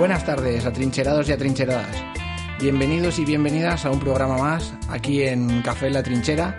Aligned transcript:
Buenas 0.00 0.24
tardes, 0.24 0.64
atrincherados 0.64 1.28
y 1.28 1.32
atrincheradas. 1.32 2.19
Bienvenidos 2.60 3.18
y 3.18 3.24
bienvenidas 3.24 3.86
a 3.86 3.90
un 3.90 4.00
programa 4.00 4.36
más 4.36 4.74
aquí 4.90 5.22
en 5.22 5.62
Café 5.62 5.88
La 5.88 6.02
Trinchera, 6.02 6.58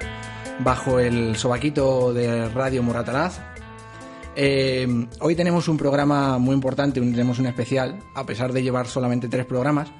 bajo 0.57 0.99
el 0.99 1.35
sobaquito 1.35 2.11
de 2.11 2.49
Radio 2.49 2.81
Moratalaz. 2.81 3.39
Eh, 4.35 4.87
hoy 5.19 5.35
tenemos 5.35 5.67
un 5.67 5.77
programa 5.77 6.39
muy 6.39 6.55
importante, 6.55 6.99
tenemos 6.99 7.37
un 7.37 7.45
especial, 7.45 7.99
a 8.15 8.25
pesar 8.25 8.51
de 8.51 8.63
llevar 8.63 8.87
solamente 8.87 9.27
tres 9.27 9.45
programas. 9.45 9.91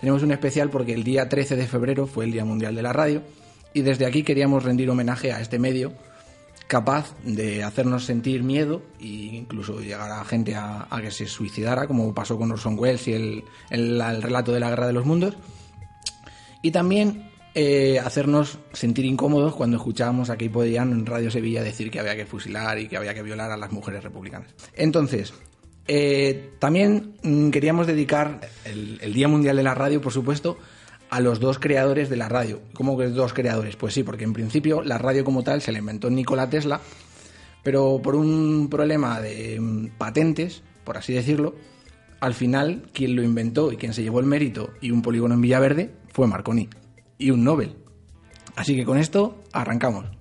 Tenemos 0.00 0.22
un 0.22 0.32
especial 0.32 0.70
porque 0.70 0.94
el 0.94 1.04
día 1.04 1.28
13 1.28 1.56
de 1.56 1.66
febrero 1.66 2.06
fue 2.06 2.24
el 2.24 2.32
Día 2.32 2.46
Mundial 2.46 2.74
de 2.74 2.80
la 2.82 2.94
Radio 2.94 3.22
y 3.74 3.82
desde 3.82 4.06
aquí 4.06 4.22
queríamos 4.22 4.64
rendir 4.64 4.88
homenaje 4.88 5.30
a 5.30 5.42
este 5.42 5.58
medio 5.58 5.92
capaz 6.70 7.16
de 7.24 7.64
hacernos 7.64 8.04
sentir 8.04 8.44
miedo 8.44 8.80
e 9.00 9.06
incluso 9.34 9.80
llegar 9.80 10.08
a 10.12 10.24
gente 10.24 10.54
a, 10.54 10.86
a 10.88 11.00
que 11.02 11.10
se 11.10 11.26
suicidara, 11.26 11.88
como 11.88 12.14
pasó 12.14 12.38
con 12.38 12.52
Orson 12.52 12.78
Welles 12.78 13.08
y 13.08 13.12
el, 13.14 13.44
el- 13.70 14.00
el 14.00 14.22
relato 14.22 14.52
de 14.52 14.60
la 14.60 14.70
Guerra 14.70 14.86
de 14.86 14.92
los 14.92 15.04
Mundos. 15.04 15.34
Y 16.62 16.70
también 16.70 17.28
eh, 17.54 17.98
hacernos 17.98 18.58
sentir 18.72 19.04
incómodos 19.04 19.56
cuando 19.56 19.78
escuchábamos 19.78 20.30
a 20.30 20.36
Key 20.36 20.48
Podían 20.48 20.92
en 20.92 21.06
Radio 21.06 21.28
Sevilla 21.32 21.64
decir 21.64 21.90
que 21.90 21.98
había 21.98 22.14
que 22.14 22.24
fusilar 22.24 22.78
y 22.78 22.86
que 22.86 22.96
había 22.96 23.14
que 23.14 23.22
violar 23.24 23.50
a 23.50 23.56
las 23.56 23.72
mujeres 23.72 24.04
republicanas. 24.04 24.50
Entonces, 24.76 25.34
eh, 25.88 26.50
también 26.60 27.14
mm, 27.24 27.50
queríamos 27.50 27.88
dedicar 27.88 28.42
el, 28.64 28.98
el 29.02 29.12
Día 29.12 29.26
Mundial 29.26 29.56
de 29.56 29.64
la 29.64 29.74
Radio, 29.74 30.00
por 30.00 30.12
supuesto, 30.12 30.56
a 31.10 31.20
los 31.20 31.40
dos 31.40 31.58
creadores 31.58 32.08
de 32.08 32.16
la 32.16 32.28
radio. 32.28 32.62
¿Cómo 32.72 32.96
que 32.96 33.08
dos 33.08 33.32
creadores? 33.32 33.76
Pues 33.76 33.94
sí, 33.94 34.02
porque 34.02 34.24
en 34.24 34.32
principio 34.32 34.82
la 34.82 34.96
radio 34.96 35.24
como 35.24 35.42
tal 35.42 35.60
se 35.60 35.72
la 35.72 35.78
inventó 35.78 36.08
Nikola 36.08 36.48
Tesla, 36.48 36.80
pero 37.62 38.00
por 38.02 38.14
un 38.14 38.68
problema 38.70 39.20
de 39.20 39.58
mm, 39.60 39.98
patentes, 39.98 40.62
por 40.84 40.96
así 40.96 41.12
decirlo, 41.12 41.54
al 42.20 42.34
final 42.34 42.84
quien 42.92 43.16
lo 43.16 43.22
inventó 43.22 43.72
y 43.72 43.76
quien 43.76 43.92
se 43.92 44.02
llevó 44.02 44.20
el 44.20 44.26
mérito 44.26 44.70
y 44.80 44.92
un 44.92 45.02
polígono 45.02 45.34
en 45.34 45.40
Villaverde 45.40 45.90
fue 46.12 46.26
Marconi 46.26 46.68
y 47.18 47.30
un 47.30 47.44
Nobel. 47.44 47.76
Así 48.56 48.76
que 48.76 48.84
con 48.84 48.98
esto 48.98 49.40
arrancamos. 49.52 50.19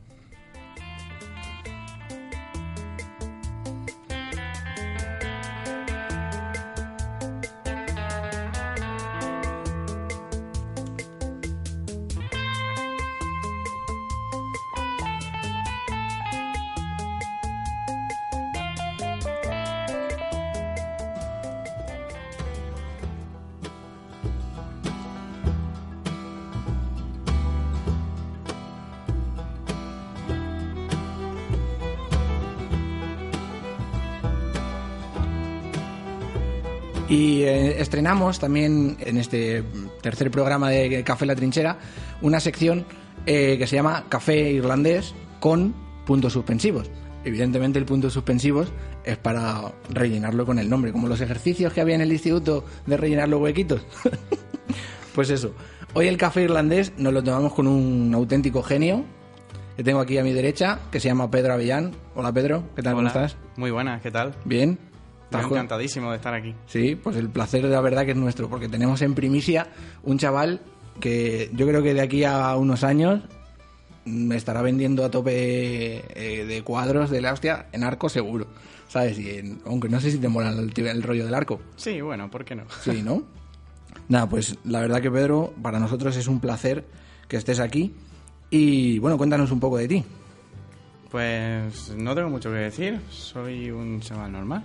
Estrenamos 37.99 38.39
también 38.39 38.95
en 39.01 39.17
este 39.17 39.61
tercer 40.01 40.31
programa 40.31 40.69
de 40.69 41.03
Café 41.03 41.25
La 41.25 41.35
Trinchera 41.35 41.79
una 42.21 42.39
sección 42.39 42.85
eh, 43.25 43.57
que 43.57 43.67
se 43.67 43.75
llama 43.75 44.05
Café 44.07 44.51
Irlandés 44.51 45.13
con 45.41 45.75
puntos 46.05 46.31
suspensivos. 46.31 46.89
Evidentemente 47.25 47.77
el 47.77 47.83
punto 47.83 48.09
suspensivos 48.09 48.71
es 49.03 49.17
para 49.17 49.73
rellenarlo 49.89 50.45
con 50.45 50.59
el 50.59 50.69
nombre, 50.69 50.93
como 50.93 51.09
los 51.09 51.19
ejercicios 51.19 51.73
que 51.73 51.81
había 51.81 51.95
en 51.95 51.99
el 51.99 52.13
instituto 52.13 52.63
de 52.85 52.95
rellenar 52.95 53.27
los 53.27 53.41
huequitos. 53.41 53.81
pues 55.13 55.29
eso. 55.29 55.53
Hoy 55.93 56.07
el 56.07 56.15
café 56.15 56.43
irlandés 56.43 56.93
nos 56.97 57.11
lo 57.11 57.21
tomamos 57.21 57.53
con 57.53 57.67
un 57.67 58.13
auténtico 58.15 58.63
genio 58.63 59.03
que 59.75 59.83
tengo 59.83 59.99
aquí 59.99 60.17
a 60.17 60.23
mi 60.23 60.31
derecha, 60.31 60.79
que 60.89 61.01
se 61.01 61.09
llama 61.09 61.29
Pedro 61.29 61.51
Avellán. 61.51 61.91
Hola 62.15 62.31
Pedro, 62.31 62.63
¿qué 62.77 62.81
tal? 62.81 62.93
¿Cómo 62.93 63.09
Hola. 63.09 63.25
estás? 63.25 63.35
Muy 63.57 63.71
buenas, 63.71 64.01
¿qué 64.01 64.09
tal? 64.09 64.35
¿Bien? 64.45 64.88
Estoy 65.29 65.41
¿Estás 65.41 65.47
con- 65.49 65.57
encantadísimo 65.59 66.09
de 66.09 66.15
estar 66.17 66.33
aquí. 66.33 66.55
Sí, 66.65 66.95
pues 66.95 67.15
el 67.15 67.29
placer 67.29 67.61
de 67.61 67.69
la 67.69 67.81
verdad 67.81 68.03
que 68.05 68.11
es 68.11 68.17
nuestro, 68.17 68.49
porque 68.49 68.67
tenemos 68.67 69.01
en 69.03 69.13
primicia 69.13 69.67
un 70.03 70.17
chaval 70.17 70.59
que 70.99 71.51
yo 71.53 71.67
creo 71.67 71.83
que 71.83 71.93
de 71.93 72.01
aquí 72.01 72.23
a 72.23 72.55
unos 72.57 72.83
años 72.83 73.21
me 74.05 74.35
estará 74.35 74.63
vendiendo 74.63 75.05
a 75.05 75.11
tope 75.11 76.03
eh, 76.15 76.45
de 76.45 76.61
cuadros 76.63 77.11
de 77.11 77.21
la 77.21 77.31
hostia 77.33 77.67
en 77.73 77.83
arco 77.83 78.09
seguro, 78.09 78.47
¿sabes? 78.87 79.19
Y 79.19 79.29
en- 79.37 79.61
aunque 79.67 79.87
no 79.87 79.99
sé 80.01 80.09
si 80.09 80.17
te 80.17 80.27
mola 80.29 80.49
el, 80.49 80.73
el 80.75 81.03
rollo 81.03 81.25
del 81.25 81.35
arco. 81.35 81.61
Sí, 81.75 82.01
bueno, 82.01 82.31
¿por 82.31 82.43
qué 82.43 82.55
no? 82.55 82.63
Sí, 82.81 83.03
¿no? 83.03 83.21
Nada, 84.07 84.27
pues 84.27 84.57
la 84.65 84.79
verdad 84.79 84.99
que 84.99 85.11
Pedro, 85.11 85.53
para 85.61 85.79
nosotros 85.79 86.17
es 86.17 86.27
un 86.27 86.39
placer 86.39 86.85
que 87.27 87.37
estés 87.37 87.59
aquí. 87.59 87.93
Y 88.49 88.97
bueno, 88.97 89.15
cuéntanos 89.15 89.51
un 89.51 89.59
poco 89.59 89.77
de 89.77 89.87
ti. 89.87 90.03
Pues 91.11 91.93
no 91.95 92.15
tengo 92.15 92.29
mucho 92.29 92.49
que 92.49 92.57
decir, 92.57 92.99
soy 93.09 93.69
un 93.71 93.99
chaval 93.99 94.31
normal. 94.31 94.63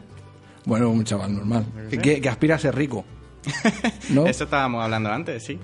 Bueno, 0.65 0.91
un 0.91 1.05
chaval 1.05 1.35
normal, 1.35 1.65
que, 1.91 1.97
sé. 1.97 2.03
que- 2.03 2.21
que 2.21 2.29
aspira 2.29 2.55
a 2.55 2.59
ser 2.59 2.75
rico. 2.75 3.05
¿No? 4.11 4.27
Eso 4.27 4.45
estábamos 4.45 4.83
hablando 4.83 5.11
antes, 5.11 5.45
sí. 5.45 5.59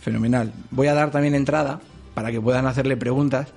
Fenomenal. 0.00 0.52
Voy 0.70 0.86
a 0.88 0.94
dar 0.94 1.10
también 1.10 1.34
entrada 1.34 1.80
para 2.14 2.30
que 2.30 2.40
puedan 2.40 2.66
hacerle 2.66 2.96
preguntas 2.96 3.48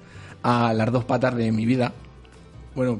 a 0.43 0.73
las 0.73 0.91
dos 0.91 1.05
patas 1.05 1.35
de 1.35 1.51
mi 1.51 1.65
vida. 1.65 1.93
Bueno, 2.75 2.99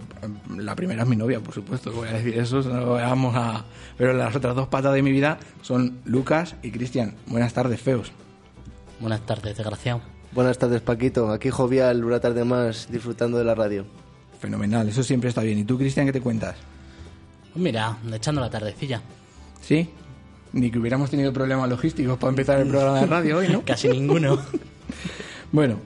la 0.58 0.76
primera 0.76 1.02
es 1.04 1.10
mi 1.10 1.16
novia, 1.16 1.40
por 1.40 1.54
supuesto, 1.54 1.92
voy 1.92 2.08
a 2.08 2.14
decir 2.14 2.38
eso, 2.38 2.62
no 2.62 2.80
lo 2.80 2.92
vamos 2.94 3.36
a... 3.36 3.66
Pero 3.98 4.14
las 4.14 4.36
otras 4.36 4.56
dos 4.56 4.68
patas 4.68 4.94
de 4.94 5.02
mi 5.02 5.12
vida 5.12 5.40
son 5.62 5.98
Lucas 6.06 6.56
y 6.62 6.70
Cristian. 6.72 7.16
Buenas 7.28 7.54
tardes, 7.54 7.82
feos. 7.82 8.12
Buenas 9.00 9.22
tardes, 9.26 9.58
desgraciado. 9.58 10.02
Buenas 10.32 10.58
tardes, 10.60 10.82
Paquito. 10.82 11.32
Aquí 11.32 11.50
jovial, 11.50 12.04
una 12.04 12.20
tarde 12.20 12.44
más, 12.46 12.88
disfrutando 12.92 13.38
de 13.40 13.44
la 13.46 13.56
radio. 13.56 13.86
Fenomenal, 14.40 14.88
eso 14.90 15.04
siempre 15.04 15.30
está 15.30 15.42
bien. 15.42 15.58
¿Y 15.60 15.64
tú, 15.64 15.78
Cristian, 15.78 16.06
qué 16.06 16.14
te 16.14 16.22
cuentas? 16.22 16.56
Mira, 17.56 17.98
echando 18.12 18.42
la 18.42 18.50
tardecilla. 18.50 19.02
¿Sí? 19.62 19.90
Ni 20.54 20.70
que 20.70 20.80
hubiéramos 20.80 21.10
tenido 21.10 21.32
problemas 21.34 21.70
logísticos 21.70 22.18
para 22.18 22.30
empezar 22.30 22.60
el 22.60 22.68
programa 22.68 23.02
de 23.02 23.06
radio 23.08 23.38
hoy, 23.38 23.50
¿no? 23.50 23.62
Casi 23.66 23.90
ninguno. 23.90 24.40
Bueno, 25.52 25.78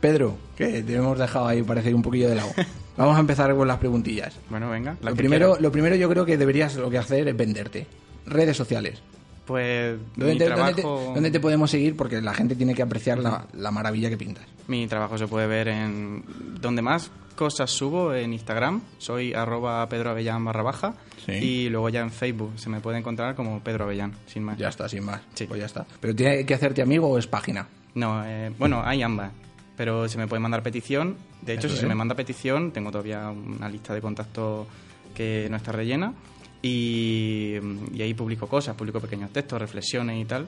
Pedro, 0.00 0.38
que 0.56 0.82
te 0.82 0.94
hemos 0.94 1.18
dejado 1.18 1.46
ahí, 1.46 1.62
parece 1.62 1.92
un 1.92 2.00
poquillo 2.00 2.30
de 2.30 2.36
lado. 2.36 2.48
Vamos 2.96 3.18
a 3.18 3.20
empezar 3.20 3.54
con 3.54 3.68
las 3.68 3.76
preguntillas. 3.76 4.34
Bueno, 4.48 4.70
venga. 4.70 4.96
la 5.02 5.10
Lo 5.10 5.16
primero, 5.16 5.58
lo 5.60 5.70
primero 5.70 5.94
yo 5.94 6.08
creo 6.08 6.24
que 6.24 6.38
deberías 6.38 6.74
lo 6.76 6.88
que 6.88 6.96
hacer 6.96 7.28
es 7.28 7.36
venderte. 7.36 7.86
Redes 8.24 8.56
sociales. 8.56 9.02
Pues 9.46 9.98
¿Dónde 10.16 10.32
mi 10.34 10.38
te, 10.38 10.48
dónde 10.48 10.74
te- 10.74 10.82
trabajo, 10.82 11.12
dónde 11.14 11.30
te 11.30 11.40
podemos 11.40 11.70
seguir? 11.70 11.96
Porque 11.96 12.20
la 12.20 12.34
gente 12.34 12.54
tiene 12.54 12.74
que 12.74 12.82
apreciar 12.82 13.18
la, 13.18 13.46
la 13.54 13.70
maravilla 13.70 14.08
que 14.08 14.16
pintas. 14.16 14.44
mi 14.68 14.86
trabajo 14.86 15.18
se 15.18 15.26
puede 15.26 15.46
ver 15.46 15.68
en... 15.68 16.24
Donde 16.60 16.82
más 16.82 17.10
cosas 17.34 17.70
subo, 17.70 18.12
en 18.14 18.32
Instagram, 18.34 18.82
soy 18.98 19.32
arroba 19.32 19.88
Pedro 19.88 20.10
Avellán 20.10 20.44
barra 20.44 20.62
baja. 20.62 20.94
Sí. 21.26 21.32
Y 21.32 21.68
luego 21.70 21.88
ya 21.88 22.00
en 22.00 22.10
Facebook 22.12 22.52
se 22.56 22.68
me 22.68 22.80
puede 22.80 22.98
encontrar 22.98 23.34
como 23.34 23.60
Pedro 23.60 23.84
Avellán, 23.84 24.12
sin 24.26 24.44
más. 24.44 24.58
Ya 24.58 24.68
está, 24.68 24.88
sin 24.88 25.04
más. 25.04 25.20
Sí. 25.34 25.46
Pues 25.46 25.58
ya 25.58 25.66
está. 25.66 25.86
¿Pero 26.00 26.14
tiene 26.14 26.44
que 26.46 26.54
hacerte 26.54 26.82
amigo 26.82 27.08
o 27.08 27.18
es 27.18 27.26
página? 27.26 27.66
No, 27.94 28.22
eh, 28.24 28.52
bueno, 28.58 28.82
hay 28.84 29.02
ambas. 29.02 29.32
Pero 29.76 30.06
se 30.08 30.18
me 30.18 30.28
puede 30.28 30.40
mandar 30.40 30.62
petición. 30.62 31.16
De 31.42 31.54
hecho, 31.54 31.66
Eso 31.66 31.76
si 31.76 31.80
se 31.82 31.86
me 31.88 31.94
manda 31.94 32.14
petición, 32.14 32.70
tengo 32.72 32.90
todavía 32.92 33.30
una 33.30 33.68
lista 33.68 33.94
de 33.94 34.02
contactos 34.02 34.66
que 35.14 35.48
no 35.50 35.56
está 35.56 35.72
rellena. 35.72 36.12
Y, 36.62 37.56
y 37.94 38.02
ahí 38.02 38.14
publico 38.14 38.46
cosas, 38.46 38.76
publico 38.76 39.00
pequeños 39.00 39.30
textos, 39.32 39.58
reflexiones 39.60 40.20
y 40.20 40.24
tal, 40.24 40.46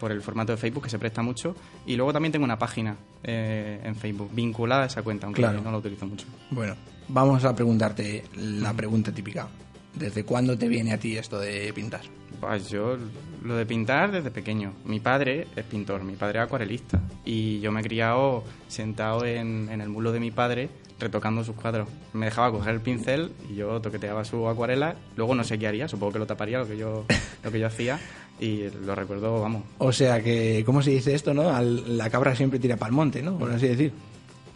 por 0.00 0.10
el 0.10 0.20
formato 0.22 0.52
de 0.52 0.58
Facebook 0.58 0.84
que 0.84 0.90
se 0.90 0.98
presta 0.98 1.22
mucho. 1.22 1.54
Y 1.86 1.96
luego 1.96 2.12
también 2.12 2.32
tengo 2.32 2.44
una 2.44 2.58
página 2.58 2.96
eh, 3.22 3.80
en 3.84 3.94
Facebook 3.94 4.30
vinculada 4.32 4.82
a 4.84 4.86
esa 4.86 5.02
cuenta, 5.02 5.26
aunque 5.26 5.42
Claro. 5.42 5.60
no 5.60 5.70
la 5.70 5.78
utilizo 5.78 6.06
mucho. 6.06 6.26
Bueno, 6.50 6.74
vamos 7.08 7.44
a 7.44 7.54
preguntarte 7.54 8.24
la 8.36 8.72
pregunta 8.74 9.12
típica. 9.12 9.48
¿Desde 9.94 10.24
cuándo 10.24 10.56
te 10.56 10.68
viene 10.68 10.92
a 10.94 10.98
ti 10.98 11.16
esto 11.18 11.38
de 11.38 11.70
pintar? 11.74 12.00
Pues 12.40 12.70
yo 12.70 12.96
lo 13.44 13.56
de 13.56 13.66
pintar 13.66 14.10
desde 14.10 14.30
pequeño. 14.30 14.72
Mi 14.86 15.00
padre 15.00 15.46
es 15.54 15.64
pintor, 15.66 16.02
mi 16.02 16.14
padre 16.16 16.38
es 16.38 16.46
acuarelista. 16.46 16.98
Y 17.26 17.60
yo 17.60 17.70
me 17.70 17.80
he 17.80 17.84
criado 17.84 18.42
sentado 18.68 19.24
en, 19.26 19.68
en 19.70 19.80
el 19.82 19.90
mulo 19.90 20.10
de 20.10 20.18
mi 20.18 20.30
padre 20.30 20.70
retocando 21.02 21.44
sus 21.44 21.54
cuadros. 21.56 21.88
Me 22.14 22.26
dejaba 22.26 22.50
coger 22.50 22.74
el 22.74 22.80
pincel 22.80 23.32
y 23.50 23.56
yo 23.56 23.80
toqueteaba 23.80 24.24
su 24.24 24.48
acuarela. 24.48 24.96
Luego 25.16 25.34
no 25.34 25.44
sé 25.44 25.58
qué 25.58 25.66
haría, 25.66 25.88
supongo 25.88 26.12
que 26.14 26.18
lo 26.20 26.26
taparía 26.26 26.58
lo 26.58 26.66
que 26.66 26.76
yo, 26.78 27.04
lo 27.44 27.50
que 27.52 27.58
yo 27.60 27.66
hacía. 27.66 27.98
Y 28.40 28.64
lo 28.84 28.94
recuerdo, 28.94 29.40
vamos, 29.40 29.62
O 29.78 29.92
sea 29.92 30.20
que, 30.22 30.62
¿cómo 30.66 30.82
se 30.82 30.90
dice 30.90 31.14
esto, 31.14 31.32
no? 31.34 31.50
Al- 31.50 31.96
la 31.98 32.08
cabra 32.10 32.34
siempre 32.34 32.58
tira 32.58 32.76
para 32.76 32.88
el 32.88 32.94
monte, 32.96 33.22
¿no? 33.22 33.38
Por 33.38 33.52
así 33.52 33.68
decir. 33.68 33.92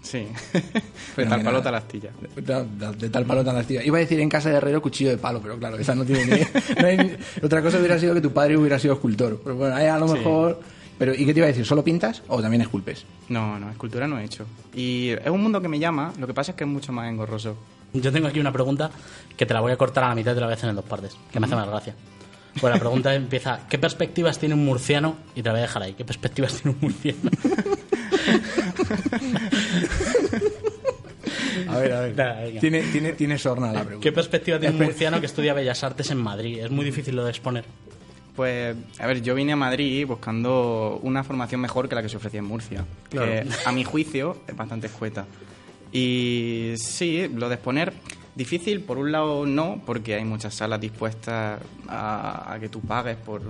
sí. 0.02 0.26
de 1.16 1.26
tal 1.26 1.42
palota 1.42 1.68
a 1.68 1.72
la 1.72 1.78
astilla. 1.78 2.10
De, 2.34 2.42
de- 2.64 2.96
de 2.96 3.10
tal 3.10 3.24
palo 3.26 3.44
tan 3.44 3.56
astilla. 3.56 3.84
Iba 3.84 3.98
a 3.98 4.00
decir 4.00 4.18
en 4.20 4.28
casa 4.28 4.50
de 4.50 4.56
herrero 4.56 4.82
cuchillo 4.82 5.10
de 5.10 5.18
palo, 5.18 5.40
pero 5.42 5.56
claro, 5.58 5.76
esa 5.78 5.94
no 5.94 6.04
tiene 6.04 6.24
ni... 6.24 6.40
no 6.80 6.86
hay 6.86 7.16
Otra 7.42 7.62
cosa 7.62 7.78
hubiera 7.78 7.98
sido 7.98 8.14
que 8.14 8.20
tu 8.20 8.32
padre 8.32 8.56
hubiera 8.56 8.78
sido 8.78 8.94
escultor. 8.94 9.40
Pero 9.44 9.56
bueno, 9.56 9.76
ahí 9.76 9.86
a 9.86 9.98
lo 9.98 10.08
Sí. 10.08 10.14
Pero, 10.98 11.14
¿y 11.14 11.26
qué 11.26 11.34
te 11.34 11.40
iba 11.40 11.46
a 11.46 11.48
decir? 11.48 11.66
¿Solo 11.66 11.84
pintas 11.84 12.22
o 12.28 12.40
también 12.40 12.62
esculpes? 12.62 13.04
No, 13.28 13.58
no, 13.58 13.70
escultura 13.70 14.06
no 14.06 14.18
he 14.18 14.24
hecho. 14.24 14.46
Y 14.74 15.10
es 15.10 15.28
un 15.28 15.42
mundo 15.42 15.60
que 15.60 15.68
me 15.68 15.78
llama, 15.78 16.12
lo 16.18 16.26
que 16.26 16.34
pasa 16.34 16.52
es 16.52 16.56
que 16.56 16.64
es 16.64 16.70
mucho 16.70 16.92
más 16.92 17.08
engorroso. 17.10 17.56
Yo 17.92 18.10
tengo 18.12 18.28
aquí 18.28 18.40
una 18.40 18.52
pregunta 18.52 18.90
que 19.36 19.46
te 19.46 19.54
la 19.54 19.60
voy 19.60 19.72
a 19.72 19.76
cortar 19.76 20.04
a 20.04 20.08
la 20.08 20.14
mitad 20.14 20.34
de 20.34 20.40
la 20.40 20.46
vez 20.46 20.62
en 20.64 20.74
dos 20.74 20.84
partes, 20.84 21.16
que 21.30 21.40
me 21.40 21.46
hace 21.46 21.56
más 21.56 21.68
gracia. 21.68 21.94
Pues 22.60 22.72
la 22.72 22.80
pregunta 22.80 23.14
empieza, 23.14 23.60
¿qué 23.68 23.78
perspectivas 23.78 24.38
tiene 24.38 24.54
un 24.54 24.64
murciano? 24.64 25.16
Y 25.34 25.42
te 25.42 25.48
la 25.48 25.52
voy 25.52 25.58
a 25.60 25.62
dejar 25.62 25.82
ahí, 25.82 25.94
¿qué 25.94 26.04
perspectivas 26.04 26.54
tiene 26.54 26.76
un 26.76 26.78
murciano? 26.80 27.30
A 31.68 31.78
ver, 31.78 31.92
a 31.92 32.00
ver. 32.00 32.60
Tiene, 32.60 32.82
tiene, 32.82 33.12
tiene 33.12 33.38
sorna 33.38 33.72
la 33.72 33.80
pregunta. 33.82 34.02
¿Qué 34.02 34.12
perspectiva 34.12 34.58
tiene 34.58 34.76
un 34.76 34.82
murciano 34.82 35.20
que 35.20 35.26
estudia 35.26 35.54
Bellas 35.54 35.82
Artes 35.84 36.10
en 36.10 36.18
Madrid? 36.18 36.58
Es 36.58 36.70
muy 36.70 36.84
difícil 36.84 37.16
lo 37.16 37.24
de 37.24 37.30
exponer. 37.30 37.64
Pues, 38.36 38.76
a 38.98 39.06
ver, 39.06 39.22
yo 39.22 39.34
vine 39.34 39.52
a 39.52 39.56
Madrid 39.56 40.06
buscando 40.06 41.00
una 41.02 41.24
formación 41.24 41.60
mejor 41.60 41.88
que 41.88 41.94
la 41.94 42.02
que 42.02 42.08
se 42.10 42.18
ofrecía 42.18 42.40
en 42.40 42.46
Murcia. 42.46 42.84
Claro. 43.08 43.26
Que 43.26 43.46
a 43.64 43.72
mi 43.72 43.82
juicio 43.82 44.36
es 44.46 44.54
bastante 44.54 44.86
escueta. 44.88 45.26
Y 45.90 46.74
sí, 46.76 47.28
lo 47.34 47.48
de 47.48 47.54
exponer, 47.54 47.94
difícil, 48.34 48.82
por 48.82 48.98
un 48.98 49.10
lado 49.10 49.46
no, 49.46 49.80
porque 49.86 50.14
hay 50.14 50.24
muchas 50.24 50.54
salas 50.54 50.80
dispuestas 50.80 51.60
a, 51.88 52.52
a 52.52 52.60
que 52.60 52.68
tú 52.68 52.80
pagues 52.80 53.16
por, 53.16 53.40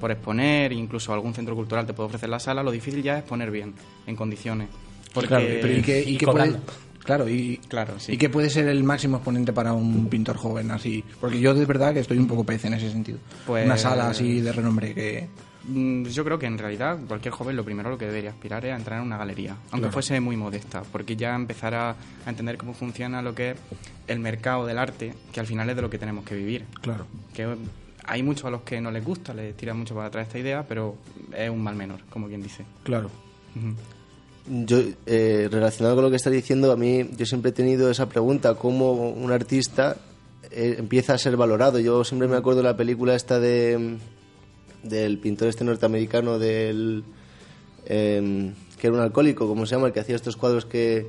por 0.00 0.10
exponer, 0.12 0.72
incluso 0.72 1.12
algún 1.12 1.34
centro 1.34 1.56
cultural 1.56 1.86
te 1.86 1.92
puede 1.92 2.06
ofrecer 2.06 2.28
la 2.28 2.38
sala. 2.38 2.62
Lo 2.62 2.70
difícil 2.70 3.02
ya 3.02 3.14
es 3.14 3.20
exponer 3.20 3.50
bien, 3.50 3.74
en 4.06 4.14
condiciones. 4.14 4.68
Porque, 5.12 5.28
Claro, 5.28 5.46
pero 5.60 5.76
¿y 5.76 5.82
qué, 5.82 6.04
y 6.06 6.14
y 6.14 6.18
qué 6.18 6.26
puede, 6.26 6.46
cobrando. 6.46 6.60
Claro, 7.04 7.28
y, 7.28 7.58
Claro, 7.68 7.98
sí. 7.98 8.12
¿y 8.12 8.16
qué 8.18 8.28
puede 8.28 8.50
ser 8.50 8.68
el 8.68 8.84
máximo 8.84 9.16
exponente 9.18 9.52
para 9.52 9.72
un 9.72 10.08
pintor 10.08 10.36
joven 10.36 10.70
así? 10.70 11.04
Porque 11.20 11.40
yo 11.40 11.54
de 11.54 11.64
verdad 11.66 11.92
que 11.94 12.00
estoy 12.00 12.18
un 12.18 12.26
poco 12.26 12.44
pez 12.44 12.64
en 12.64 12.74
ese 12.74 12.90
sentido. 12.90 13.18
Pues- 13.46 13.64
Una 13.66 13.76
sala 13.78 14.08
así 14.10 14.40
de 14.40 14.52
renombre 14.52 14.94
que... 14.94 15.28
Mm, 15.64 16.04
Yo 16.04 16.24
creo 16.24 16.38
que 16.38 16.46
en 16.46 16.56
realidad 16.56 16.98
cualquier 17.06 17.34
joven 17.34 17.54
lo 17.56 17.64
primero 17.64 17.90
lo 17.90 17.98
que 17.98 18.06
debería 18.06 18.30
aspirar 18.30 18.64
es 18.64 18.72
a 18.72 18.76
entrar 18.76 19.00
en 19.00 19.06
una 19.06 19.18
galería, 19.18 19.52
aunque 19.70 19.80
Claro. 19.88 19.92
fuese 19.92 20.18
muy 20.20 20.36
modesta, 20.36 20.82
porque 20.92 21.14
ya 21.16 21.34
empezará 21.34 21.90
a 22.24 22.30
entender 22.30 22.56
cómo 22.56 22.72
funciona 22.74 23.20
lo 23.20 23.34
que 23.34 23.50
es 23.50 23.56
el 24.06 24.18
mercado 24.20 24.64
del 24.66 24.78
arte, 24.78 25.12
que 25.32 25.40
al 25.40 25.46
final 25.46 25.68
es 25.68 25.76
de 25.76 25.82
lo 25.82 25.90
que 25.90 25.98
tenemos 25.98 26.24
que 26.24 26.34
vivir. 26.36 26.64
Claro. 26.80 27.06
Que 27.34 27.54
hay 28.06 28.22
muchos 28.22 28.46
a 28.46 28.50
los 28.50 28.62
que 28.62 28.80
no 28.80 28.90
les 28.90 29.04
gusta, 29.04 29.34
les 29.34 29.54
tira 29.56 29.74
mucho 29.74 29.94
para 29.94 30.06
atrás 30.06 30.28
esta 30.28 30.38
idea, 30.38 30.64
pero 30.66 30.96
es 31.36 31.50
un 31.50 31.62
mal 31.62 31.76
menor, 31.76 32.00
como 32.08 32.28
quien 32.28 32.42
dice. 32.42 32.64
Claro. 32.84 33.10
Yo, 34.50 34.78
eh, 35.06 35.48
relacionado 35.50 35.94
con 35.96 36.04
lo 36.04 36.10
que 36.10 36.16
está 36.16 36.30
diciendo, 36.30 36.72
a 36.72 36.76
mí 36.76 37.08
yo 37.16 37.26
siempre 37.26 37.50
he 37.50 37.52
tenido 37.52 37.90
esa 37.90 38.08
pregunta, 38.08 38.54
¿cómo 38.54 38.92
un 39.10 39.30
artista 39.32 39.96
eh, 40.50 40.76
empieza 40.78 41.14
a 41.14 41.18
ser 41.18 41.36
valorado? 41.36 41.78
Yo 41.78 42.04
siempre 42.04 42.28
me 42.28 42.36
acuerdo 42.36 42.58
de 42.62 42.68
la 42.68 42.76
película 42.76 43.14
esta 43.14 43.38
de 43.40 43.96
del 44.82 45.18
pintor 45.18 45.48
este 45.48 45.64
norteamericano 45.64 46.38
del 46.38 47.02
eh, 47.86 48.52
que 48.78 48.86
era 48.86 48.96
un 48.96 49.02
alcohólico, 49.02 49.48
¿cómo 49.48 49.66
se 49.66 49.74
llama? 49.74 49.88
El 49.88 49.92
que 49.92 50.00
hacía 50.00 50.14
estos 50.16 50.36
cuadros 50.36 50.64
que 50.64 51.08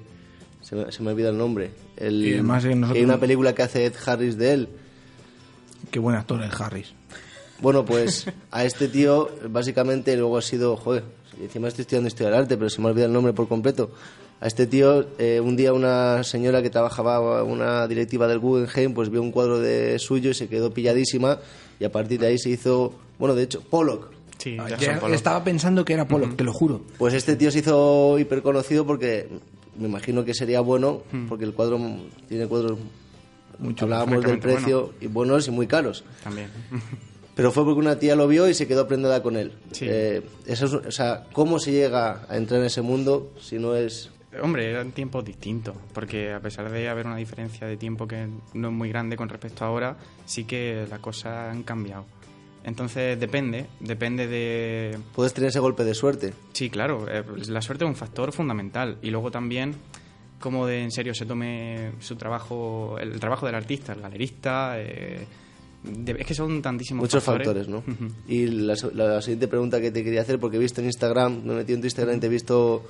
se 0.62 0.76
me, 0.76 0.92
se 0.92 1.04
me 1.04 1.12
olvida 1.12 1.30
el 1.30 1.38
nombre. 1.38 1.72
El, 1.98 2.26
Y 2.26 2.34
además, 2.34 2.66
eh, 2.66 2.76
nosotros- 2.76 2.98
Hay 2.98 3.04
una 3.06 3.20
película 3.20 3.54
que 3.54 3.62
hace 3.62 3.86
Ed 3.86 3.94
Harris 4.06 4.38
de 4.38 4.54
él. 4.54 4.70
Qué 5.92 6.00
buen 6.00 6.16
actor 6.16 6.42
es 6.44 6.60
Harris. 6.60 6.94
Bueno, 7.62 7.86
pues 7.86 8.26
a 8.52 8.64
este 8.66 8.88
tío 8.88 9.30
básicamente 9.50 10.16
luego 10.16 10.38
ha 10.38 10.42
sido, 10.42 10.78
joder, 10.78 11.04
encima 11.42 11.68
estoy 11.68 11.82
estudiando 11.84 12.08
historia 12.08 12.32
del 12.32 12.40
arte, 12.42 12.58
pero 12.58 12.70
se 12.70 12.80
me 12.82 12.88
ha 12.88 12.92
olvidado 12.92 13.08
el 13.08 13.14
nombre 13.14 13.34
por 13.34 13.48
completo. 13.48 13.92
A 14.42 14.48
este 14.48 14.68
tío, 14.68 15.06
eh, 15.18 15.42
un 15.42 15.58
día 15.58 15.74
una 15.74 16.24
señora 16.24 16.62
que 16.62 16.70
trabajaba, 16.70 17.44
una 17.44 17.86
directiva 17.88 18.26
del 18.28 18.40
Guggenheim, 18.40 18.94
pues 18.94 19.10
vio 19.10 19.22
un 19.22 19.32
cuadro 19.32 19.60
de 19.60 20.00
suyo 20.00 20.30
y 20.30 20.34
se 20.34 20.48
quedó 20.48 20.74
pilladísima 20.74 21.40
y 21.80 21.84
a 21.84 21.92
partir 21.92 22.22
de 22.22 22.28
ahí 22.28 22.38
se 22.38 22.50
hizo, 22.50 22.94
bueno, 23.18 23.36
de 23.36 23.44
hecho, 23.44 23.62
Pollock. 23.62 24.12
Sí, 24.38 24.56
Ah, 24.58 24.70
ya 24.70 24.98
Pollock. 25.02 25.16
estaba 25.16 25.44
pensando 25.44 25.84
que 25.84 25.92
era 25.92 26.08
Pollock, 26.08 26.38
te 26.38 26.46
lo 26.46 26.54
juro. 26.54 26.80
Pues 26.98 27.14
este 27.14 27.36
tío 27.36 27.52
se 27.52 27.60
hizo 27.60 28.18
hiperconocido 28.18 28.86
porque 28.88 29.28
me 29.78 29.90
imagino 29.90 30.24
que 30.24 30.34
sería 30.34 30.62
bueno, 30.62 31.02
porque 31.28 31.44
el 31.44 31.54
cuadro 31.54 31.78
tiene 32.30 32.48
cuadros, 32.48 32.80
Mucho, 33.58 33.84
hablábamos 33.84 34.24
del 34.24 34.40
precio, 34.40 34.94
y 35.02 35.08
buenos 35.08 35.50
y 35.50 35.52
muy 35.52 35.68
caros. 35.68 36.06
También. 36.24 36.48
Pero 37.40 37.54
fue 37.54 37.64
porque 37.64 37.80
una 37.80 37.98
tía 37.98 38.18
lo 38.18 38.28
vio 38.28 38.50
y 38.50 38.54
se 38.54 38.68
quedó 38.68 38.86
prendada 38.86 39.24
con 39.24 39.38
él. 39.38 39.54
Sí. 39.72 39.86
Eh, 39.88 40.22
eso 40.46 40.66
es- 40.66 40.74
o 40.74 40.92
sea, 40.92 41.24
¿cómo 41.32 41.58
se 41.58 41.72
llega 41.72 42.26
a 42.28 42.36
entrar 42.36 42.60
en 42.60 42.66
ese 42.66 42.82
mundo 42.82 43.32
si 43.40 43.58
no 43.58 43.78
es... 43.78 44.10
Hombre, 44.44 44.70
eran 44.70 44.92
tiempos 44.92 45.24
distintos, 45.24 45.74
porque 45.94 46.34
a 46.34 46.42
pesar 46.42 46.70
de 46.70 46.90
haber 46.90 47.06
una 47.08 47.16
diferencia 47.16 47.66
de 47.66 47.78
tiempo 47.78 48.06
que 48.10 48.28
no 48.54 48.68
es 48.68 48.74
muy 48.74 48.90
grande 48.90 49.16
con 49.16 49.30
respecto 49.30 49.64
a 49.64 49.70
ahora, 49.70 49.96
sí 50.26 50.44
que 50.44 50.86
las 50.90 51.00
cosas 51.00 51.50
han 51.54 51.64
cambiado. 51.64 52.04
Entonces 52.66 53.18
depende, 53.18 53.68
depende 53.80 54.28
de... 54.28 55.00
Puedes 55.16 55.34
tener 55.34 55.48
ese 55.48 55.60
golpe 55.60 55.86
de 55.86 55.94
suerte. 55.94 56.34
Sí, 56.52 56.70
claro, 56.70 57.06
eh, 57.10 57.24
la 57.48 57.62
suerte 57.62 57.86
es 57.86 57.90
un 57.90 57.96
factor 57.96 58.34
fundamental 58.34 58.98
y 59.02 59.12
luego 59.12 59.32
también 59.32 59.76
cómo 60.42 60.68
de 60.68 60.84
en 60.84 60.92
serio 60.92 61.14
se 61.16 61.26
tome 61.26 61.94
su 62.00 62.18
trabajo, 62.18 62.98
el 63.00 63.18
trabajo 63.20 63.46
del 63.46 63.56
artista, 63.56 63.94
el 63.94 64.02
galerista, 64.02 64.74
eh, 64.78 65.26
es 66.06 66.26
que 66.26 66.34
son 66.34 66.62
tantísimos 66.62 67.02
Muchos 67.04 67.24
factores, 67.24 67.68
¿no? 67.68 67.78
Ujú. 67.80 68.08
Y 68.28 68.48
la, 68.48 68.76
la 68.94 69.22
siguiente 69.22 69.48
pregunta 69.48 69.80
que 69.80 69.92
te 69.92 70.04
quería 70.04 70.22
hacer, 70.22 70.40
porque 70.40 70.58
he 70.58 70.60
visto 70.60 70.82
en 70.82 70.88
Instagram, 70.88 71.44
me 71.46 71.54
he 71.54 71.56
metido 71.58 71.76
en 71.76 71.82
tu 71.82 71.88
Instagram 71.88 72.18
y 72.18 72.20
te 72.20 72.28
he 72.28 72.30
visto, 72.30 72.84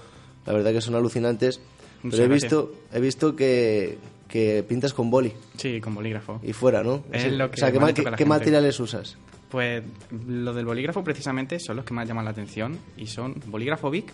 la 0.45 0.53
verdad 0.53 0.71
que 0.71 0.81
son 0.81 0.95
alucinantes, 0.95 1.59
Muchas 2.03 2.19
pero 2.19 2.23
he 2.23 2.27
gracias. 2.29 2.51
visto, 2.51 2.73
he 2.93 2.99
visto 2.99 3.35
que, 3.35 3.97
que 4.27 4.63
pintas 4.67 4.93
con 4.93 5.09
boli 5.11 5.33
Sí, 5.57 5.79
con 5.81 5.93
bolígrafo. 5.95 6.39
y 6.43 6.53
fuera, 6.53 6.81
¿no? 6.83 7.03
Es 7.11 7.23
Sí. 7.23 7.29
lo 7.31 7.49
que 7.51 7.55
o 7.55 7.57
sea, 7.57 7.71
¿qué, 7.71 7.79
más 7.79 7.91
ma- 7.91 7.97
le 7.97 8.03
toca 8.03 8.15
qué- 8.15 8.25
materiales 8.25 8.79
usas? 8.79 9.17
Pues 9.49 9.83
lo 10.27 10.53
del 10.53 10.65
bolígrafo 10.65 11.03
precisamente 11.03 11.59
son 11.59 11.75
los 11.77 11.83
que 11.85 11.93
más 11.93 12.07
llaman 12.07 12.23
la 12.25 12.31
atención 12.31 12.77
y 12.97 13.07
son 13.07 13.35
bolígrafo 13.47 13.89
Bic, 13.89 14.13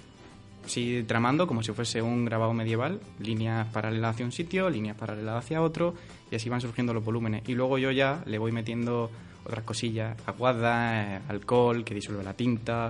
sí, 0.65 1.03
tramando 1.07 1.47
como 1.47 1.63
si 1.63 1.71
fuese 1.71 2.01
un 2.01 2.25
grabado 2.25 2.53
medieval, 2.53 2.99
líneas 3.19 3.67
paralelas 3.67 4.15
hacia 4.15 4.25
un 4.25 4.31
sitio, 4.31 4.69
líneas 4.69 4.97
paralelas 4.97 5.43
hacia 5.43 5.61
otro 5.61 5.95
y 6.31 6.35
así 6.35 6.49
van 6.49 6.61
surgiendo 6.61 6.93
los 6.93 7.03
volúmenes. 7.03 7.43
Y 7.47 7.53
luego 7.53 7.77
yo 7.77 7.91
ya 7.91 8.23
le 8.25 8.37
voy 8.37 8.51
metiendo 8.51 9.09
otras 9.45 9.63
cosillas, 9.63 10.17
aguada, 10.25 11.17
eh, 11.17 11.21
alcohol 11.27 11.83
que 11.83 11.93
disuelve 11.93 12.23
la 12.23 12.33
tinta 12.33 12.89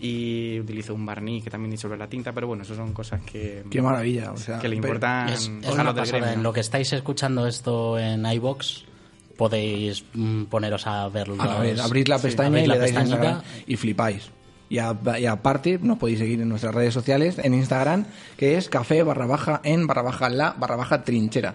y 0.00 0.58
utilizo 0.58 0.94
un 0.94 1.04
barniz 1.04 1.44
que 1.44 1.50
también 1.50 1.70
disuelve 1.70 1.98
la 1.98 2.08
tinta, 2.08 2.32
pero 2.32 2.46
bueno, 2.46 2.62
eso 2.62 2.74
son 2.74 2.92
cosas 2.92 3.20
que, 3.20 3.64
Qué 3.70 3.82
maravilla. 3.82 4.32
O 4.32 4.36
sea, 4.36 4.58
que 4.58 4.68
le 4.68 4.76
importan 4.76 5.28
Es, 5.28 5.50
es 5.62 5.72
una 5.72 5.94
pasada. 5.94 6.18
gremio. 6.18 6.28
En 6.30 6.42
lo 6.42 6.52
que 6.52 6.60
estáis 6.60 6.92
escuchando 6.94 7.46
esto 7.46 7.98
en 7.98 8.24
iBox, 8.24 8.84
podéis 9.36 10.04
mm, 10.14 10.44
poneros 10.44 10.86
a 10.86 11.08
verlo. 11.08 11.40
A 11.40 11.60
ver, 11.60 11.80
abrís 11.80 12.08
la 12.08 12.18
pestaña 12.18 12.60
y 12.60 12.66
la 12.66 12.76
le 12.76 12.92
dais 12.92 13.38
y 13.66 13.76
flipáis. 13.76 14.30
Y, 14.70 14.78
a- 14.78 14.96
y 15.18 15.26
aparte, 15.26 15.78
nos 15.82 15.98
podéis 15.98 16.20
seguir 16.20 16.40
en 16.40 16.48
nuestras 16.48 16.74
redes 16.74 16.94
sociales, 16.94 17.36
en 17.42 17.52
Instagram, 17.52 18.06
que 18.38 18.56
es 18.56 18.68
café 18.70 19.02
barra 19.02 19.26
baja 19.26 19.60
en 19.64 19.86
barra 19.86 20.00
baja 20.02 20.30
la 20.30 20.52
barra 20.58 20.76
baja 20.76 21.04
trinchera. 21.04 21.54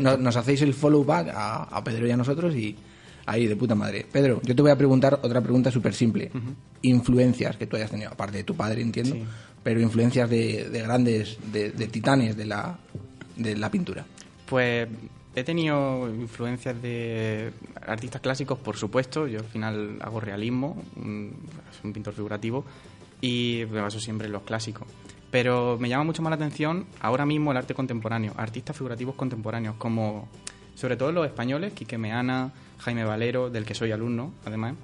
Nos, 0.00 0.18
nos 0.18 0.36
hacéis 0.36 0.62
el 0.62 0.72
follow 0.74 1.04
back 1.04 1.28
a, 1.34 1.64
a 1.64 1.84
Pedro 1.84 2.06
y 2.06 2.10
a 2.10 2.16
nosotros 2.16 2.54
y 2.56 2.74
ahí 3.26 3.46
de 3.46 3.54
puta 3.56 3.74
madre. 3.74 4.06
Pedro, 4.10 4.40
yo 4.42 4.56
te 4.56 4.62
voy 4.62 4.70
a 4.70 4.76
preguntar 4.76 5.20
otra 5.22 5.40
pregunta 5.40 5.70
súper 5.70 5.94
simple. 5.94 6.30
Influencias 6.82 7.56
que 7.56 7.66
tú 7.66 7.76
hayas 7.76 7.90
tenido, 7.90 8.10
aparte 8.10 8.38
de 8.38 8.44
tu 8.44 8.54
padre, 8.54 8.82
entiendo, 8.82 9.14
Sí. 9.14 9.24
pero 9.62 9.80
influencias 9.80 10.28
de, 10.28 10.68
de 10.70 10.82
grandes, 10.82 11.38
de, 11.52 11.70
de 11.70 11.86
titanes 11.88 12.36
de 12.36 12.44
la, 12.46 12.78
de 13.36 13.56
la 13.56 13.70
pintura. 13.70 14.04
Pues 14.46 14.88
he 15.34 15.44
tenido 15.44 16.08
influencias 16.08 16.80
de 16.80 17.52
artistas 17.86 18.20
clásicos, 18.20 18.58
por 18.58 18.76
supuesto. 18.76 19.26
Yo 19.26 19.40
al 19.40 19.46
final 19.46 19.98
hago 20.00 20.20
realismo, 20.20 20.82
un, 20.96 21.36
un 21.82 21.92
pintor 21.92 22.14
figurativo 22.14 22.64
y 23.20 23.64
me 23.70 23.80
baso 23.80 24.00
siempre 24.00 24.26
en 24.26 24.32
los 24.32 24.42
clásicos. 24.42 24.86
Pero 25.30 25.78
me 25.80 25.88
llama 25.88 26.04
mucho 26.04 26.22
más 26.22 26.30
la 26.30 26.36
atención 26.36 26.86
ahora 27.00 27.26
mismo 27.26 27.50
el 27.50 27.56
arte 27.56 27.74
contemporáneo, 27.74 28.32
artistas 28.36 28.76
figurativos 28.76 29.16
contemporáneos 29.16 29.74
como 29.76 30.28
sobre 30.74 30.96
todo 30.96 31.12
los 31.12 31.26
españoles, 31.26 31.72
Quique 31.72 31.98
Meana, 31.98 32.52
Jaime 32.78 33.04
Valero, 33.04 33.50
del 33.50 33.64
que 33.64 33.74
soy 33.74 33.92
alumno, 33.92 34.32
además. 34.44 34.74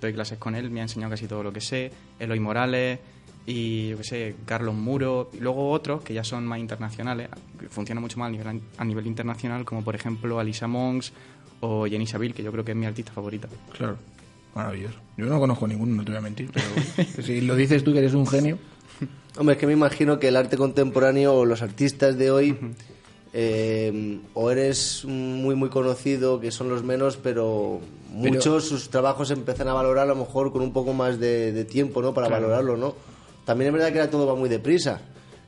Doy 0.00 0.14
clases 0.14 0.38
con 0.38 0.54
él, 0.54 0.70
me 0.70 0.80
ha 0.80 0.84
enseñado 0.84 1.10
casi 1.10 1.26
todo 1.26 1.42
lo 1.42 1.52
que 1.52 1.60
sé. 1.60 1.92
Eloy 2.18 2.40
Morales 2.40 3.00
y, 3.46 3.88
yo 3.88 3.96
qué 3.98 4.04
sé, 4.04 4.34
Carlos 4.44 4.74
Muro. 4.74 5.30
Y 5.32 5.38
luego 5.38 5.70
otros 5.70 6.02
que 6.02 6.14
ya 6.14 6.24
son 6.24 6.46
más 6.46 6.58
internacionales, 6.58 7.28
que 7.58 7.68
funcionan 7.68 8.02
mucho 8.02 8.18
más 8.18 8.28
a 8.28 8.30
nivel, 8.30 8.60
a 8.76 8.84
nivel 8.84 9.06
internacional, 9.06 9.64
como 9.64 9.82
por 9.82 9.94
ejemplo 9.94 10.38
Alisa 10.38 10.66
Monks 10.66 11.12
o 11.60 11.86
Jenny 11.86 12.06
Saville, 12.06 12.34
que 12.34 12.42
yo 12.42 12.52
creo 12.52 12.64
que 12.64 12.72
es 12.72 12.76
mi 12.76 12.86
artista 12.86 13.12
favorita. 13.12 13.48
Claro. 13.76 13.96
Maravilloso. 14.54 14.98
Yo 15.16 15.26
no 15.26 15.38
conozco 15.38 15.68
ninguno, 15.68 15.94
no 15.94 16.04
te 16.04 16.10
voy 16.10 16.18
a 16.18 16.22
mentir, 16.22 16.50
pero 16.52 16.66
si 17.22 17.40
lo 17.40 17.54
dices 17.54 17.84
tú 17.84 17.92
que 17.92 18.00
eres 18.00 18.14
un 18.14 18.26
genio. 18.26 18.58
Hombre, 19.38 19.54
es 19.54 19.60
que 19.60 19.66
me 19.66 19.72
imagino 19.72 20.18
que 20.18 20.28
el 20.28 20.36
arte 20.36 20.56
contemporáneo 20.56 21.34
o 21.34 21.44
los 21.44 21.62
artistas 21.62 22.18
de 22.18 22.32
hoy 22.32 22.56
eh, 23.32 24.18
o 24.34 24.50
eres 24.50 25.04
muy 25.04 25.54
muy 25.54 25.68
conocido, 25.68 26.40
que 26.40 26.50
son 26.50 26.68
los 26.68 26.82
menos, 26.82 27.16
pero, 27.16 27.80
muchos 28.10 28.64
sus 28.64 28.90
trabajos 28.90 29.30
empiezan 29.30 29.68
a 29.68 29.72
valorar 29.72 30.04
a 30.04 30.08
lo 30.08 30.16
mejor 30.16 30.50
con 30.52 30.62
un 30.62 30.72
poco 30.72 30.94
más 30.94 31.20
de, 31.20 31.52
de 31.52 31.64
tiempo, 31.64 32.02
¿no? 32.02 32.12
Para 32.12 32.28
valorarlo, 32.28 32.76
¿no? 32.76 32.94
También 33.44 33.68
es 33.68 33.72
verdad 33.74 33.92
que 33.92 34.00
ahora 34.00 34.10
todo 34.10 34.26
va 34.26 34.34
muy 34.34 34.48
deprisa, 34.48 35.00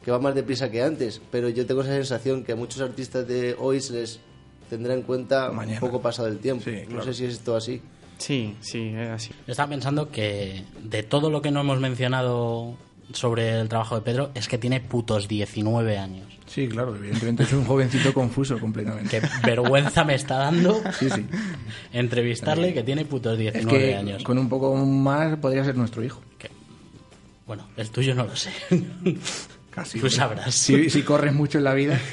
que 0.05 0.11
va 0.11 0.19
más 0.19 0.35
deprisa 0.35 0.71
que 0.71 0.83
antes, 0.83 1.21
pero 1.31 1.49
yo 1.49 1.65
tengo 1.67 1.83
esa 1.83 1.93
sensación 1.93 2.43
que 2.45 2.53
a 2.53 2.57
muchos 2.57 2.81
artistas 2.81 3.27
de 3.29 3.55
hoy 3.59 3.81
se 3.81 3.93
les 3.95 4.21
tendrá 4.69 4.95
en 4.95 5.03
cuenta 5.03 5.51
Mañana. 5.53 5.81
un 5.81 5.81
poco 5.89 6.01
pasado 6.03 6.29
el 6.29 6.39
tiempo. 6.39 6.65
Sí, 6.65 6.79
No 6.85 6.89
claro. 6.97 7.05
sé 7.05 7.15
si 7.15 7.25
es 7.27 7.35
esto 7.35 7.55
así. 7.57 7.81
Sí, 8.19 8.57
sí, 8.61 8.93
es 8.97 9.09
así. 9.11 9.31
Yo 9.47 9.51
estaba 9.53 9.69
pensando 9.71 10.11
que 10.11 10.65
de 10.83 11.03
todo 11.03 11.29
lo 11.31 11.43
que 11.43 11.51
no 11.51 11.61
hemos 11.61 11.81
mencionado 11.81 12.75
sobre 13.13 13.61
el 13.61 13.69
trabajo 13.69 13.97
de 13.97 14.03
Pedro 14.03 14.31
es 14.35 14.49
que 14.49 14.59
tiene 14.59 14.81
putos 14.81 15.29
19 15.29 15.99
años. 15.99 16.27
Sí, 16.47 16.69
claro, 16.69 16.95
evidentemente 16.95 17.43
es 17.43 17.53
un 17.53 17.65
jovencito 17.65 18.13
confuso 18.15 18.59
completamente. 18.59 19.21
Qué 19.21 19.27
vergüenza 19.45 20.05
me 20.05 20.15
está 20.15 20.37
dando 20.39 20.81
Sí, 20.99 21.09
sí. 21.11 21.27
entrevistarle 21.93 22.73
que 22.75 22.83
tiene 22.83 23.05
putos 23.05 23.33
Es 23.35 23.39
19 23.39 23.79
que 23.87 23.95
años. 23.95 24.23
con 24.25 24.39
un 24.39 24.49
poco 24.49 24.75
más 24.77 25.37
podría 25.39 25.65
ser 25.65 25.77
nuestro 25.77 26.03
hijo. 26.05 26.21
Que- 26.39 26.51
Bueno, 27.53 27.69
el 27.77 27.91
tuyo 27.91 28.15
no 28.15 28.25
lo 28.25 28.35
sé. 28.35 28.51
Casi. 29.71 30.01
Tú 30.01 30.09
sabrás. 30.09 30.55
Si, 30.55 30.89
si 30.89 31.03
corres 31.03 31.35
mucho 31.35 31.59
en 31.59 31.65
la 31.65 31.75
vida. 31.75 32.01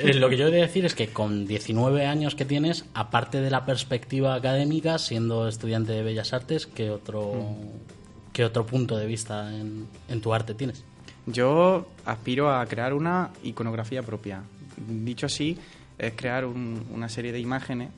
Eh, 0.00 0.14
Lo 0.14 0.30
que 0.30 0.36
yo 0.38 0.46
he 0.48 0.50
de 0.50 0.60
decir 0.62 0.86
es 0.86 0.94
que 0.94 1.08
con 1.08 1.46
19 1.46 2.06
años 2.06 2.34
que 2.34 2.44
tienes, 2.44 2.84
aparte 2.94 3.40
de 3.40 3.50
la 3.50 3.66
perspectiva 3.66 4.34
académica, 4.34 4.98
siendo 4.98 5.46
estudiante 5.46 5.92
de 5.92 6.02
Bellas 6.02 6.32
Artes, 6.32 6.66
¿qué 6.66 6.90
otro, 6.90 7.54
qué 8.32 8.44
otro 8.44 8.64
punto 8.64 8.96
de 8.96 9.06
vista 9.06 9.54
en, 9.54 9.86
en 10.08 10.20
tu 10.20 10.32
arte 10.32 10.54
tienes? 10.54 10.84
Yo 11.26 11.86
aspiro 12.06 12.50
a 12.50 12.64
crear 12.66 12.94
una 12.94 13.30
iconografía 13.44 14.02
propia. 14.02 14.42
Dicho 14.76 15.26
así, 15.26 15.58
es 15.98 16.12
crear 16.16 16.44
un- 16.46 16.86
una 16.90 17.08
serie 17.10 17.30
de 17.32 17.40
imágenes 17.40 17.90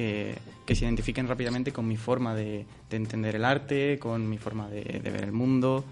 que, 0.00 0.34
que 0.66 0.74
se 0.74 0.84
identifiquen 0.84 1.28
rápidamente 1.28 1.72
con 1.72 1.86
mi 1.86 1.96
forma 1.96 2.34
de, 2.34 2.64
de 2.88 2.96
entender 2.96 3.36
el 3.36 3.44
arte, 3.44 3.98
con 3.98 4.28
mi 4.28 4.38
forma 4.38 4.68
de, 4.68 4.82
de 5.02 5.10
ver 5.10 5.24
el 5.24 5.32
mundo 5.32 5.84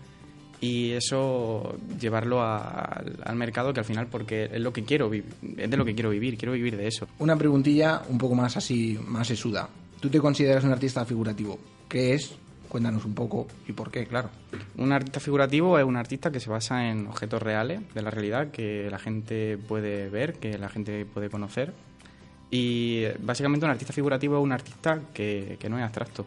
y 0.60 0.90
eso 0.92 1.76
llevarlo 2.00 2.40
a- 2.42 2.82
al, 2.82 3.18
al 3.24 3.36
mercado 3.36 3.72
que 3.72 3.80
al 3.80 3.86
final 3.86 4.06
porque 4.08 4.44
es 4.52 4.60
lo 4.60 4.72
que 4.72 4.82
quiero 4.84 5.10
es 5.12 5.70
de 5.70 5.76
lo 5.76 5.84
que 5.84 5.94
quiero 5.94 6.10
vivir 6.10 6.36
quiero 6.36 6.52
vivir 6.52 6.76
de 6.76 6.88
eso 6.88 7.06
Una 7.20 7.36
preguntilla 7.36 8.02
un 8.08 8.18
poco 8.18 8.34
más 8.34 8.56
así, 8.56 8.98
más 9.06 9.28
sesuda. 9.28 9.68
¿Tú 10.00 10.08
te 10.08 10.18
consideras 10.20 10.64
un 10.64 10.72
artista 10.72 11.04
figurativo? 11.04 11.58
¿Qué 11.88 12.14
es? 12.14 12.34
Cuéntanos 12.68 13.04
un 13.04 13.14
poco 13.14 13.46
y 13.68 13.72
por 13.72 13.90
qué, 13.90 14.06
claro. 14.06 14.28
Un 14.76 14.92
artista 14.92 15.20
figurativo 15.20 15.78
es 15.78 15.84
un 15.84 15.96
artista 15.96 16.30
que 16.30 16.38
se 16.40 16.50
basa 16.50 16.88
en 16.90 17.06
objetos 17.06 17.40
reales 17.42 17.80
de 17.94 18.02
la 18.02 18.10
realidad 18.10 18.50
que 18.50 18.88
la 18.90 18.98
gente 18.98 19.56
puede 19.58 20.08
ver, 20.10 20.34
que 20.34 20.58
la 20.58 20.68
gente 20.68 21.04
puede 21.06 21.30
conocer. 21.30 21.72
Y 22.50 23.04
básicamente 23.20 23.66
un 23.66 23.72
artista 23.72 23.92
figurativo 23.92 24.36
es 24.38 24.42
un 24.42 24.52
artista 24.52 25.00
que, 25.12 25.56
que 25.60 25.68
no 25.68 25.78
es 25.78 25.84
abstracto. 25.84 26.24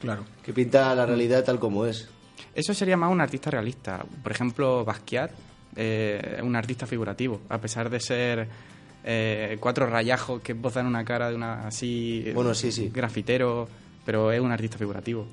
Claro. 0.00 0.24
Que 0.42 0.52
pinta 0.52 0.94
la 0.94 1.06
realidad 1.06 1.44
tal 1.44 1.58
como 1.58 1.86
es. 1.86 2.08
Eso 2.54 2.74
sería 2.74 2.96
más 2.96 3.10
un 3.10 3.20
artista 3.20 3.50
realista. 3.50 4.04
Por 4.22 4.32
ejemplo, 4.32 4.84
Basquiat 4.84 5.30
eh, 5.76 6.36
es 6.36 6.42
un 6.42 6.54
artista 6.54 6.86
figurativo, 6.86 7.40
a 7.48 7.58
pesar 7.58 7.90
de 7.90 8.00
ser 8.00 8.48
eh, 9.04 9.56
cuatro 9.60 9.86
rayajos 9.86 10.40
que 10.40 10.52
bozan 10.52 10.86
una 10.86 11.04
cara 11.04 11.30
de 11.30 11.36
una 11.36 11.66
así 11.66 12.30
Bueno, 12.34 12.54
sí, 12.54 12.70
sí. 12.70 12.90
grafitero, 12.92 13.68
pero 14.04 14.30
es 14.30 14.40
un 14.40 14.52
artista 14.52 14.78
figurativo. 14.78 15.26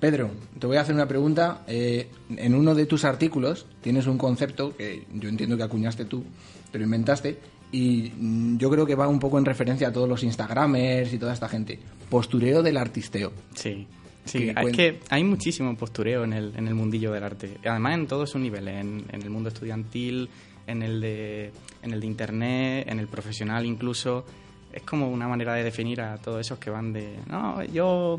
Pedro, 0.00 0.30
te 0.58 0.66
voy 0.66 0.76
a 0.76 0.82
hacer 0.82 0.94
una 0.94 1.08
pregunta. 1.08 1.62
Eh, 1.66 2.08
en 2.36 2.54
uno 2.54 2.74
de 2.74 2.86
tus 2.86 3.04
artículos 3.04 3.66
tienes 3.82 4.06
un 4.06 4.16
concepto 4.16 4.76
que 4.76 5.04
yo 5.12 5.28
entiendo 5.28 5.56
que 5.56 5.64
acuñaste 5.64 6.04
tú, 6.04 6.24
te 6.70 6.78
lo 6.78 6.84
inventaste, 6.84 7.38
y 7.70 8.12
mm, 8.16 8.58
yo 8.58 8.70
creo 8.70 8.86
que 8.86 8.94
va 8.94 9.08
un 9.08 9.18
poco 9.18 9.38
en 9.38 9.44
referencia 9.44 9.88
a 9.88 9.92
todos 9.92 10.08
los 10.08 10.22
Instagramers 10.22 11.12
y 11.12 11.18
toda 11.18 11.32
esta 11.32 11.48
gente. 11.48 11.78
Postureo 12.08 12.62
del 12.62 12.76
artisteo. 12.76 13.32
Sí, 13.54 13.86
sí. 14.24 14.38
Que 14.38 14.68
Es 14.68 14.76
que 14.76 15.00
hay 15.10 15.24
muchísimo 15.24 15.76
postureo 15.76 16.24
en 16.24 16.32
el, 16.32 16.52
en 16.56 16.68
el 16.68 16.74
mundillo 16.74 17.12
del 17.12 17.24
arte. 17.24 17.58
Además, 17.64 17.94
en 17.94 18.06
todos 18.06 18.30
sus 18.30 18.40
niveles. 18.40 18.80
En, 18.80 19.04
en 19.10 19.22
el 19.22 19.30
mundo 19.30 19.48
estudiantil, 19.48 20.28
en 20.66 20.82
el, 20.82 21.00
de, 21.00 21.52
en 21.82 21.92
el 21.92 22.00
de 22.00 22.06
internet, 22.06 22.86
en 22.88 22.98
el 22.98 23.08
profesional 23.08 23.66
incluso. 23.66 24.24
Es 24.72 24.82
como 24.82 25.08
una 25.10 25.26
manera 25.26 25.54
de 25.54 25.64
definir 25.64 26.00
a 26.00 26.18
todos 26.18 26.40
esos 26.40 26.58
que 26.58 26.70
van 26.70 26.92
de... 26.92 27.18
No, 27.26 27.64
yo 27.64 28.18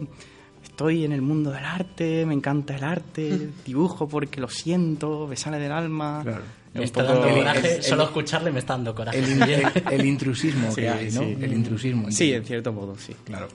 estoy 0.63 1.05
en 1.05 1.11
el 1.11 1.21
mundo 1.21 1.51
del 1.51 1.63
arte, 1.65 2.25
me 2.25 2.33
encanta 2.33 2.75
el 2.75 2.83
arte, 2.83 3.49
dibujo 3.65 4.07
porque 4.07 4.39
lo 4.41 4.47
siento, 4.49 5.27
me 5.27 5.35
sale 5.35 5.59
del 5.59 5.71
alma. 5.71 6.21
Claro. 6.23 6.43
Me 6.73 6.83
está 6.83 7.01
dando 7.03 7.27
el- 7.27 7.35
coraje, 7.35 7.75
el- 7.77 7.83
solo 7.83 8.03
el- 8.03 8.07
escucharle 8.09 8.51
me 8.51 8.59
está 8.59 8.73
dando 8.73 8.93
coraje. 8.93 9.17
El, 9.19 9.31
in- 9.31 9.41
el- 9.41 9.83
el 9.91 10.05
intrusismo 10.05 10.69
Sí, 10.69 10.81
que 10.81 10.89
hay, 10.89 11.11
¿no? 11.11 11.21
sí. 11.21 11.37
El 11.41 11.53
intrusismo. 11.53 12.03
Sí, 12.11 12.25
entiendo. 12.25 12.37
en 12.37 12.45
cierto 12.45 12.73
modo, 12.73 12.95
sí. 12.97 13.15
Claro. 13.25 13.47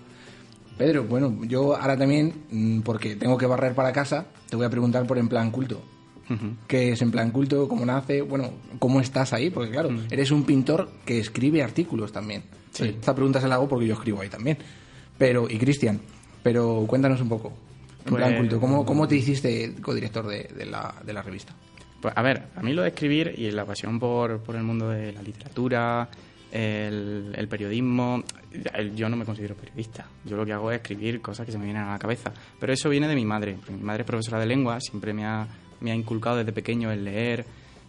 Pedro, 0.76 1.04
bueno, 1.04 1.38
yo 1.44 1.76
ahora 1.76 1.96
también, 1.96 2.34
mm, 2.50 2.80
porque 2.80 3.14
tengo 3.14 3.38
que 3.38 3.46
barrer 3.46 3.74
para 3.74 3.92
casa, 3.92 4.26
te 4.50 4.56
voy 4.56 4.66
a 4.66 4.70
preguntar 4.70 5.06
por 5.06 5.18
En 5.18 5.28
Plan 5.28 5.50
Culto. 5.52 5.80
Ujú. 6.28 6.56
¿Qué 6.66 6.90
es 6.92 7.02
En 7.02 7.12
Plan 7.12 7.30
Culto? 7.30 7.68
¿Cómo 7.68 7.86
nace? 7.86 8.22
Bueno, 8.22 8.50
¿cómo 8.80 9.00
estás 9.00 9.32
ahí? 9.32 9.50
Porque 9.50 9.70
claro, 9.70 9.90
eres 10.10 10.32
un 10.32 10.42
pintor 10.42 10.90
que 11.04 11.20
escribe 11.20 11.62
artículos 11.62 12.10
también. 12.10 12.42
Sí. 12.72 12.86
Esta 12.86 13.14
pregunta 13.14 13.40
se 13.40 13.46
la 13.46 13.54
hago 13.54 13.68
porque 13.68 13.86
yo 13.86 13.94
escribo 13.94 14.20
ahí 14.22 14.28
también. 14.28 14.58
Pero, 15.16 15.48
y 15.48 15.56
Cristian, 15.58 16.00
pero 16.44 16.84
cuéntanos 16.86 17.20
un 17.20 17.28
poco. 17.28 17.48
En 18.04 18.10
Pues- 18.10 18.22
Plan 18.22 18.36
Culto, 18.36 18.60
¿cómo, 18.60 18.84
cómo 18.86 19.08
te 19.08 19.16
hiciste 19.16 19.74
codirector 19.80 20.28
de, 20.28 20.44
de, 20.56 20.66
la, 20.66 20.94
de 21.04 21.12
la 21.12 21.22
revista? 21.22 21.52
Pues 22.00 22.12
a 22.16 22.22
ver, 22.22 22.44
a 22.54 22.62
mí 22.62 22.72
lo 22.74 22.82
de 22.82 22.88
escribir 22.88 23.34
y 23.36 23.50
la 23.50 23.64
pasión 23.64 23.98
por, 23.98 24.38
por 24.40 24.54
el 24.56 24.62
mundo 24.62 24.90
de 24.90 25.10
la 25.12 25.22
literatura, 25.22 26.06
el, 26.52 27.32
el 27.34 27.48
periodismo, 27.48 28.22
yo 28.94 29.08
no 29.08 29.16
me 29.16 29.24
considero 29.24 29.54
periodista. 29.56 30.06
Yo 30.24 30.36
lo 30.36 30.44
que 30.44 30.52
hago 30.52 30.70
es 30.70 30.76
escribir 30.82 31.20
cosas 31.22 31.46
que 31.46 31.52
se 31.52 31.58
me 31.58 31.64
vienen 31.64 31.82
a 31.84 31.92
la 31.92 31.98
cabeza. 31.98 32.30
Pero 32.60 32.72
eso 32.74 32.90
viene 32.90 33.08
de 33.08 33.14
mi 33.14 33.24
madre. 33.24 33.54
porque 33.54 33.72
Mi 33.72 33.82
madre 33.82 34.02
es 34.02 34.06
profesora 34.06 34.38
de 34.38 34.46
lengua, 34.46 34.78
siempre 34.80 35.14
me 35.14 35.24
ha, 35.24 35.46
me 35.80 35.90
ha 35.90 35.94
inculcado 35.94 36.36
desde 36.36 36.52
pequeño 36.52 36.92
el 36.92 37.04
leer. 37.04 37.44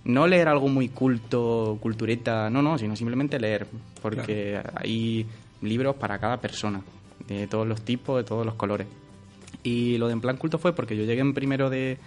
No 0.05 0.27
leer 0.27 0.47
algo 0.47 0.69
muy 0.69 0.89
culto, 0.89 1.77
cultureta, 1.81 2.49
no, 2.49 2.61
no, 2.61 2.77
sino 2.77 2.95
simplemente 2.95 3.37
leer. 3.39 3.67
Porque 4.01 4.61
hay 4.75 5.25
libros 5.61 5.95
para 5.97 6.17
cada 6.19 6.39
persona, 6.39 6.81
de 7.27 7.47
todos 7.47 7.67
los 7.67 7.81
tipos, 7.81 8.17
de 8.17 8.23
todos 8.23 8.45
los 8.45 8.55
colores. 8.55 8.87
Y 9.63 9.97
lo 9.97 10.07
de 10.07 10.13
En 10.13 10.21
Plan 10.21 10.37
Culto 10.37 10.59
fue 10.59 10.73
porque 10.73 10.95
yo 10.95 11.05
llegué 11.05 11.21
en 11.21 11.33
primero 11.33 11.69
de, 11.69 11.97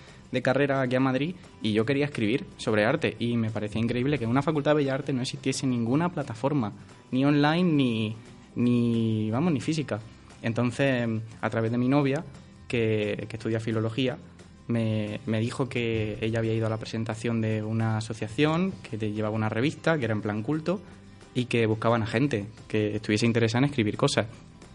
carrera 0.42 0.82
aquí 0.82 0.94
a 0.94 1.00
Madrid 1.00 1.34
y 1.60 1.72
yo 1.72 1.84
quería 1.84 2.04
escribir 2.04 2.44
sobre 2.56 2.84
arte. 2.84 3.16
Y 3.18 3.36
me 3.36 3.50
parecía 3.50 3.80
increíble 3.80 4.18
que 4.18 4.24
en 4.24 4.30
una 4.30 4.42
facultad 4.42 4.72
de 4.72 4.76
Bellas 4.76 4.94
Artes 4.94 5.14
no 5.14 5.22
existiese 5.22 5.66
ninguna 5.66 6.10
plataforma, 6.10 6.72
ni 7.10 7.24
online, 7.24 7.64
ni, 7.64 8.16
ni 8.54 9.30
vamos, 9.30 9.52
ni 9.52 9.60
física. 9.60 10.00
Entonces, 10.40 11.08
a 11.40 11.50
través 11.50 11.72
de 11.72 11.78
mi 11.78 11.88
novia, 11.88 12.24
que, 12.68 13.26
que 13.28 13.36
estudia 13.36 13.58
filología, 13.58 14.18
me, 14.68 15.20
me 15.26 15.40
dijo 15.40 15.68
que 15.68 16.18
ella 16.20 16.38
había 16.38 16.54
ido 16.54 16.66
a 16.66 16.70
la 16.70 16.76
presentación 16.76 17.40
de 17.40 17.62
una 17.62 17.96
asociación 17.96 18.72
que 18.88 18.98
te 18.98 19.10
llevaba 19.10 19.34
una 19.34 19.48
revista, 19.48 19.98
que 19.98 20.04
era 20.04 20.14
en 20.14 20.22
plan 20.22 20.42
culto, 20.42 20.80
y 21.34 21.46
que 21.46 21.66
buscaban 21.66 22.02
a 22.02 22.06
gente 22.06 22.46
que 22.68 22.96
estuviese 22.96 23.26
interesada 23.26 23.64
en 23.64 23.70
escribir 23.70 23.96
cosas. 23.96 24.26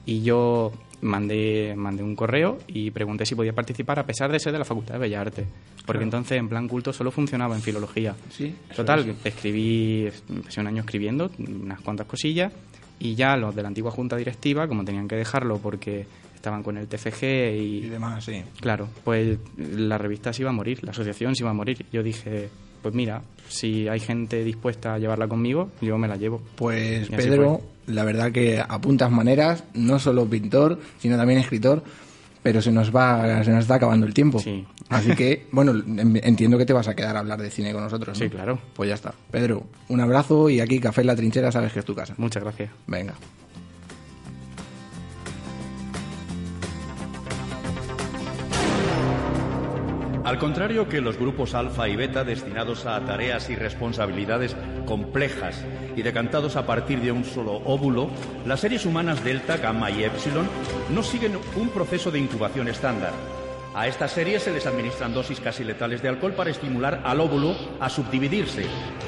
Y 0.05 0.21
yo 0.21 0.71
mandé, 1.01 1.73
mandé 1.75 2.03
un 2.03 2.15
correo 2.15 2.57
y 2.67 2.91
pregunté 2.91 3.25
si 3.25 3.35
podía 3.35 3.53
participar 3.53 3.99
a 3.99 4.05
pesar 4.05 4.31
de 4.31 4.39
ser 4.39 4.51
de 4.53 4.59
la 4.59 4.65
Facultad 4.65 4.95
de 4.95 4.99
Bellas 4.99 5.21
Artes. 5.21 5.47
Porque 5.85 6.03
entonces 6.03 6.37
en 6.37 6.47
plan 6.47 6.67
culto 6.67 6.93
solo 6.93 7.11
funcionaba 7.11 7.55
en 7.55 7.61
filología. 7.61 8.15
Sí, 8.29 8.55
Total, 8.75 9.15
escribí, 9.23 10.09
empecé 10.29 10.61
un 10.61 10.67
año 10.67 10.81
escribiendo 10.81 11.29
unas 11.37 11.81
cuantas 11.81 12.07
cosillas 12.07 12.53
y 12.99 13.15
ya 13.15 13.35
los 13.35 13.53
de 13.53 13.61
la 13.61 13.67
antigua 13.67 13.91
junta 13.91 14.15
directiva, 14.15 14.67
como 14.67 14.85
tenían 14.85 15.07
que 15.07 15.15
dejarlo 15.15 15.57
porque 15.57 16.05
estaban 16.35 16.63
con 16.63 16.77
el 16.77 16.87
TFG 16.87 17.23
Y 17.23 17.85
y, 17.85 17.89
demás, 17.89 18.23
sí. 18.23 18.41
Claro, 18.59 18.87
pues 19.03 19.37
la 19.57 19.97
revista 19.97 20.31
se 20.31 20.41
iba 20.43 20.51
a 20.51 20.53
morir, 20.53 20.83
la 20.83 20.91
asociación 20.91 21.35
se 21.35 21.43
iba 21.43 21.51
a 21.51 21.53
morir. 21.53 21.85
Yo 21.91 22.01
dije, 22.01 22.49
pues 22.83 22.93
mira, 22.93 23.23
si 23.49 23.87
hay 23.87 23.99
gente 23.99 24.43
dispuesta 24.43 24.93
a 24.93 24.99
llevarla 24.99 25.27
conmigo, 25.27 25.71
yo 25.81 25.97
me 25.97 26.07
la 26.07 26.17
llevo. 26.17 26.41
Pues 26.55 27.07
Y 27.09 27.15
Pedro, 27.15 27.61
la 27.87 28.03
verdad 28.03 28.31
que 28.31 28.59
apuntas 28.59 29.09
maneras, 29.11 29.63
no 29.73 29.97
solo 29.97 30.25
pintor, 30.27 30.79
sino 30.99 31.17
también 31.17 31.39
escritor, 31.39 31.83
pero 32.43 32.61
se 32.61 32.71
nos 32.71 32.93
va, 32.95 33.43
se 33.43 33.51
nos 33.51 33.61
está 33.61 33.75
acabando 33.75 34.05
el 34.05 34.13
tiempo. 34.13 34.37
Sí. 34.39 34.65
Así 34.89 35.15
que, 35.15 35.47
bueno, 35.51 35.71
en- 35.71 36.19
entiendo 36.23 36.57
que 36.57 36.65
te 36.65 36.73
vas 36.73 36.87
a 36.87 36.93
quedar 36.95 37.15
a 37.15 37.19
hablar 37.21 37.41
de 37.41 37.49
cine 37.49 37.71
con 37.73 37.81
nosotros. 37.83 38.19
¿no? 38.19 38.23
Sí, 38.25 38.29
claro. 38.29 38.59
Pues 38.75 38.89
ya 38.89 38.95
está. 38.95 39.13
Pedro, 39.31 39.63
un 39.89 39.99
abrazo 40.01 40.49
y 40.49 40.59
aquí 40.59 40.79
Café 40.79 41.01
en 41.01 41.07
la 41.07 41.15
Trinchera, 41.15 41.51
sabes 41.51 41.71
que 41.73 41.79
es 41.79 41.85
tu 41.85 41.95
casa. 41.95 42.13
Muchas 42.17 42.43
gracias. 42.43 42.69
Venga. 42.85 43.13
Al 50.23 50.39
contrario 50.39 50.87
que 50.87 51.01
los 51.01 51.17
grupos 51.17 51.53
alfa 51.53 51.89
y 51.89 51.97
beta 51.97 52.23
destinados 52.23 52.85
a 52.85 52.97
tareas 53.05 53.49
y 53.49 53.57
responsabilidades 53.57 54.55
complejas 54.85 55.65
y 55.97 56.01
decantados 56.01 56.55
a 56.55 56.65
partir 56.65 57.01
de 57.01 57.11
un 57.11 57.25
solo 57.25 57.61
óvulo, 57.65 58.09
las 58.45 58.61
series 58.61 58.85
humanas 58.85 59.21
delta, 59.21 59.57
gamma 59.57 59.91
y 59.91 60.05
epsilon 60.05 60.47
no 60.93 61.03
siguen 61.03 61.37
un 61.57 61.67
proceso 61.69 62.09
de 62.09 62.19
incubación 62.19 62.69
estándar. 62.69 63.11
A 63.75 63.87
estas 63.87 64.13
series 64.13 64.43
se 64.43 64.53
les 64.53 64.65
administran 64.65 65.13
dosis 65.13 65.41
casi 65.41 65.65
letales 65.65 66.01
de 66.01 66.07
alcohol 66.07 66.33
para 66.33 66.51
estimular 66.51 67.01
al 67.03 67.19
óvulo 67.19 67.53
a 67.81 67.89
subdividirse. 67.89 68.65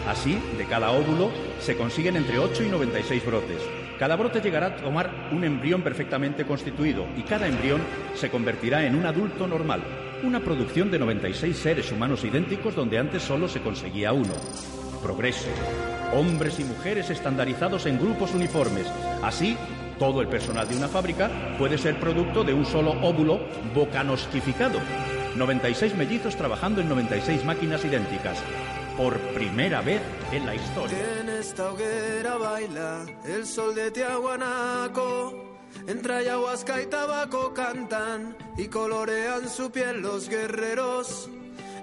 Así, 0.10 0.38
de 0.58 0.66
cada 0.66 0.92
óvulo 0.92 1.32
se 1.60 1.78
consiguen 1.78 2.18
entre 2.18 2.40
8 2.40 2.64
y 2.64 2.68
96 2.68 3.26
brotes. 3.26 3.62
Cada 3.98 4.18
brote 4.18 4.42
llegará 4.42 4.68
a 4.68 4.76
tomar 4.76 5.30
un 5.32 5.46
embrión 5.46 5.82
perfectamente 5.82 6.46
constituido 6.46 7.06
y 7.16 7.22
cada 7.22 7.48
embrión 7.48 7.82
se 8.16 8.30
convertirá 8.30 8.86
en 8.86 8.96
un 8.96 9.06
adulto 9.06 9.48
normal. 9.48 9.82
Una 10.24 10.40
producción 10.40 10.90
de 10.90 11.00
96 11.00 11.56
seres 11.56 11.92
humanos 11.92 12.24
idénticos 12.24 12.76
donde 12.76 12.98
antes 12.98 13.22
solo 13.24 13.48
se 13.48 13.62
conseguía 13.62 14.14
uno. 14.14 14.34
Progreso. 15.04 15.50
Hombres 16.14 16.60
y 16.60 16.64
mujeres 16.64 17.10
estandarizados 17.10 17.86
en 17.86 18.00
grupos 18.00 18.34
uniformes. 18.34 18.88
Así, 19.22 19.58
todo 20.00 20.22
el 20.22 20.28
personal 20.28 20.68
de 20.68 20.78
una 20.78 20.88
fábrica 20.88 21.30
puede 21.58 21.78
ser 21.78 22.00
producto 22.00 22.44
de 22.44 22.54
un 22.54 22.66
solo 22.66 22.92
óvulo 23.02 23.40
bocanostificado. 23.74 24.80
96 25.36 25.96
mellizos 25.96 26.36
trabajando 26.36 26.82
en 26.82 26.90
96 26.90 27.44
máquinas 27.44 27.84
idénticas. 27.84 28.40
Por 28.98 29.20
primera 29.34 29.82
vez 29.82 30.02
en 30.32 30.46
la 30.46 30.56
historia. 30.56 30.98
En 31.20 31.30
esta 31.30 31.72
hoguera 31.72 32.38
baila 32.38 33.06
el 33.26 33.46
sol 33.46 33.76
de 33.76 33.92
Tiahuanaco. 33.92 35.55
Entre 35.88 36.14
ayahuasca 36.14 36.82
y 36.82 36.88
tabaco 36.88 37.54
cantan 37.54 38.36
y 38.58 38.68
colorean 38.68 39.48
su 39.50 39.72
piel 39.72 40.02
los 40.02 40.30
guerreros. 40.30 41.30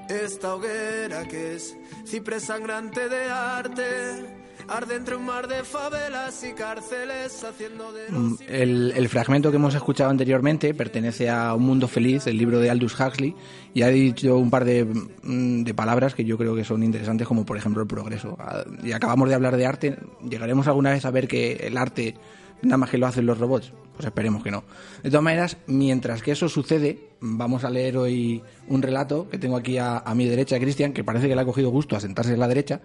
Esta 0.08 0.54
hoguera 0.54 1.26
que 1.28 1.54
es 1.54 1.76
ciprés 2.04 2.44
sangrante 2.44 3.08
de 3.08 3.24
arte. 3.26 4.42
Arde 4.68 4.94
entre 4.94 5.16
un 5.16 5.26
mar 5.26 5.48
de 5.48 5.64
favelas 5.64 6.44
y 6.44 6.52
cárceles 6.52 7.42
haciendo 7.42 7.92
de 7.92 8.08
Mm. 8.10 8.36
El, 8.48 8.92
el 8.96 9.08
fragmento 9.08 9.50
que 9.50 9.56
hemos 9.56 9.74
escuchado 9.74 10.10
anteriormente 10.10 10.72
pertenece 10.72 11.28
a 11.28 11.54
Un 11.54 11.64
Mundo 11.64 11.88
Feliz, 11.88 12.26
el 12.28 12.36
libro 12.38 12.60
de 12.60 12.70
Aldous 12.70 12.98
Huxley, 12.98 13.34
y 13.74 13.82
ha 13.82 13.88
dicho 13.88 14.38
un 14.38 14.50
par 14.50 14.64
de, 14.64 14.84
mm, 14.84 15.64
de 15.64 15.74
palabras 15.74 16.14
que 16.14 16.24
yo 16.24 16.38
creo 16.38 16.54
que 16.54 16.64
son 16.64 16.82
interesantes, 16.84 17.26
como 17.26 17.44
por 17.44 17.56
ejemplo 17.56 17.82
el 17.82 17.88
progreso. 17.88 18.36
Ah, 18.38 18.64
Y 18.84 18.92
acabamos 18.92 19.28
de 19.28 19.34
hablar 19.34 19.56
de 19.56 19.66
arte. 19.66 19.96
¿Llegaremos 20.28 20.66
alguna 20.68 20.90
vez 20.90 21.04
a 21.04 21.10
ver 21.10 21.26
que 21.26 21.54
el 21.54 21.76
arte 21.76 22.14
nada 22.62 22.76
más 22.76 22.90
que 22.90 22.98
lo 22.98 23.06
hacen 23.08 23.26
los 23.26 23.38
robots? 23.38 23.72
Pues 23.94 24.06
esperemos 24.06 24.42
que 24.42 24.50
no. 24.50 24.64
De 25.02 25.10
todas 25.10 25.22
maneras, 25.22 25.56
mientras 25.66 26.22
que 26.22 26.32
eso 26.32 26.48
sucede, 26.48 27.10
vamos 27.20 27.64
a 27.64 27.70
leer 27.70 27.96
hoy 27.98 28.42
un 28.68 28.80
relato 28.82 29.28
que 29.28 29.38
tengo 29.38 29.56
aquí 29.56 29.76
a, 29.78 29.98
a 29.98 30.14
mi 30.14 30.26
derecha, 30.26 30.58
Cristian, 30.58 30.92
que 30.92 31.04
parece 31.04 31.28
que 31.28 31.34
le 31.34 31.40
ha 31.42 31.44
cogido 31.44 31.70
gusto 31.70 31.94
a 31.96 32.00
sentarse 32.00 32.32
en 32.32 32.40
la 32.40 32.48
derecha. 32.48 32.80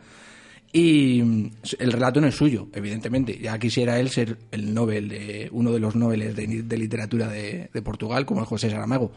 Y 0.74 1.22
mm, 1.24 1.52
el 1.80 1.92
relato 1.94 2.20
no 2.20 2.28
es 2.28 2.36
suyo, 2.36 2.68
evidentemente. 2.74 3.40
Ya 3.40 3.58
quisiera 3.58 4.00
él 4.00 4.10
ser 4.10 4.38
el 4.52 4.74
Nobel 4.74 5.08
de 5.08 5.48
uno 5.54 5.72
de 5.72 5.80
los 5.80 5.96
Nobeles 5.96 6.36
de, 6.36 6.46
de 6.64 6.78
literatura 6.78 7.30
de, 7.30 7.70
de 7.74 7.82
Portugal, 7.82 8.26
como 8.26 8.42
el 8.42 8.46
José 8.46 8.70
Saramago. 8.70 9.12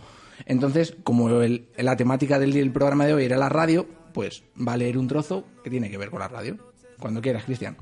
Entonces, 0.47 0.95
como 1.03 1.29
el- 1.43 1.67
la 1.77 1.97
temática 1.97 2.39
del, 2.39 2.53
del 2.53 2.71
programa 2.71 3.05
de 3.07 3.15
hoy 3.15 3.25
era 3.25 3.37
la 3.37 3.49
radio, 3.49 3.87
pues 4.15 4.45
va 4.57 4.75
a 4.75 4.77
leer 4.77 4.97
un 4.97 5.09
trozo 5.09 5.45
que 5.65 5.71
tiene 5.71 5.91
que 5.91 5.99
ver 5.99 6.11
con 6.11 6.21
la 6.21 6.29
radio. 6.29 6.57
Cuando 7.01 7.21
quieras, 7.21 7.45
Cristian. 7.45 7.77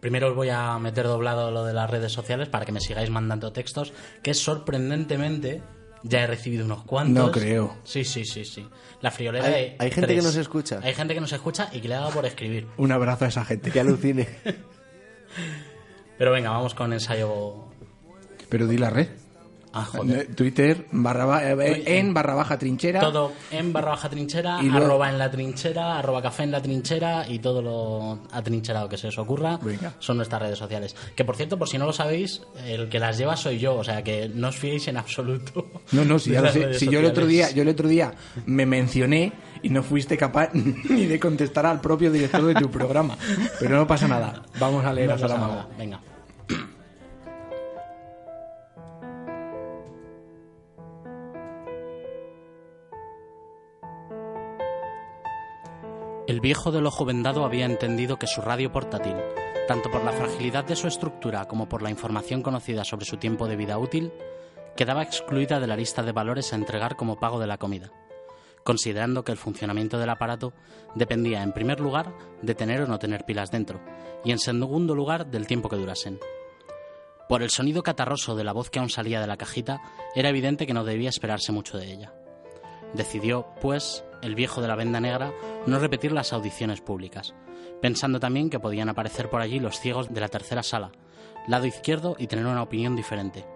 Primero 0.00 0.28
os 0.28 0.34
voy 0.34 0.48
a 0.48 0.78
meter 0.78 1.06
doblado 1.06 1.50
lo 1.50 1.64
de 1.64 1.74
las 1.74 1.88
redes 1.90 2.10
sociales 2.12 2.48
para 2.48 2.64
que 2.64 2.72
me 2.72 2.80
sigáis 2.80 3.10
mandando 3.10 3.52
textos, 3.52 3.92
que 4.22 4.32
sorprendentemente 4.34 5.62
ya 6.02 6.22
he 6.22 6.26
recibido 6.26 6.64
unos 6.64 6.82
cuantos. 6.84 7.26
No 7.26 7.30
creo. 7.30 7.76
Sí, 7.84 8.04
sí, 8.04 8.24
sí, 8.24 8.44
sí. 8.46 8.66
La 9.02 9.10
friolera 9.10 9.44
Hay- 9.46 9.52
de 9.52 9.76
hay 9.78 9.90
gente 9.90 10.06
tres. 10.08 10.16
que 10.20 10.22
nos 10.22 10.36
escucha. 10.36 10.80
Hay 10.82 10.94
gente 10.94 11.12
que 11.14 11.20
nos 11.20 11.32
escucha 11.32 11.68
y 11.72 11.80
que 11.80 11.88
le 11.88 11.94
ha 11.96 12.00
dado 12.00 12.12
por 12.12 12.24
escribir. 12.24 12.66
Un 12.78 12.92
abrazo 12.92 13.26
a 13.26 13.28
esa 13.28 13.44
gente. 13.44 13.70
Que 13.70 13.80
alucine. 13.80 14.26
Pero 16.18 16.32
venga, 16.32 16.50
vamos 16.50 16.74
con 16.74 16.92
ensayo. 16.92 17.64
Pero 18.48 18.66
di 18.66 18.78
la 18.78 18.90
red. 18.90 19.08
Ah, 19.72 19.84
joder. 19.84 20.34
Twitter 20.34 20.86
barra 20.90 21.24
ba- 21.26 21.44
eh, 21.48 21.98
en 21.98 22.12
barra 22.12 22.34
baja 22.34 22.58
trinchera. 22.58 22.98
Todo 23.00 23.32
en 23.52 23.72
barra 23.72 23.90
baja 23.90 24.08
trinchera, 24.10 24.58
Y 24.60 24.66
luego- 24.68 24.86
arroba 24.86 25.08
en 25.10 25.18
la 25.18 25.30
trinchera, 25.30 25.96
arroba 25.98 26.20
café 26.20 26.42
en 26.42 26.50
la 26.50 26.60
trinchera 26.60 27.24
y 27.28 27.38
todo 27.38 27.62
lo 27.62 28.18
atrincherado 28.32 28.88
que 28.88 28.96
se 28.98 29.08
os 29.08 29.18
ocurra 29.18 29.58
Venga. 29.62 29.94
son 30.00 30.16
nuestras 30.16 30.42
redes 30.42 30.58
sociales. 30.58 30.96
Que 31.14 31.24
por 31.24 31.36
cierto, 31.36 31.56
por 31.56 31.68
si 31.68 31.78
no 31.78 31.86
lo 31.86 31.92
sabéis, 31.92 32.42
el 32.66 32.88
que 32.88 32.98
las 32.98 33.16
lleva 33.16 33.36
soy 33.36 33.58
yo, 33.60 33.76
o 33.76 33.84
sea 33.84 34.02
que 34.02 34.28
no 34.28 34.48
os 34.48 34.56
fiéis 34.56 34.88
en 34.88 34.96
absoluto. 34.96 35.66
No, 35.92 36.04
no, 36.04 36.18
si, 36.18 36.30
ya 36.32 36.40
lo 36.40 36.50
sé. 36.52 36.74
Si 36.74 36.88
yo 36.88 36.98
el 37.00 37.06
otro 37.06 37.26
día, 37.26 37.50
yo 37.50 37.62
el 37.62 37.68
otro 37.68 37.86
día 37.88 38.12
me 38.46 38.66
mencioné 38.66 39.32
y 39.62 39.68
no 39.68 39.82
fuiste 39.82 40.16
capaz 40.16 40.50
ni 40.54 41.06
de 41.06 41.20
contestar 41.20 41.66
al 41.66 41.80
propio 41.80 42.10
director 42.10 42.42
de 42.44 42.54
tu 42.54 42.70
programa. 42.70 43.16
Pero 43.60 43.76
no 43.76 43.86
pasa 43.86 44.08
nada. 44.08 44.42
Vamos 44.58 44.84
a 44.84 44.92
leer 44.92 45.08
No 45.10 45.14
a 45.14 45.18
Saramago. 45.18 45.66
Venga. 45.78 46.00
El 56.30 56.40
viejo 56.40 56.70
del 56.70 56.86
ojo 56.86 57.04
vendado 57.04 57.44
había 57.44 57.66
entendido 57.66 58.16
que 58.16 58.28
su 58.28 58.40
radio 58.40 58.70
portátil, 58.70 59.16
tanto 59.66 59.90
por 59.90 60.04
la 60.04 60.12
fragilidad 60.12 60.64
de 60.64 60.76
su 60.76 60.86
estructura 60.86 61.46
como 61.46 61.68
por 61.68 61.82
la 61.82 61.90
información 61.90 62.40
conocida 62.40 62.84
sobre 62.84 63.04
su 63.04 63.16
tiempo 63.16 63.48
de 63.48 63.56
vida 63.56 63.78
útil, 63.78 64.12
quedaba 64.76 65.02
excluida 65.02 65.58
de 65.58 65.66
la 65.66 65.74
lista 65.74 66.04
de 66.04 66.12
valores 66.12 66.52
a 66.52 66.56
entregar 66.56 66.94
como 66.94 67.18
pago 67.18 67.40
de 67.40 67.48
la 67.48 67.58
comida, 67.58 67.90
considerando 68.62 69.24
que 69.24 69.32
el 69.32 69.38
funcionamiento 69.38 69.98
del 69.98 70.08
aparato 70.08 70.52
dependía, 70.94 71.42
en 71.42 71.50
primer 71.50 71.80
lugar, 71.80 72.14
de 72.42 72.54
tener 72.54 72.82
o 72.82 72.86
no 72.86 73.00
tener 73.00 73.24
pilas 73.24 73.50
dentro, 73.50 73.80
y 74.24 74.30
en 74.30 74.38
segundo 74.38 74.94
lugar, 74.94 75.32
del 75.32 75.48
tiempo 75.48 75.68
que 75.68 75.78
durasen. 75.78 76.20
Por 77.28 77.42
el 77.42 77.50
sonido 77.50 77.82
catarroso 77.82 78.36
de 78.36 78.44
la 78.44 78.52
voz 78.52 78.70
que 78.70 78.78
aún 78.78 78.88
salía 78.88 79.20
de 79.20 79.26
la 79.26 79.36
cajita, 79.36 79.82
era 80.14 80.28
evidente 80.28 80.64
que 80.64 80.74
no 80.74 80.84
debía 80.84 81.08
esperarse 81.08 81.50
mucho 81.50 81.76
de 81.76 81.92
ella. 81.92 82.12
Decidió, 82.94 83.46
pues, 83.60 84.04
el 84.22 84.34
viejo 84.34 84.60
de 84.60 84.68
la 84.68 84.76
venda 84.76 85.00
negra, 85.00 85.32
no 85.66 85.78
repetir 85.78 86.12
las 86.12 86.32
audiciones 86.32 86.80
públicas, 86.80 87.34
pensando 87.80 88.20
también 88.20 88.50
que 88.50 88.60
podían 88.60 88.88
aparecer 88.88 89.30
por 89.30 89.40
allí 89.40 89.58
los 89.58 89.78
ciegos 89.78 90.12
de 90.12 90.20
la 90.20 90.28
tercera 90.28 90.62
sala, 90.62 90.92
lado 91.46 91.66
izquierdo, 91.66 92.16
y 92.18 92.26
tener 92.26 92.46
una 92.46 92.62
opinión 92.62 92.96
diferente. 92.96 93.46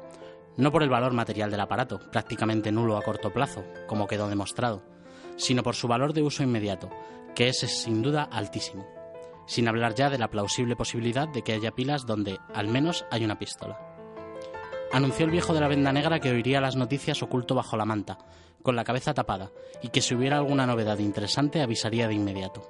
No 0.56 0.70
por 0.70 0.82
el 0.82 0.88
valor 0.88 1.12
material 1.12 1.50
del 1.50 1.60
aparato, 1.60 2.00
prácticamente 2.12 2.70
nulo 2.70 2.96
a 2.96 3.02
corto 3.02 3.32
plazo, 3.32 3.64
como 3.88 4.06
quedó 4.06 4.28
demostrado, 4.28 4.82
sino 5.36 5.62
por 5.62 5.74
su 5.74 5.88
valor 5.88 6.12
de 6.12 6.22
uso 6.22 6.42
inmediato, 6.42 6.90
que 7.34 7.48
es 7.48 7.58
sin 7.58 8.02
duda 8.02 8.22
altísimo, 8.22 8.86
sin 9.46 9.66
hablar 9.66 9.94
ya 9.94 10.10
de 10.10 10.18
la 10.18 10.30
plausible 10.30 10.76
posibilidad 10.76 11.28
de 11.28 11.42
que 11.42 11.52
haya 11.52 11.72
pilas 11.72 12.06
donde, 12.06 12.38
al 12.54 12.68
menos, 12.68 13.04
hay 13.10 13.24
una 13.24 13.38
pistola. 13.38 13.93
Anunció 14.94 15.24
el 15.24 15.32
viejo 15.32 15.52
de 15.52 15.60
la 15.60 15.66
venda 15.66 15.92
negra 15.92 16.20
que 16.20 16.30
oiría 16.30 16.60
las 16.60 16.76
noticias 16.76 17.20
oculto 17.20 17.56
bajo 17.56 17.76
la 17.76 17.84
manta, 17.84 18.16
con 18.62 18.76
la 18.76 18.84
cabeza 18.84 19.12
tapada, 19.12 19.50
y 19.82 19.88
que 19.88 20.00
si 20.00 20.14
hubiera 20.14 20.36
alguna 20.36 20.66
novedad 20.68 21.00
interesante 21.00 21.62
avisaría 21.62 22.06
de 22.06 22.14
inmediato. 22.14 22.62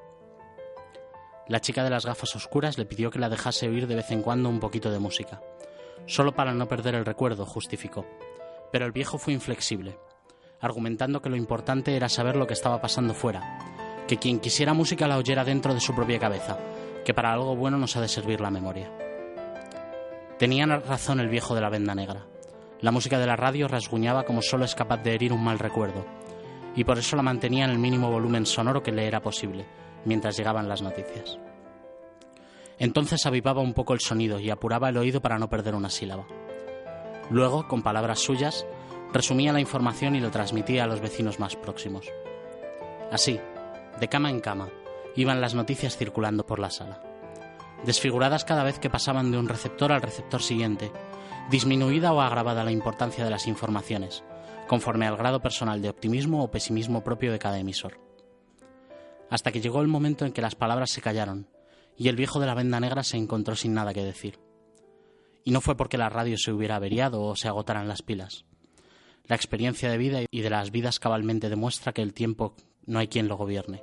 La 1.48 1.60
chica 1.60 1.84
de 1.84 1.90
las 1.90 2.06
gafas 2.06 2.34
oscuras 2.34 2.78
le 2.78 2.86
pidió 2.86 3.10
que 3.10 3.18
la 3.18 3.28
dejase 3.28 3.68
oír 3.68 3.86
de 3.86 3.96
vez 3.96 4.10
en 4.10 4.22
cuando 4.22 4.48
un 4.48 4.58
poquito 4.58 4.90
de 4.90 4.98
música, 4.98 5.42
solo 6.06 6.32
para 6.32 6.54
no 6.54 6.66
perder 6.66 6.94
el 6.94 7.04
recuerdo, 7.04 7.44
justificó. 7.44 8.06
Pero 8.72 8.86
el 8.86 8.92
viejo 8.92 9.18
fue 9.18 9.34
inflexible, 9.34 9.98
argumentando 10.62 11.20
que 11.20 11.28
lo 11.28 11.36
importante 11.36 11.94
era 11.94 12.08
saber 12.08 12.36
lo 12.36 12.46
que 12.46 12.54
estaba 12.54 12.80
pasando 12.80 13.12
fuera, 13.12 13.58
que 14.08 14.16
quien 14.16 14.40
quisiera 14.40 14.72
música 14.72 15.06
la 15.06 15.18
oyera 15.18 15.44
dentro 15.44 15.74
de 15.74 15.80
su 15.80 15.94
propia 15.94 16.18
cabeza, 16.18 16.56
que 17.04 17.12
para 17.12 17.34
algo 17.34 17.54
bueno 17.54 17.76
nos 17.76 17.96
ha 17.96 18.00
de 18.00 18.08
servir 18.08 18.40
la 18.40 18.50
memoria. 18.50 19.03
Tenía 20.38 20.66
razón 20.66 21.20
el 21.20 21.28
viejo 21.28 21.54
de 21.54 21.60
la 21.60 21.70
venda 21.70 21.94
negra. 21.94 22.26
La 22.80 22.90
música 22.90 23.18
de 23.18 23.26
la 23.26 23.36
radio 23.36 23.68
rasguñaba 23.68 24.24
como 24.24 24.42
solo 24.42 24.64
es 24.64 24.74
capaz 24.74 24.98
de 24.98 25.14
herir 25.14 25.32
un 25.32 25.44
mal 25.44 25.58
recuerdo, 25.58 26.04
y 26.74 26.84
por 26.84 26.98
eso 26.98 27.16
la 27.16 27.22
mantenía 27.22 27.64
en 27.64 27.70
el 27.70 27.78
mínimo 27.78 28.10
volumen 28.10 28.44
sonoro 28.44 28.82
que 28.82 28.92
le 28.92 29.06
era 29.06 29.22
posible, 29.22 29.64
mientras 30.04 30.36
llegaban 30.36 30.68
las 30.68 30.82
noticias. 30.82 31.38
Entonces 32.78 33.24
avivaba 33.26 33.62
un 33.62 33.74
poco 33.74 33.94
el 33.94 34.00
sonido 34.00 34.40
y 34.40 34.50
apuraba 34.50 34.88
el 34.88 34.96
oído 34.96 35.22
para 35.22 35.38
no 35.38 35.48
perder 35.48 35.76
una 35.76 35.88
sílaba. 35.88 36.26
Luego, 37.30 37.68
con 37.68 37.82
palabras 37.82 38.18
suyas, 38.18 38.66
resumía 39.12 39.52
la 39.52 39.60
información 39.60 40.16
y 40.16 40.20
lo 40.20 40.32
transmitía 40.32 40.84
a 40.84 40.86
los 40.88 41.00
vecinos 41.00 41.38
más 41.38 41.54
próximos. 41.54 42.06
Así, 43.12 43.38
de 44.00 44.08
cama 44.08 44.30
en 44.30 44.40
cama, 44.40 44.68
iban 45.14 45.40
las 45.40 45.54
noticias 45.54 45.96
circulando 45.96 46.44
por 46.44 46.58
la 46.58 46.70
sala, 46.70 47.00
desfiguradas 47.84 48.44
cada 48.44 48.64
vez 48.64 48.78
que 48.78 48.90
pasaban 48.90 49.30
de 49.30 49.38
un 49.38 49.48
receptor 49.48 49.92
al 49.92 50.02
receptor 50.02 50.42
siguiente, 50.42 50.92
disminuida 51.50 52.12
o 52.12 52.20
agravada 52.20 52.64
la 52.64 52.72
importancia 52.72 53.24
de 53.24 53.30
las 53.30 53.46
informaciones, 53.46 54.24
conforme 54.66 55.06
al 55.06 55.16
grado 55.16 55.40
personal 55.40 55.82
de 55.82 55.88
optimismo 55.88 56.42
o 56.42 56.50
pesimismo 56.50 57.04
propio 57.04 57.32
de 57.32 57.38
cada 57.38 57.58
emisor. 57.58 58.00
Hasta 59.30 59.52
que 59.52 59.60
llegó 59.60 59.80
el 59.80 59.88
momento 59.88 60.24
en 60.24 60.32
que 60.32 60.42
las 60.42 60.54
palabras 60.54 60.90
se 60.90 61.00
callaron 61.00 61.48
y 61.96 62.08
el 62.08 62.16
viejo 62.16 62.40
de 62.40 62.46
la 62.46 62.54
venda 62.54 62.80
negra 62.80 63.02
se 63.02 63.16
encontró 63.16 63.56
sin 63.56 63.74
nada 63.74 63.94
que 63.94 64.04
decir. 64.04 64.40
Y 65.44 65.50
no 65.50 65.60
fue 65.60 65.76
porque 65.76 65.98
la 65.98 66.08
radio 66.08 66.38
se 66.38 66.52
hubiera 66.52 66.76
averiado 66.76 67.22
o 67.22 67.36
se 67.36 67.48
agotaran 67.48 67.88
las 67.88 68.02
pilas. 68.02 68.46
La 69.26 69.36
experiencia 69.36 69.90
de 69.90 69.98
vida 69.98 70.20
y 70.30 70.40
de 70.40 70.50
las 70.50 70.70
vidas 70.70 70.98
cabalmente 70.98 71.48
demuestra 71.48 71.92
que 71.92 72.02
el 72.02 72.14
tiempo 72.14 72.54
no 72.86 72.98
hay 72.98 73.08
quien 73.08 73.28
lo 73.28 73.36
gobierne. 73.36 73.82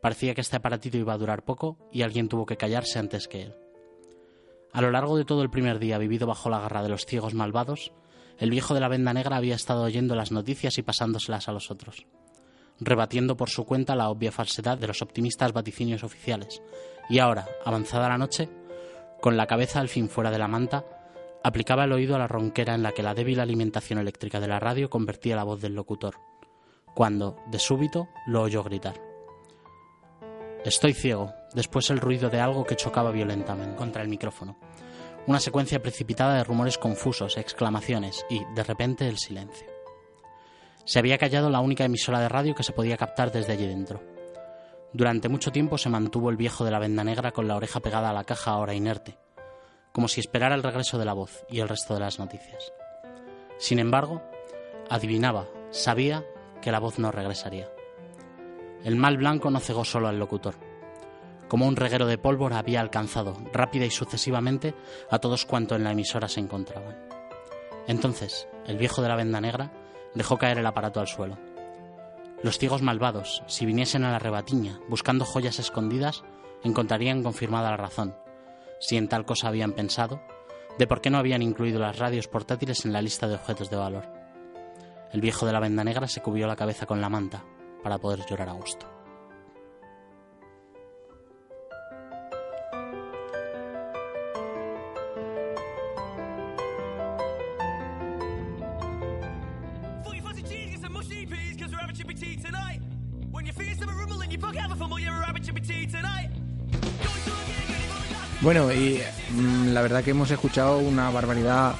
Parecía 0.00 0.34
que 0.34 0.40
este 0.40 0.56
aparatito 0.56 0.96
iba 0.96 1.12
a 1.12 1.18
durar 1.18 1.44
poco 1.44 1.76
y 1.92 2.02
alguien 2.02 2.28
tuvo 2.28 2.46
que 2.46 2.56
callarse 2.56 2.98
antes 2.98 3.28
que 3.28 3.42
él. 3.42 3.54
A 4.72 4.80
lo 4.80 4.90
largo 4.90 5.16
de 5.16 5.24
todo 5.24 5.42
el 5.42 5.50
primer 5.50 5.78
día 5.78 5.98
vivido 5.98 6.26
bajo 6.26 6.48
la 6.48 6.60
garra 6.60 6.82
de 6.82 6.88
los 6.88 7.04
ciegos 7.04 7.34
malvados, 7.34 7.92
el 8.38 8.50
viejo 8.50 8.72
de 8.72 8.80
la 8.80 8.88
venda 8.88 9.12
negra 9.12 9.36
había 9.36 9.54
estado 9.54 9.82
oyendo 9.82 10.14
las 10.14 10.32
noticias 10.32 10.78
y 10.78 10.82
pasándoselas 10.82 11.48
a 11.48 11.52
los 11.52 11.70
otros, 11.70 12.06
rebatiendo 12.78 13.36
por 13.36 13.50
su 13.50 13.64
cuenta 13.64 13.96
la 13.96 14.08
obvia 14.08 14.32
falsedad 14.32 14.78
de 14.78 14.86
los 14.86 15.02
optimistas 15.02 15.52
vaticinios 15.52 16.04
oficiales. 16.04 16.62
Y 17.10 17.18
ahora, 17.18 17.48
avanzada 17.64 18.08
la 18.08 18.16
noche, 18.16 18.48
con 19.20 19.36
la 19.36 19.46
cabeza 19.46 19.80
al 19.80 19.88
fin 19.88 20.08
fuera 20.08 20.30
de 20.30 20.38
la 20.38 20.48
manta, 20.48 20.84
aplicaba 21.42 21.84
el 21.84 21.92
oído 21.92 22.14
a 22.14 22.18
la 22.18 22.28
ronquera 22.28 22.74
en 22.74 22.82
la 22.82 22.92
que 22.92 23.02
la 23.02 23.14
débil 23.14 23.40
alimentación 23.40 23.98
eléctrica 23.98 24.40
de 24.40 24.48
la 24.48 24.60
radio 24.60 24.88
convertía 24.88 25.36
la 25.36 25.44
voz 25.44 25.60
del 25.60 25.74
locutor, 25.74 26.14
cuando, 26.94 27.36
de 27.50 27.58
súbito, 27.58 28.08
lo 28.26 28.42
oyó 28.42 28.62
gritar. 28.62 29.09
Estoy 30.64 30.92
ciego, 30.92 31.32
después 31.54 31.88
el 31.88 32.00
ruido 32.00 32.28
de 32.28 32.38
algo 32.38 32.64
que 32.64 32.76
chocaba 32.76 33.10
violentamente 33.10 33.76
contra 33.76 34.02
el 34.02 34.08
micrófono. 34.08 34.58
Una 35.26 35.40
secuencia 35.40 35.80
precipitada 35.80 36.34
de 36.34 36.44
rumores 36.44 36.76
confusos, 36.76 37.38
exclamaciones 37.38 38.26
y, 38.28 38.44
de 38.54 38.62
repente, 38.62 39.08
el 39.08 39.16
silencio. 39.16 39.66
Se 40.84 40.98
había 40.98 41.16
callado 41.16 41.48
la 41.48 41.60
única 41.60 41.86
emisora 41.86 42.20
de 42.20 42.28
radio 42.28 42.54
que 42.54 42.62
se 42.62 42.74
podía 42.74 42.98
captar 42.98 43.32
desde 43.32 43.54
allí 43.54 43.66
dentro. 43.66 44.02
Durante 44.92 45.30
mucho 45.30 45.50
tiempo 45.50 45.78
se 45.78 45.88
mantuvo 45.88 46.28
el 46.28 46.36
viejo 46.36 46.64
de 46.64 46.72
la 46.72 46.78
venda 46.78 47.04
negra 47.04 47.32
con 47.32 47.48
la 47.48 47.56
oreja 47.56 47.80
pegada 47.80 48.10
a 48.10 48.14
la 48.14 48.24
caja 48.24 48.50
ahora 48.50 48.74
inerte, 48.74 49.16
como 49.92 50.08
si 50.08 50.20
esperara 50.20 50.54
el 50.54 50.62
regreso 50.62 50.98
de 50.98 51.06
la 51.06 51.14
voz 51.14 51.46
y 51.48 51.60
el 51.60 51.68
resto 51.68 51.94
de 51.94 52.00
las 52.00 52.18
noticias. 52.18 52.70
Sin 53.56 53.78
embargo, 53.78 54.22
adivinaba, 54.90 55.48
sabía 55.70 56.26
que 56.60 56.72
la 56.72 56.80
voz 56.80 56.98
no 56.98 57.10
regresaría. 57.12 57.70
El 58.82 58.96
mal 58.96 59.18
blanco 59.18 59.50
no 59.50 59.60
cegó 59.60 59.84
solo 59.84 60.08
al 60.08 60.18
locutor. 60.18 60.54
Como 61.48 61.66
un 61.66 61.76
reguero 61.76 62.06
de 62.06 62.16
pólvora 62.16 62.58
había 62.58 62.80
alcanzado, 62.80 63.36
rápida 63.52 63.84
y 63.84 63.90
sucesivamente, 63.90 64.74
a 65.10 65.18
todos 65.18 65.44
cuantos 65.44 65.76
en 65.76 65.84
la 65.84 65.92
emisora 65.92 66.28
se 66.28 66.40
encontraban. 66.40 66.96
Entonces, 67.86 68.48
el 68.66 68.78
viejo 68.78 69.02
de 69.02 69.08
la 69.08 69.16
venda 69.16 69.40
negra 69.40 69.70
dejó 70.14 70.38
caer 70.38 70.58
el 70.58 70.66
aparato 70.66 71.00
al 71.00 71.08
suelo. 71.08 71.38
Los 72.42 72.58
ciegos 72.58 72.80
malvados, 72.80 73.42
si 73.48 73.66
viniesen 73.66 74.04
a 74.04 74.12
la 74.12 74.18
rebatiña 74.18 74.80
buscando 74.88 75.26
joyas 75.26 75.58
escondidas, 75.58 76.22
encontrarían 76.64 77.22
confirmada 77.22 77.70
la 77.70 77.76
razón, 77.76 78.16
si 78.78 78.96
en 78.96 79.08
tal 79.08 79.26
cosa 79.26 79.48
habían 79.48 79.72
pensado, 79.72 80.22
de 80.78 80.86
por 80.86 81.02
qué 81.02 81.10
no 81.10 81.18
habían 81.18 81.42
incluido 81.42 81.80
las 81.80 81.98
radios 81.98 82.28
portátiles 82.28 82.86
en 82.86 82.94
la 82.94 83.02
lista 83.02 83.28
de 83.28 83.34
objetos 83.34 83.68
de 83.68 83.76
valor. 83.76 84.08
El 85.12 85.20
viejo 85.20 85.44
de 85.44 85.52
la 85.52 85.60
venda 85.60 85.84
negra 85.84 86.06
se 86.08 86.22
cubrió 86.22 86.46
la 86.46 86.56
cabeza 86.56 86.86
con 86.86 87.02
la 87.02 87.10
manta 87.10 87.44
para 87.82 87.98
poder 87.98 88.24
llorar 88.26 88.48
a 88.48 88.52
gusto. 88.52 88.86
Bueno, 108.42 108.72
y 108.72 108.98
mm, 109.32 109.68
la 109.74 109.82
verdad 109.82 110.02
que 110.02 110.12
hemos 110.12 110.30
escuchado 110.30 110.78
una 110.78 111.10
barbaridad. 111.10 111.74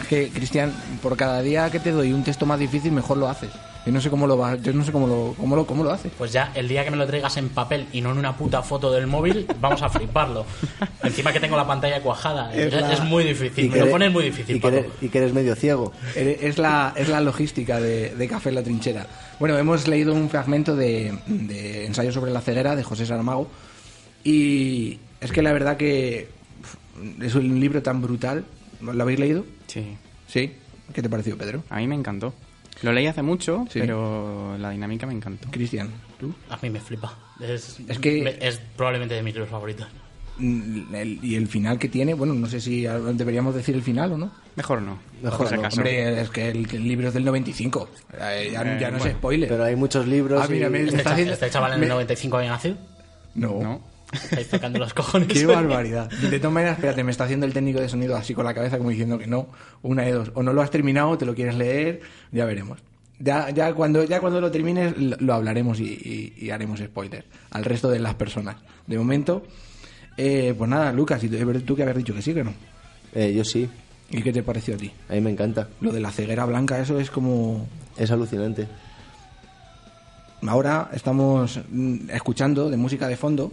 Es 0.00 0.06
que, 0.06 0.30
Cristian, 0.30 0.72
por 1.02 1.16
cada 1.16 1.42
día 1.42 1.70
que 1.70 1.78
te 1.78 1.90
doy 1.90 2.12
un 2.12 2.24
texto 2.24 2.46
más 2.46 2.58
difícil, 2.58 2.92
mejor 2.92 3.18
lo 3.18 3.28
haces. 3.28 3.50
Yo 3.86 3.92
no 3.92 4.00
sé 4.00 4.10
cómo 4.10 4.26
lo 4.26 4.36
vas, 4.36 4.60
yo 4.62 4.72
no 4.72 4.84
sé 4.84 4.90
cómo 4.90 5.06
lo, 5.06 5.34
cómo 5.38 5.54
lo, 5.54 5.64
cómo 5.64 5.84
lo 5.84 5.92
haces. 5.92 6.10
Pues 6.18 6.32
ya 6.32 6.50
el 6.56 6.66
día 6.66 6.84
que 6.84 6.90
me 6.90 6.96
lo 6.96 7.06
traigas 7.06 7.36
en 7.36 7.48
papel 7.50 7.86
y 7.92 8.00
no 8.00 8.10
en 8.10 8.18
una 8.18 8.36
puta 8.36 8.60
foto 8.62 8.90
del 8.90 9.06
móvil, 9.06 9.46
vamos 9.60 9.80
a 9.82 9.88
fliparlo. 9.88 10.44
Encima 11.04 11.32
que 11.32 11.38
tengo 11.38 11.56
la 11.56 11.66
pantalla 11.66 12.02
cuajada. 12.02 12.52
Es 12.52 12.74
Es, 12.74 12.80
la- 12.80 12.92
es 12.92 13.00
muy 13.04 13.22
difícil. 13.22 13.66
Y 13.66 13.68
Me 13.68 13.74
que 13.74 13.80
lo 13.84 13.90
pones 13.92 14.12
muy 14.12 14.24
difícil, 14.24 14.56
y 14.56 14.60
que, 14.60 14.66
eres, 14.68 14.86
y 15.00 15.08
que 15.08 15.18
eres 15.18 15.32
medio 15.32 15.54
ciego. 15.54 15.92
Es 16.16 16.58
la, 16.58 16.92
es 16.96 17.08
la 17.08 17.20
logística 17.20 17.80
de, 17.80 18.14
de 18.16 18.28
Café 18.28 18.48
en 18.48 18.56
la 18.56 18.62
Trinchera. 18.64 19.06
Bueno, 19.38 19.56
hemos 19.56 19.86
leído 19.86 20.12
un 20.14 20.28
fragmento 20.30 20.74
de, 20.74 21.16
de 21.28 21.86
Ensayo 21.86 22.10
sobre 22.10 22.32
la 22.32 22.40
ceguera 22.40 22.74
de 22.74 22.82
José 22.82 23.06
Saramago 23.06 23.48
y 24.24 24.98
es 25.20 25.30
que 25.32 25.42
la 25.42 25.52
verdad 25.52 25.76
que 25.76 26.28
es 27.20 27.34
un 27.34 27.60
libro 27.60 27.82
tan 27.82 28.02
brutal. 28.02 28.44
¿Lo 28.80 29.02
habéis 29.02 29.18
leído? 29.20 29.44
Sí, 29.68 29.96
Sí. 30.26 30.52
¿Qué 30.92 31.02
te 31.02 31.08
pareció, 31.08 31.36
Pedro? 31.38 31.62
a 31.70 31.76
mí 31.78 31.86
me 31.86 31.94
encantó. 31.94 32.32
Lo 32.82 32.92
leí 32.92 33.06
hace 33.06 33.22
mucho, 33.22 33.64
Sí. 33.70 33.80
pero 33.80 34.56
la 34.58 34.70
dinámica 34.70 35.06
me 35.06 35.14
encantó. 35.14 35.48
Cristian, 35.50 35.90
¿tú? 36.20 36.34
A 36.50 36.58
mí 36.62 36.70
me 36.70 36.80
flipa. 36.80 37.16
Es, 37.40 37.80
Es 37.88 37.98
que- 37.98 38.38
es 38.40 38.60
probablemente 38.76 39.14
de 39.14 39.22
mis 39.22 39.34
libros 39.34 39.50
favoritos. 39.50 39.86
Mm, 40.38 40.94
el- 40.94 41.24
y 41.24 41.34
el 41.36 41.48
final 41.48 41.78
que 41.78 41.88
tiene, 41.88 42.12
bueno, 42.12 42.34
no 42.34 42.46
sé 42.46 42.60
si 42.60 42.82
deberíamos 42.82 43.54
decir 43.54 43.74
el 43.74 43.82
final 43.82 44.12
o 44.12 44.18
no. 44.18 44.30
Mejor 44.54 44.82
no, 44.82 44.98
Mejor 45.22 45.50
no. 45.52 45.68
Hombre, 45.68 46.20
es 46.20 46.28
que 46.28 46.50
el, 46.50 46.68
el 46.74 46.86
libro 46.86 47.08
es 47.08 47.14
del 47.14 47.24
95. 47.24 47.88
Eh, 48.12 48.50
ya, 48.52 48.60
Eh, 48.62 48.78
ya 48.78 48.90
no 48.90 48.98
es 48.98 49.02
bueno, 49.04 49.18
spoiler. 49.18 49.48
Pero 49.48 49.64
hay 49.64 49.76
muchos 49.76 50.06
libros. 50.06 50.42
Ah, 50.44 50.46
mira, 50.50 50.68
me- 50.68 50.80
¿Este, 50.82 50.96
está 50.96 51.04
cha- 51.04 51.12
haciendo- 51.12 51.32
este 51.32 51.48
chaval 51.50 51.72
en 51.72 51.80
me- 51.80 51.86
el 51.86 51.90
95 51.92 52.36
había 52.36 52.50
nacido? 52.50 52.76
No. 53.34 53.60
No, 53.62 53.80
Estáis 54.12 54.48
tocando 54.48 54.78
los 54.78 54.94
cojones. 54.94 55.28
Qué 55.28 55.46
barbaridad. 55.46 56.08
De 56.10 56.38
todas 56.38 56.52
maneras, 56.54 56.76
espérate, 56.76 57.02
me 57.04 57.10
está 57.10 57.24
haciendo 57.24 57.44
el 57.46 57.52
técnico 57.52 57.80
de 57.80 57.88
sonido 57.88 58.16
así 58.16 58.34
con 58.34 58.44
la 58.44 58.54
cabeza 58.54 58.78
como 58.78 58.90
diciendo 58.90 59.18
que 59.18 59.26
no, 59.26 59.48
una 59.82 60.02
de 60.02 60.12
dos. 60.12 60.30
O 60.34 60.42
no 60.42 60.52
lo 60.52 60.62
has 60.62 60.70
terminado, 60.70 61.10
o 61.10 61.18
te 61.18 61.26
lo 61.26 61.34
quieres 61.34 61.56
leer, 61.56 62.00
ya 62.32 62.44
veremos. 62.44 62.78
Ya, 63.18 63.50
ya, 63.50 63.72
cuando, 63.74 64.04
ya 64.04 64.20
cuando 64.20 64.40
lo 64.40 64.50
termines 64.50 64.94
lo, 64.96 65.34
hablaremos 65.34 65.80
y, 65.80 65.84
y- 65.84 66.34
y 66.46 66.50
haremos 66.50 66.80
spoilers 66.80 67.24
al 67.50 67.64
resto 67.64 67.88
de 67.88 67.98
las 67.98 68.14
personas. 68.14 68.56
De 68.86 68.98
momento, 68.98 69.42
eh, 70.18 70.54
pues 70.56 70.68
nada, 70.70 70.92
Lucas, 70.92 71.22
¿y 71.24 71.28
tú, 71.28 71.60
tú 71.62 71.74
que 71.74 71.82
habías 71.82 71.96
dicho 71.96 72.14
que 72.14 72.22
sí 72.22 72.34
que 72.34 72.44
no? 72.44 72.52
Eh, 73.14 73.32
yo 73.34 73.44
sí, 73.44 73.68
¿Y 74.10 74.22
qué 74.22 74.32
te 74.32 74.42
pareció 74.42 74.74
a 74.74 74.76
ti? 74.78 74.92
a 75.08 75.14
mí 75.14 75.20
me 75.20 75.30
encanta. 75.30 75.66
Lo 75.80 75.90
de 75.92 76.00
la 76.00 76.10
ceguera 76.12 76.44
blanca, 76.44 76.78
eso 76.78 77.00
es 77.00 77.10
como... 77.10 77.66
Es 77.96 78.10
alucinante. 78.12 78.68
Ahora 80.46 80.90
estamos 80.92 81.58
mm, 81.70 82.10
escuchando 82.10 82.70
de 82.70 82.76
música 82.76 83.08
de 83.08 83.16
fondo 83.16 83.52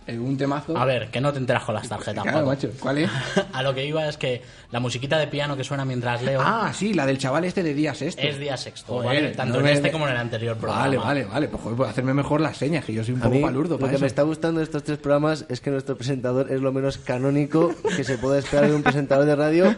eh, 0.07 0.17
un 0.17 0.35
temazo. 0.37 0.77
A 0.77 0.85
ver, 0.85 1.09
que 1.09 1.21
no 1.21 1.31
te 1.31 1.37
enteras 1.39 1.63
con 1.63 1.75
las 1.75 1.87
tarjetas, 1.87 2.23
Claro, 2.23 2.45
macho, 2.45 2.69
¿cuál 2.79 2.97
es? 2.99 3.09
A 3.53 3.61
lo 3.63 3.73
que 3.73 3.85
iba 3.85 4.07
es 4.07 4.17
que 4.17 4.41
la 4.71 4.79
musiquita 4.79 5.17
de 5.19 5.27
piano 5.27 5.55
que 5.57 5.63
suena 5.63 5.85
mientras 5.85 6.21
leo 6.23 6.39
Ah, 6.43 6.71
sí, 6.73 6.93
la 6.93 7.05
del 7.05 7.17
chaval 7.17 7.43
este 7.45 7.61
de 7.61 7.73
día 7.73 7.93
sexto. 7.93 8.21
es 8.21 8.39
día 8.39 8.57
sexto, 8.57 8.93
Joder, 8.93 9.05
¿vale? 9.07 9.29
Tanto 9.35 9.53
no 9.55 9.59
en 9.59 9.65
me- 9.65 9.71
este 9.73 9.91
como 9.91 10.07
en 10.07 10.13
el 10.13 10.17
anterior 10.19 10.57
programa. 10.57 10.81
Vale, 10.85 10.97
vale, 10.97 11.25
vale. 11.25 11.47
Pues 11.49 11.61
joder, 11.61 11.77
pues 11.77 11.89
hacerme 11.89 12.13
mejor 12.13 12.41
las 12.41 12.57
señas, 12.57 12.83
que 12.85 12.93
yo 12.93 13.03
soy 13.03 13.13
un 13.13 13.21
A 13.21 13.23
poco 13.25 13.35
mí 13.35 13.41
palurdo 13.41 13.75
lo 13.75 13.79
para 13.79 13.89
que 13.91 13.95
eso. 13.97 14.03
me 14.03 14.07
está 14.07 14.23
gustando 14.23 14.59
de 14.59 14.63
estos 14.65 14.83
tres 14.83 14.97
programas 14.97 15.45
es 15.49 15.61
que 15.61 15.69
nuestro 15.71 15.95
presentador 15.97 16.51
es 16.51 16.61
lo 16.61 16.71
menos 16.71 16.97
canónico 16.97 17.75
que 17.95 18.03
se 18.03 18.17
puede 18.17 18.39
esperar 18.39 18.69
de 18.69 18.75
un 18.75 18.83
presentador 18.83 19.25
de 19.25 19.35
radio. 19.35 19.75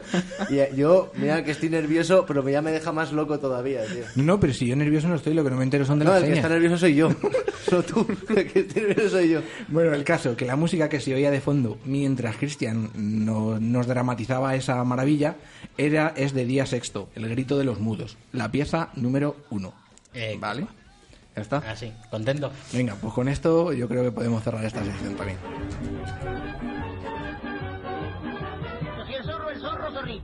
Y 0.49 0.59
eh, 0.59 0.69
yo, 0.75 1.11
mira 1.15 1.43
que 1.43 1.51
estoy 1.51 1.69
nervioso, 1.69 2.25
pero 2.27 2.47
ya 2.47 2.61
me 2.61 2.71
deja 2.71 2.91
más 2.91 3.11
loco 3.11 3.39
todavía, 3.39 3.81
tío. 3.85 4.03
No, 4.23 4.39
pero 4.39 4.53
si 4.53 4.67
yo 4.67 4.75
nervioso 4.75 5.07
no 5.07 5.15
estoy, 5.15 5.33
lo 5.33 5.43
que 5.43 5.49
no 5.49 5.57
me 5.57 5.63
entero 5.63 5.85
son 5.85 5.99
de 5.99 6.05
No, 6.05 6.11
las 6.11 6.21
el 6.21 6.29
que 6.29 6.35
señas. 6.35 6.45
está 6.45 6.53
nervioso 6.53 6.77
soy 6.77 6.95
yo. 6.95 7.09
No 7.71 7.81
tú, 7.81 8.05
el 8.35 8.51
que 8.51 8.59
está 8.59 8.81
nervioso 8.81 9.09
soy 9.09 9.29
yo. 9.29 9.39
Bueno, 9.69 9.93
el 9.95 10.03
caso, 10.03 10.12
que 10.13 10.45
la 10.45 10.55
música 10.55 10.89
que 10.89 10.99
se 10.99 11.13
oía 11.13 11.31
de 11.31 11.41
fondo 11.41 11.77
mientras 11.85 12.37
Cristian 12.37 12.91
no- 12.95 13.59
nos 13.59 13.87
dramatizaba 13.87 14.55
esa 14.55 14.83
maravilla 14.83 15.35
era, 15.77 16.13
es 16.15 16.33
de 16.33 16.45
día 16.45 16.65
sexto, 16.65 17.09
El 17.15 17.27
grito 17.29 17.57
de 17.57 17.63
los 17.65 17.79
mudos, 17.79 18.17
la 18.31 18.51
pieza 18.51 18.89
número 18.95 19.35
uno. 19.49 19.73
Eh, 20.13 20.37
¿Vale? 20.39 20.67
Ya 21.35 21.41
está. 21.41 21.57
Así, 21.57 21.91
contento. 22.11 22.51
Venga, 22.71 22.95
pues 23.01 23.13
con 23.13 23.27
esto 23.27 23.73
yo 23.73 23.87
creo 23.87 24.03
que 24.03 24.11
podemos 24.11 24.43
cerrar 24.43 24.63
esta 24.63 24.83
sección 24.85 25.15
también. 25.15 25.37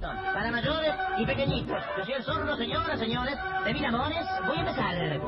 Para 0.02 0.50
mayores 0.50 0.96
y 1.18 1.26
pequeñitos. 1.26 1.84
Yo 1.98 2.06
soy 2.06 2.14
el 2.14 2.24
zorro, 2.24 2.56
señoras, 2.56 2.98
señores. 2.98 3.38
De 3.66 3.74
Miramones, 3.74 4.26
voy 4.48 4.58
a 4.58 4.60
empezar. 4.62 5.20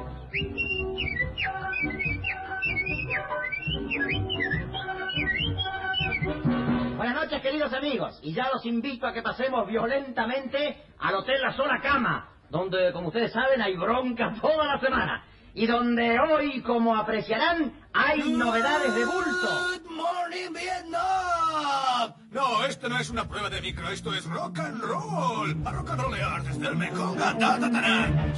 Buenas 6.96 7.16
noches, 7.16 7.42
queridos 7.42 7.74
amigos. 7.74 8.18
Y 8.24 8.34
ya 8.34 8.50
los 8.54 8.66
invito 8.66 9.08
a 9.08 9.12
que 9.12 9.22
pasemos 9.22 9.68
violentamente 9.68 10.86
al 11.00 11.16
Hotel 11.16 11.42
La 11.42 11.52
Sola 11.52 11.82
Cama, 11.82 12.30
donde, 12.50 12.94
como 12.94 13.10
ustedes 13.10 13.34
saben, 13.34 13.62
hay 13.62 13.76
bronca 13.76 14.34
toda 14.42 14.66
la 14.66 14.80
semana. 14.80 15.26
Y 15.54 15.68
donde 15.68 16.18
hoy, 16.18 16.62
como 16.62 16.96
apreciarán, 16.96 17.74
hay 17.94 18.34
novedades 18.34 18.96
de 18.96 19.06
bulto. 19.06 19.70
Good 19.72 19.92
morning, 19.92 20.54
Vietnam. 20.54 22.14
No, 22.32 22.64
esto 22.66 22.88
no 22.88 22.98
es 22.98 23.10
una 23.10 23.28
prueba 23.28 23.50
de 23.50 23.62
micro, 23.62 23.90
esto 23.90 24.14
es 24.14 24.24
rock 24.24 24.60
and 24.60 24.82
roll. 24.82 25.54
A 25.66 25.72
rock 25.72 25.90
and 25.90 26.02
rollear 26.02 26.42
desde 26.44 26.68
el. 26.68 26.78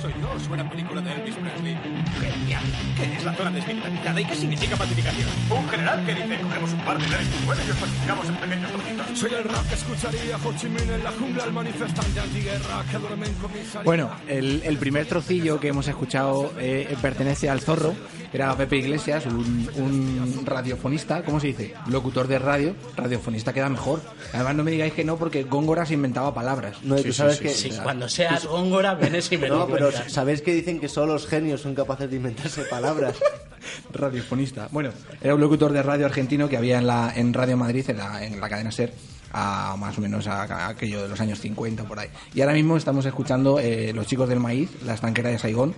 Soy 0.02 0.14
yo, 0.20 0.40
suena 0.40 0.68
película 0.68 1.00
de 1.02 1.14
Elvis 1.14 1.36
Presley. 1.36 1.78
Genial. 2.20 2.64
¿Qué 2.98 3.16
es 3.16 3.24
la 3.24 3.36
zona 3.36 3.52
desmilitarizada 3.52 4.20
y 4.20 4.26
qué 4.26 4.36
significa 4.36 4.76
pacificación? 4.76 5.30
Un 5.52 5.70
general 5.70 6.06
que 6.08 6.16
dice, 6.16 6.42
cogemos 6.42 6.74
un 6.74 6.80
par 6.80 6.98
de 6.98 7.08
naves 7.08 7.28
y 7.28 7.68
los 7.68 7.78
pacificamos 7.78 8.30
en 8.30 8.36
pequeños 8.38 8.72
trocitos. 8.72 9.20
Soy 9.20 9.34
el 9.36 9.44
rap 9.44 9.70
que 9.70 9.76
escucharía 9.76 10.38
Ho 10.38 10.54
Chi 10.54 10.70
Minh 10.70 10.90
en 10.90 11.04
la 11.04 11.12
jungla, 11.12 11.44
el 11.44 11.54
manifestante 11.54 12.20
antiguerra 12.20 12.84
que 12.90 12.98
duerme 12.98 13.28
en 13.28 13.34
comisaría. 13.36 13.84
Bueno, 13.84 14.10
el, 14.28 14.64
el 14.66 14.78
primer 14.80 15.06
trocillo 15.06 15.60
que 15.60 15.68
hemos 15.68 15.88
escuchado 15.88 16.52
eh, 16.58 16.98
pertenece 17.00 17.48
al 17.48 17.62
zorro, 17.62 17.94
era 18.34 18.56
Pepe 18.58 18.78
Iglesias, 18.78 19.26
un, 19.28 19.70
un 19.78 20.46
radiofonista, 20.46 21.24
¿cómo 21.24 21.40
se 21.40 21.48
dice? 21.48 21.74
Locutor 21.88 22.28
de 22.28 22.40
radio, 22.40 22.76
radiofonista 22.98 23.54
queda 23.54 23.70
mejor. 23.70 24.02
Además, 24.34 24.56
no 24.56 24.64
me 24.64 24.72
digáis 24.72 24.94
que 24.94 25.04
no, 25.04 25.18
porque 25.18 25.44
Góngora 25.44 25.86
se 25.86 25.94
inventaba 25.94 26.34
palabras. 26.34 26.78
No, 26.84 26.98
y 26.98 27.04
tú 27.04 27.14
sabes 27.14 27.40
que... 27.40 27.50
Sí, 27.50 27.72
cuando 27.84 28.10
seas 28.10 28.46
Góngora, 28.46 28.96
vienes 28.96 29.32
y 29.32 29.38
me 29.38 29.50
No, 29.50 29.68
pero. 29.68 29.92
¿sabéis 30.08 30.42
que 30.42 30.54
dicen 30.54 30.80
que 30.80 30.90
solo 30.90 31.14
los 31.14 31.28
genios 31.28 31.62
son 31.62 31.76
capaces 31.76 32.10
de 32.10 32.16
inventarse 32.16 32.64
palabras? 32.64 33.16
radiofonista. 33.94 34.68
Bueno, 34.72 34.90
era 35.22 35.36
un 35.36 35.42
locutor 35.42 35.72
de 35.72 35.84
radio 35.84 36.06
argentino 36.06 36.50
que 36.50 36.58
había 36.58 36.78
en, 36.78 36.88
la, 36.88 37.14
en 37.16 37.34
Radio 37.34 37.58
Madrid, 37.58 37.90
en 37.90 37.98
la, 37.98 38.26
en 38.26 38.40
la 38.40 38.50
cadena 38.50 38.72
SER, 38.72 38.94
a 39.32 39.76
más 39.78 39.98
o 39.98 40.02
menos 40.02 40.28
a, 40.28 40.44
a 40.44 40.68
aquello 40.70 41.04
de 41.04 41.10
los 41.10 41.20
años 41.22 41.40
50 41.40 41.84
por 41.84 42.00
ahí. 42.00 42.10
Y 42.34 42.42
ahora 42.42 42.54
mismo 42.54 42.78
estamos 42.78 43.06
escuchando 43.06 43.60
eh, 43.60 43.92
Los 43.94 44.08
Chicos 44.08 44.28
del 44.28 44.40
Maíz, 44.40 44.70
La 44.86 44.96
Estanquera 44.96 45.30
de 45.30 45.40
Saigón, 45.40 45.76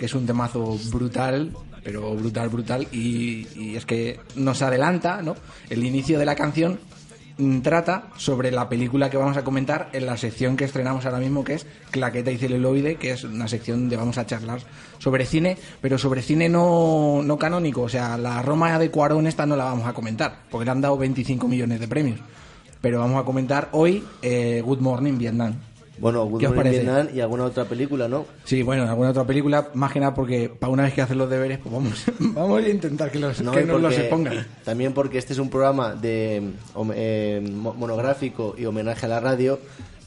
que 0.00 0.06
es 0.06 0.14
un 0.14 0.24
temazo 0.24 0.78
brutal, 0.90 1.52
pero 1.84 2.14
brutal, 2.16 2.48
brutal, 2.48 2.88
y, 2.90 3.76
es 3.76 3.84
que 3.84 4.18
nos 4.34 4.62
adelanta, 4.62 5.20
¿no? 5.20 5.36
El 5.68 5.84
inicio 5.84 6.18
de 6.18 6.24
la 6.24 6.34
canción 6.34 6.80
mm, 7.36 7.60
trata 7.60 8.04
sobre 8.16 8.50
la 8.50 8.66
película 8.66 9.10
que 9.10 9.18
vamos 9.18 9.36
a 9.36 9.44
comentar 9.44 9.90
en 9.92 10.06
la 10.06 10.16
sección 10.16 10.56
que 10.56 10.64
estrenamos 10.64 11.04
ahora 11.04 11.18
mismo, 11.18 11.44
que 11.44 11.52
es 11.52 11.66
Claqueta 11.90 12.30
y 12.30 12.38
celuloide, 12.38 12.96
que 12.96 13.10
es 13.10 13.24
una 13.24 13.46
sección 13.46 13.80
donde 13.80 13.98
vamos 13.98 14.16
a 14.16 14.24
charlar 14.24 14.60
sobre 14.98 15.26
cine, 15.26 15.58
pero 15.82 15.98
sobre 15.98 16.22
cine 16.22 16.48
no, 16.48 17.20
no 17.22 17.38
canónico. 17.38 17.82
O 17.82 17.88
sea, 17.90 18.16
la 18.16 18.40
Roma 18.40 18.78
de 18.78 18.90
Cuarón 18.90 19.26
esta 19.26 19.44
no 19.44 19.54
la 19.54 19.64
vamos 19.64 19.86
a 19.86 19.92
comentar, 19.92 20.44
porque 20.50 20.64
le 20.64 20.70
han 20.70 20.80
dado 20.80 20.96
25 20.96 21.46
millones 21.46 21.78
de 21.78 21.88
premios. 21.88 22.20
Pero 22.80 23.00
vamos 23.00 23.20
a 23.20 23.26
comentar 23.26 23.68
hoy 23.72 24.02
eh, 24.22 24.62
Good 24.64 24.80
Morning 24.80 25.18
Vietnam. 25.18 25.56
Bueno, 26.00 26.24
Good 26.24 26.40
¿Qué 26.40 26.46
os 26.48 26.54
parece? 26.54 26.80
Vietnam 26.80 27.08
y 27.14 27.20
alguna 27.20 27.44
otra 27.44 27.66
película, 27.66 28.08
¿no? 28.08 28.24
Sí, 28.44 28.62
bueno, 28.62 28.84
en 28.84 28.88
alguna 28.88 29.10
otra 29.10 29.24
película, 29.26 29.68
más 29.74 29.92
que 29.92 30.00
nada 30.00 30.14
porque 30.14 30.48
para 30.48 30.72
una 30.72 30.84
vez 30.84 30.94
que 30.94 31.02
hacen 31.02 31.18
los 31.18 31.28
deberes, 31.28 31.58
pues 31.58 31.72
vamos, 31.74 32.04
vamos 32.18 32.64
a 32.64 32.68
intentar 32.68 33.10
que, 33.10 33.18
los, 33.18 33.40
No, 33.42 33.52
que 33.52 33.64
nos 33.64 33.80
los 33.80 33.96
expongan. 33.96 34.46
También 34.64 34.92
porque 34.94 35.18
este 35.18 35.34
es 35.34 35.38
un 35.38 35.50
programa 35.50 35.94
de 35.94 36.42
hom- 36.74 36.92
eh, 36.94 37.46
mo- 37.54 37.74
monográfico 37.74 38.54
y 38.58 38.64
homenaje 38.64 39.04
a 39.06 39.08
la 39.10 39.20
radio 39.20 39.58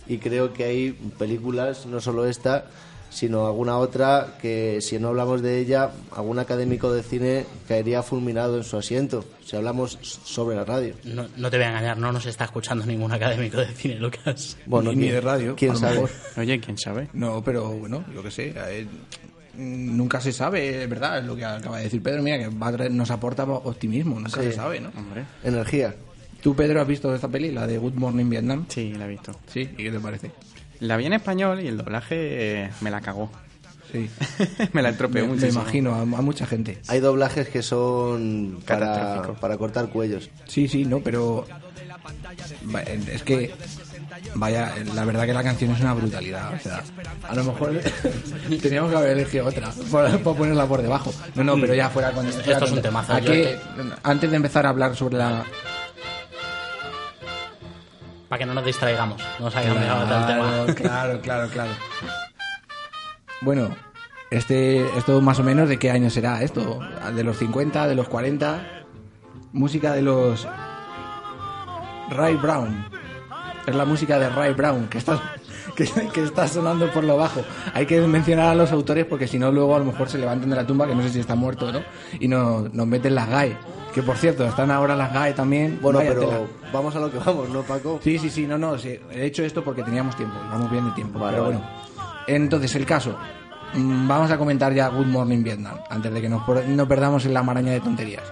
y 0.08 0.18
creo 0.18 0.52
que 0.52 0.64
hay 0.66 0.92
películas, 1.18 1.86
no 1.86 2.02
solo 2.02 2.26
esta, 2.26 2.66
sino 3.14 3.46
alguna 3.46 3.78
otra 3.78 4.38
que 4.42 4.80
si 4.82 4.98
no 5.00 5.10
hablamos 5.10 5.42
de 5.42 5.60
ella, 5.60 5.92
algún 6.16 6.40
académico 6.40 6.92
de 6.92 7.04
cine 7.04 7.46
caería 7.68 8.02
fulminado 8.04 8.58
en 8.58 8.64
su 8.64 8.76
asiento, 8.78 9.24
si 9.46 9.56
hablamos 9.56 9.98
sobre 10.02 10.56
la 10.56 10.66
radio. 10.66 10.96
No, 11.04 11.28
no 11.38 11.50
te 11.52 11.58
voy 11.58 11.66
a 11.66 11.70
engañar, 11.70 11.98
no 11.98 12.12
nos 12.12 12.26
está 12.26 12.46
escuchando 12.46 12.86
ningún 12.86 13.12
académico 13.12 13.58
de 13.58 13.68
cine, 13.68 13.96
Lucas. 13.96 14.58
Bueno, 14.66 14.90
Ni- 14.92 14.96
ni 14.98 15.02
¿quién- 15.04 15.14
de 15.16 15.22
radio, 15.22 15.56
¿Quién 15.56 15.78
sabe? 15.78 16.04
Oye, 16.38 16.60
¿quién 16.60 16.78
sabe? 16.78 17.08
No, 17.14 17.44
pero 17.44 17.70
bueno, 17.70 18.04
yo 18.14 18.24
que 18.24 18.32
sé. 18.32 18.54
mm, 19.56 19.96
nunca 19.96 20.20
se 20.20 20.32
sabe, 20.32 20.84
es 20.84 20.90
verdad, 20.90 21.20
es 21.20 21.26
lo 21.26 21.36
que 21.36 21.46
acaba 21.46 21.78
de 21.78 21.84
decir 21.84 22.02
Pedro. 22.02 22.24
Mira, 22.24 22.40
que 22.40 22.48
va 22.50 22.68
a 22.68 22.72
traer- 22.74 22.92
nos 22.92 23.12
aporta 23.12 23.44
optimismo, 23.44 24.20
nunca 24.20 24.42
Sí. 24.42 24.48
se 24.48 24.54
sabe, 24.54 24.80
¿no? 24.80 24.90
Hombre. 24.98 25.26
Energía. 25.44 25.94
¿Tú, 26.42 26.56
Pedro, 26.56 26.82
has 26.82 26.88
visto 26.88 27.14
esta 27.16 27.28
peli, 27.30 27.52
la 27.52 27.66
de 27.68 27.78
Good 27.78 27.94
Morning 27.94 28.30
Vietnam? 28.30 28.66
Sí, 28.68 28.94
la 28.98 29.06
he 29.06 29.10
visto. 29.10 29.32
Sí, 29.48 29.62
¿y 29.62 29.84
qué 29.84 29.92
te 29.92 30.00
parece? 30.00 30.32
La 30.84 30.98
vi 30.98 31.06
en 31.06 31.14
español 31.14 31.62
y 31.62 31.68
el 31.68 31.78
doblaje 31.78 32.66
eh, 32.66 32.70
me 32.82 32.92
la 32.92 33.00
cagó. 33.00 33.32
Sí. 33.90 34.10
me 34.74 34.82
la 34.82 34.90
estropeó 34.90 35.26
me, 35.28 35.36
me 35.36 35.48
imagino, 35.48 35.94
a, 35.96 36.02
a 36.02 36.06
mucha 36.06 36.46
gente. 36.46 36.80
Hay 36.90 37.00
doblajes 37.00 37.48
que 37.48 37.62
son 37.62 38.60
para, 38.68 39.34
para 39.40 39.58
cortar 39.58 39.88
cuellos. 39.88 40.30
Sí, 40.46 40.68
sí, 40.68 40.84
no, 40.84 41.00
pero. 41.00 41.46
Es 43.12 43.24
que. 43.24 43.54
Vaya, 44.36 44.74
la 44.94 45.06
verdad 45.06 45.26
que 45.26 45.34
la 45.34 45.44
canción 45.44 45.72
es 45.72 45.80
una 45.80 45.94
brutalidad. 45.94 46.54
O 46.54 46.60
sea, 46.60 46.84
a 47.30 47.36
lo 47.36 47.46
mejor 47.46 47.80
teníamos 48.62 48.92
que 48.92 48.98
haber 48.98 49.12
elegido 49.12 49.46
otra 49.46 49.72
para, 49.90 50.18
para 50.18 50.38
ponerla 50.38 50.66
por 50.66 50.82
debajo. 50.82 51.14
No, 51.36 51.46
no, 51.46 51.56
pero 51.60 51.74
ya 51.74 51.90
fuera 51.90 52.12
con 52.12 52.28
Esto 52.28 52.66
es 52.66 52.72
un 52.72 52.82
temazo, 52.82 53.14
Aquí, 53.14 53.46
antes 54.04 54.30
de 54.30 54.36
empezar 54.36 54.66
a 54.66 54.70
hablar 54.70 54.96
sobre 54.98 55.18
la. 55.18 55.46
Para 58.34 58.40
que 58.40 58.46
no 58.48 58.56
nos 58.56 58.66
distraigamos, 58.66 59.22
no 59.38 59.46
nos 59.46 59.56
hayamos 59.56 60.10
del 60.10 60.26
tema. 60.26 60.66
Claro, 60.66 60.74
claro, 60.76 61.20
claro, 61.22 61.50
claro. 61.50 61.72
Bueno, 63.42 63.70
este, 64.32 64.88
esto 64.98 65.22
más 65.22 65.38
o 65.38 65.44
menos 65.44 65.70
de 65.70 65.78
qué 65.78 65.92
año 65.92 66.10
será 66.10 66.42
esto, 66.42 66.80
de 67.16 67.24
los 67.24 67.38
50, 67.38 67.88
de 67.88 67.94
los 67.94 68.10
40, 68.10 68.86
música 69.52 69.94
de 69.94 70.02
los 70.02 70.48
Ray 72.10 72.34
Brown. 72.38 72.88
Es 73.68 73.76
la 73.76 73.86
música 73.86 74.18
de 74.18 74.28
Ray 74.30 74.54
Brown 74.56 74.88
que 74.88 74.98
está 74.98 75.22
que, 75.76 75.86
que 75.86 76.24
está 76.24 76.48
sonando 76.48 76.92
por 76.92 77.04
lo 77.04 77.18
bajo. 77.18 77.44
Hay 77.76 77.86
que 77.86 78.02
mencionar 78.02 78.48
a 78.48 78.56
los 78.56 78.72
autores 78.72 79.06
porque 79.06 79.28
si 79.28 79.38
no 79.38 79.52
luego 79.52 79.76
a 79.76 79.80
lo 79.80 79.86
mejor 79.86 80.10
se 80.10 80.18
levantan 80.18 80.50
de 80.50 80.56
la 80.56 80.66
tumba 80.66 80.88
que 80.88 80.96
no 80.96 81.04
sé 81.04 81.10
si 81.10 81.20
está 81.20 81.36
muerto 81.36 81.72
no 81.72 81.84
y 82.20 82.28
no, 82.28 82.62
nos 82.62 82.88
meten 82.88 83.14
las 83.14 83.30
GAE. 83.30 83.56
Que 83.94 84.02
por 84.02 84.18
cierto, 84.18 84.44
están 84.46 84.72
ahora 84.72 84.96
las 84.96 85.14
GAE 85.14 85.34
también. 85.34 85.78
Bueno, 85.82 86.00
Vaya 86.00 86.12
pero 86.14 86.28
tela. 86.28 86.40
vamos 86.72 86.96
a 86.96 87.00
lo 87.00 87.12
que 87.12 87.20
vamos, 87.20 87.48
¿no, 87.50 87.62
Paco? 87.62 88.00
Sí, 88.04 88.18
sí, 88.18 88.30
sí, 88.30 88.48
no, 88.48 88.58
no, 88.58 88.78
sí, 88.78 88.98
he 89.12 89.26
hecho 89.26 89.44
esto 89.44 89.64
porque 89.64 89.84
teníamos 89.84 90.16
tiempo, 90.16 90.36
vamos 90.50 90.72
bien 90.72 90.86
de 90.86 90.92
tiempo. 90.92 91.20
Vale, 91.20 91.38
pero 91.38 91.44
vale. 91.44 91.58
bueno, 91.58 91.72
entonces 92.26 92.74
el 92.76 92.86
caso, 92.88 93.16
mm, 93.76 94.08
vamos 94.08 94.32
a 94.32 94.38
comentar 94.38 94.74
ya 94.74 94.88
Good 94.88 95.06
Morning 95.06 95.44
Vietnam, 95.44 95.78
antes 95.90 96.12
de 96.12 96.22
que 96.22 96.28
nos, 96.30 96.42
no 96.68 96.88
perdamos 96.88 97.26
en 97.26 97.34
la 97.36 97.44
maraña 97.44 97.72
de 97.72 97.82
tonterías. 97.82 98.24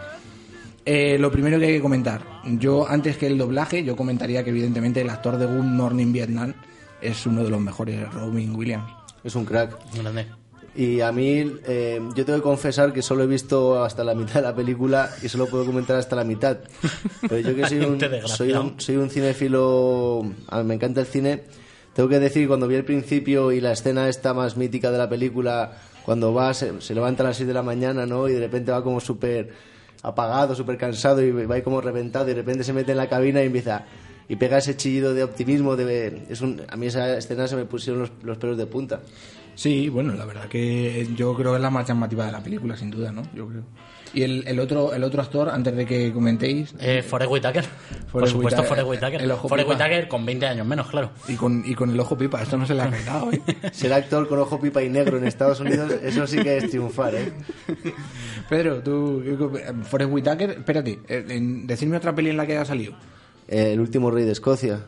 Eh, 0.83 1.17
lo 1.19 1.31
primero 1.31 1.59
que 1.59 1.67
hay 1.67 1.73
que 1.73 1.81
comentar, 1.81 2.23
yo 2.43 2.87
antes 2.89 3.17
que 3.17 3.27
el 3.27 3.37
doblaje, 3.37 3.83
yo 3.83 3.95
comentaría 3.95 4.43
que 4.43 4.49
evidentemente 4.49 5.01
el 5.01 5.11
actor 5.11 5.37
de 5.37 5.45
Good 5.45 5.63
Morning 5.63 6.11
Vietnam 6.11 6.55
es 7.01 7.23
uno 7.27 7.43
de 7.43 7.51
los 7.51 7.61
mejores, 7.61 8.11
Robin 8.11 8.55
Williams. 8.55 8.91
Es 9.23 9.35
un 9.35 9.45
crack. 9.45 9.77
Grande. 9.93 10.25
Y 10.73 11.01
a 11.01 11.11
mí, 11.11 11.51
eh, 11.67 11.99
yo 12.15 12.25
tengo 12.25 12.39
que 12.39 12.43
confesar 12.43 12.93
que 12.93 13.01
solo 13.01 13.23
he 13.23 13.27
visto 13.27 13.83
hasta 13.83 14.05
la 14.05 14.15
mitad 14.15 14.35
de 14.35 14.43
la 14.43 14.55
película 14.55 15.09
y 15.21 15.27
solo 15.27 15.47
puedo 15.47 15.65
comentar 15.65 15.97
hasta 15.97 16.15
la 16.15 16.23
mitad. 16.23 16.59
Pero 17.21 17.39
yo 17.39 17.55
que 17.55 17.65
soy 17.67 17.79
un, 17.79 17.99
soy 18.25 18.53
un, 18.53 18.79
soy 18.79 18.95
un 18.95 19.09
cinéfilo, 19.09 20.25
a 20.47 20.59
mí 20.59 20.63
me 20.63 20.75
encanta 20.75 21.01
el 21.01 21.07
cine, 21.07 21.43
tengo 21.93 22.07
que 22.07 22.19
decir 22.19 22.47
cuando 22.47 22.67
vi 22.67 22.75
el 22.75 22.85
principio 22.85 23.51
y 23.51 23.59
la 23.59 23.73
escena 23.73 24.07
esta 24.07 24.33
más 24.33 24.55
mítica 24.55 24.91
de 24.91 24.97
la 24.97 25.09
película, 25.09 25.73
cuando 26.05 26.33
va, 26.33 26.53
se, 26.53 26.79
se 26.79 26.95
levanta 26.95 27.23
a 27.23 27.27
las 27.27 27.37
6 27.37 27.47
de 27.47 27.53
la 27.53 27.63
mañana, 27.63 28.05
¿no? 28.05 28.29
Y 28.29 28.33
de 28.33 28.39
repente 28.39 28.71
va 28.71 28.81
como 28.81 29.01
súper 29.01 29.49
apagado, 30.03 30.55
súper 30.55 30.77
cansado 30.77 31.21
y 31.21 31.31
va 31.31 31.55
ahí 31.55 31.61
como 31.61 31.81
reventado 31.81 32.25
y 32.25 32.29
de 32.29 32.35
repente 32.35 32.63
se 32.63 32.71
mete 32.71 32.91
en 32.91 32.97
la 32.97 33.09
cabina 33.09 33.41
y 33.43 33.47
empieza... 33.47 33.85
Y 34.29 34.37
pega 34.37 34.59
ese 34.59 34.77
chillido 34.77 35.13
de 35.13 35.25
optimismo, 35.25 35.75
de, 35.75 36.23
es 36.29 36.39
un, 36.39 36.61
a 36.69 36.77
mí 36.77 36.87
esa 36.87 37.17
escena 37.17 37.49
se 37.49 37.57
me 37.57 37.65
pusieron 37.65 38.03
los, 38.03 38.11
los 38.23 38.37
pelos 38.37 38.57
de 38.57 38.65
punta. 38.65 39.01
Sí, 39.55 39.89
bueno, 39.89 40.13
la 40.13 40.25
verdad 40.25 40.47
que 40.47 41.07
yo 41.15 41.35
creo 41.35 41.51
que 41.51 41.57
es 41.57 41.61
la 41.61 41.69
más 41.69 41.87
llamativa 41.87 42.25
de 42.25 42.31
la 42.31 42.41
película, 42.41 42.75
sin 42.77 42.89
duda, 42.91 43.11
¿no? 43.11 43.21
Yo 43.35 43.47
creo. 43.47 43.63
Y 44.13 44.23
el, 44.23 44.43
el 44.45 44.59
otro 44.59 44.93
el 44.93 45.03
otro 45.05 45.21
actor, 45.21 45.47
antes 45.49 45.73
de 45.75 45.85
que 45.85 46.11
comentéis, 46.11 46.73
Eh, 46.79 47.01
Forrest 47.01 47.31
Whitaker. 47.31 47.63
Por 48.11 48.27
supuesto. 48.27 48.61
Forrest 48.63 48.87
Whitaker. 48.89 49.21
El 49.21 49.31
ojo 49.31 49.47
Forrest 49.47 49.69
pipa. 49.69 49.83
Whitaker 49.85 50.07
con 50.09 50.25
20 50.25 50.45
años 50.47 50.67
menos, 50.67 50.87
claro. 50.87 51.11
y 51.29 51.35
con, 51.35 51.63
y 51.65 51.73
con 51.75 51.91
el 51.91 51.99
ojo 51.99 52.17
pipa, 52.17 52.41
esto 52.41 52.57
no 52.57 52.65
se 52.65 52.73
le 52.75 52.81
ha 52.81 52.89
quedado, 52.91 53.31
¿eh? 53.31 53.41
Ser 53.71 53.93
actor 53.93 54.27
con 54.27 54.39
ojo 54.39 54.59
pipa 54.59 54.81
y 54.83 54.89
negro 54.89 55.17
en 55.17 55.25
Estados 55.27 55.59
Unidos, 55.61 55.91
eso 56.03 56.27
sí 56.27 56.37
que 56.43 56.57
es 56.57 56.69
triunfar, 56.69 57.15
¿eh? 57.15 57.31
Pedro, 58.49 58.81
tú, 58.83 59.23
Forrest 59.83 60.11
Whitaker, 60.11 60.49
espérate, 60.51 60.99
eh, 61.07 61.25
en- 61.29 61.65
decidme 61.67 61.97
otra 61.97 62.13
peli 62.13 62.31
en 62.31 62.37
la 62.37 62.45
que 62.45 62.53
haya 62.53 62.65
salido. 62.65 62.93
Eh, 63.47 63.73
El 63.73 63.79
último 63.79 64.11
rey 64.11 64.25
de 64.25 64.31
Escocia. 64.31 64.79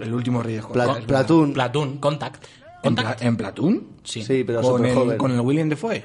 El 0.00 0.12
último 0.14 0.42
Rey 0.42 0.54
de 0.54 0.58
Escocia, 0.60 0.74
Pla- 0.84 0.92
es 0.92 0.94
verdad. 0.94 1.06
Platoon. 1.06 1.52
Platoon, 1.52 1.98
Contact. 1.98 2.44
¿En, 2.82 2.94
Pla- 2.94 3.16
en 3.20 3.36
Platoon? 3.36 3.86
Sí. 4.04 4.22
Sí, 4.22 4.44
pero 4.44 4.60
Con 4.62 4.84
el, 4.84 4.94
joven. 4.94 5.18
con 5.18 5.30
el 5.32 5.40
William 5.40 5.68
Defoe. 5.68 6.04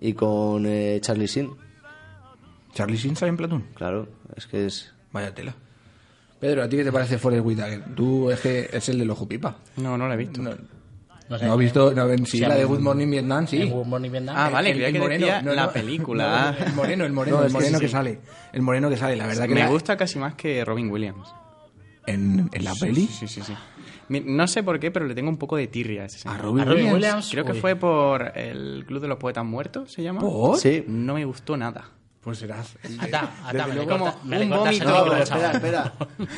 Y 0.00 0.12
con 0.12 0.64
eh, 0.66 0.98
Charlie 1.00 1.26
Sheen. 1.26 1.50
Charlie 2.74 2.96
Sheen 2.96 3.16
sale 3.16 3.30
en 3.30 3.36
Platoon. 3.36 3.64
Claro, 3.74 4.08
es 4.36 4.46
que 4.46 4.66
es... 4.66 4.92
Vaya 5.12 5.34
tela. 5.34 5.54
Pedro, 6.38 6.62
¿a 6.62 6.68
ti 6.68 6.76
qué 6.76 6.84
te 6.84 6.92
parece 6.92 7.18
Forrest 7.18 7.44
Whitaker? 7.44 7.94
Tú 7.94 8.30
es 8.30 8.40
que 8.40 8.68
es 8.72 8.88
el 8.88 8.98
del 8.98 9.10
ojo 9.10 9.26
pipa. 9.26 9.56
No, 9.76 9.98
no 9.98 10.06
la 10.06 10.14
he 10.14 10.16
visto. 10.16 10.40
No, 10.40 10.50
No 11.28 11.38
sé. 11.38 11.46
no 11.46 11.52
has 11.54 11.58
visto, 11.58 11.92
no, 11.94 12.08
en- 12.10 12.24
sí, 12.26 12.38
Sí, 12.38 12.44
la 12.44 12.54
de 12.54 12.64
Good 12.64 12.78
Morning 12.80 13.10
Vietnam, 13.10 13.46
sí. 13.48 13.68
Good 13.68 13.86
Morning 13.86 14.10
Vietnam. 14.10 14.36
Ah, 14.38 14.48
vale, 14.50 14.70
El- 14.70 14.82
el 14.82 14.98
moreno, 15.00 15.26
decía 15.26 15.42
no, 15.42 15.52
la 15.54 15.66
no, 15.66 15.72
película. 15.72 16.56
no, 16.58 16.66
el 16.66 16.72
moreno, 16.74 17.04
el 17.06 17.12
moreno, 17.12 17.36
No, 17.38 17.42
el 17.42 17.48
que 17.48 17.52
moreno 17.54 17.78
sí, 17.78 17.82
que 17.82 17.88
sí. 17.88 17.92
sale. 17.92 18.20
El 18.52 18.62
moreno 18.62 18.88
que 18.88 18.96
sale, 18.96 19.16
la 19.16 19.26
verdad 19.26 19.48
que 19.48 19.54
Me 19.54 19.60
la- 19.60 19.68
gusta 19.68 19.96
casi 19.96 20.18
más 20.18 20.34
que 20.34 20.64
Robin 20.64 20.90
Williams. 20.90 21.28
en, 22.06 22.48
en 22.52 22.64
la 22.64 22.74
peli. 22.74 23.06
Sí, 23.08 23.26
sí, 23.26 23.42
sí. 23.42 23.52
No 24.08 24.46
sé 24.48 24.62
por 24.62 24.78
qué, 24.80 24.90
pero 24.90 25.06
le 25.06 25.14
tengo 25.14 25.28
un 25.30 25.36
poco 25.38 25.56
de 25.56 25.66
tirria 25.66 26.02
a 26.02 26.06
ese 26.06 26.16
A 26.16 26.20
señor. 26.20 26.40
Robin, 26.40 26.60
A 26.62 26.64
Robin 26.64 26.84
Williams. 26.84 26.94
Williams. 26.94 27.28
Creo 27.30 27.44
que 27.44 27.54
fue 27.54 27.76
por 27.76 28.32
el 28.36 28.84
Club 28.86 29.00
de 29.00 29.08
los 29.08 29.18
Poetas 29.18 29.44
Muertos, 29.44 29.92
¿se 29.92 30.02
llama? 30.02 30.20
¿Por? 30.20 30.58
Sí. 30.58 30.84
No 30.86 31.14
me 31.14 31.24
gustó 31.24 31.56
nada. 31.56 31.90
Pues 32.20 32.38
serás. 32.38 32.76
Ata, 32.98 33.30
ata, 33.44 33.66
me 33.68 33.74
luego, 33.76 33.90
corta- 33.98 34.12
como 34.18 34.24
me 34.24 34.42
un 34.42 34.50
vómito. 34.50 34.84
No, 34.84 35.16
espera, 35.16 35.52
espera. 35.52 35.94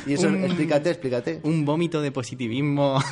Y 0.07 0.13
eso, 0.13 0.29
Un- 0.29 0.45
explícate, 0.45 0.91
explícate. 0.91 1.41
Un 1.43 1.65
vómito 1.65 2.01
de 2.03 2.13
positivismo. 2.13 3.01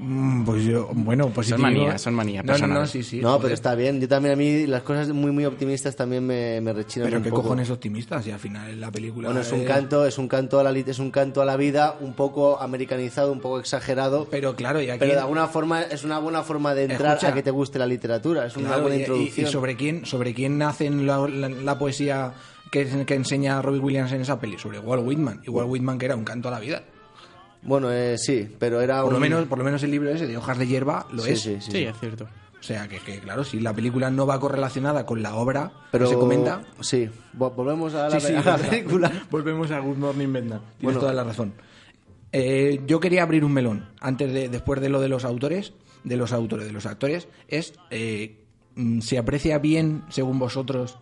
Mm, 0.00 0.44
Pues 0.44 0.62
yo, 0.64 0.88
bueno, 0.94 1.28
pues 1.30 1.48
Son 1.48 1.60
manías, 1.60 2.00
son 2.00 2.14
manías 2.14 2.44
No, 2.44 2.56
no, 2.68 2.86
sí, 2.86 3.02
sí. 3.02 3.20
no, 3.20 3.30
joder. 3.30 3.42
pero 3.42 3.54
está 3.54 3.74
bien. 3.74 4.00
Yo 4.00 4.06
también 4.06 4.34
a 4.34 4.36
mí 4.36 4.66
las 4.66 4.82
cosas 4.82 5.08
muy, 5.10 5.32
muy 5.32 5.44
optimistas 5.44 5.96
también 5.96 6.24
me, 6.24 6.60
me 6.60 6.72
rechinan 6.72 7.06
Pero 7.08 7.18
un 7.18 7.24
qué 7.24 7.30
poco. 7.30 7.42
cojones 7.42 7.68
optimistas 7.70 8.24
y 8.26 8.30
al 8.30 8.38
final 8.38 8.80
la 8.80 8.90
película. 8.92 9.28
Bueno, 9.28 9.40
es 9.40 9.50
un 9.50 9.62
eh, 9.62 9.64
canto, 9.64 10.06
es 10.06 10.16
un 10.18 10.28
canto 10.28 10.60
a 10.60 10.62
la 10.62 10.70
lit- 10.72 10.86
es 10.88 11.00
un 11.00 11.10
canto 11.10 11.42
a 11.42 11.44
la 11.44 11.56
vida, 11.56 11.96
un 12.00 12.14
poco 12.14 12.60
americanizado, 12.60 13.32
un 13.32 13.40
poco 13.40 13.58
exagerado, 13.58 14.28
Pero 14.30 14.54
claro, 14.54 14.80
y 14.80 14.88
aquí. 14.88 15.00
pero 15.00 15.14
de 15.14 15.18
alguna 15.20 15.48
forma 15.48 15.82
es 15.82 16.04
una 16.04 16.18
buena 16.20 16.42
forma 16.42 16.74
de 16.74 16.84
entrar 16.84 17.14
Escucha. 17.16 17.32
a 17.32 17.34
que 17.34 17.42
te 17.42 17.50
guste 17.50 17.78
la 17.80 17.86
literatura, 17.86 18.46
es 18.46 18.56
una 18.56 18.68
Claro, 18.68 18.82
buena 18.82 18.96
y- 18.96 18.98
y- 19.00 19.02
introducción. 19.02 19.46
Y, 19.48 19.50
sobre 19.50 19.76
quién, 19.76 20.06
sobre 20.06 20.32
quién 20.32 20.58
nacen 20.58 21.06
la, 21.06 21.26
la- 21.26 21.48
la 21.48 21.78
poesía 21.78 22.32
que, 22.70 23.04
que 23.04 23.14
enseña 23.14 23.60
Robbie 23.62 23.80
Williams 23.80 24.12
en 24.12 24.20
esa 24.20 24.38
peli? 24.38 24.58
Sobre 24.58 24.78
Walt 24.78 25.02
Whitman. 25.04 25.40
Y 25.44 25.50
Walt 25.50 25.68
Whitman 25.68 25.98
que 25.98 26.04
era 26.06 26.14
un 26.14 26.24
canto 26.24 26.48
a 26.48 26.50
la 26.52 26.60
vida. 26.60 26.82
Bueno, 27.62 27.90
eh, 27.92 28.16
sí, 28.18 28.48
pero 28.58 28.80
era 28.80 29.02
Por 29.02 29.10
lo, 29.12 29.16
un- 29.18 29.22
menos, 29.22 29.46
por 29.46 29.58
lo 29.58 29.64
menos 29.64 29.82
el 29.82 29.90
libro 29.90 30.10
ese 30.10 30.26
de 30.26 30.36
hojas 30.36 30.58
de 30.58 30.66
hierba 30.66 31.06
lo 31.12 31.22
Sí, 31.22 31.30
es. 31.32 31.40
sí, 31.40 31.56
sí, 31.60 31.70
Sí, 31.72 31.78
es 31.84 31.96
cierto. 31.98 32.24
O 32.60 32.62
sea, 32.62 32.88
que, 32.88 32.98
que, 32.98 33.20
claro, 33.20 33.44
si 33.44 33.60
la 33.60 33.72
película 33.72 34.10
no 34.10 34.26
va 34.26 34.40
correlacionada 34.40 35.06
con 35.06 35.22
la 35.22 35.36
obra 35.36 35.70
Pero 35.92 36.06
que 36.06 36.14
se 36.14 36.18
comenta... 36.18 36.62
Sí, 36.80 37.08
Vo- 37.36 37.54
volvemos 37.54 37.94
a 37.94 38.08
la, 38.08 38.18
Sí, 38.20 38.26
sí, 38.28 38.32
a 38.36 38.42
la 38.42 38.56
verdad. 38.56 38.68
película. 38.70 39.12
Volvemos 39.30 39.70
a 39.70 39.78
Good 39.78 39.96
Morning 39.96 40.32
Vietnam. 40.32 40.60
Tienes 40.60 40.82
Bueno. 40.82 41.00
toda 41.00 41.12
la 41.12 41.22
razón. 41.24 41.52
Eh, 42.32 42.80
yo 42.86 43.00
quería 43.00 43.22
abrir 43.22 43.44
un 43.44 43.52
melón 43.52 43.86
antes 44.00 44.32
de 44.32 44.48
después 44.48 44.80
de 44.80 44.88
lo 44.88 45.00
de 45.00 45.08
los 45.08 45.24
autores, 45.24 45.72
de 46.04 46.16
los 46.16 46.32
autores, 46.32 46.66
de 46.66 46.72
los 46.72 46.84
actores, 46.86 47.28
es 47.48 47.74
eh, 47.90 48.44
mm, 48.74 49.00
se 49.00 49.18
aprecia 49.18 49.58
bien, 49.58 50.02
según 50.10 50.38
vosotros, 50.38 50.98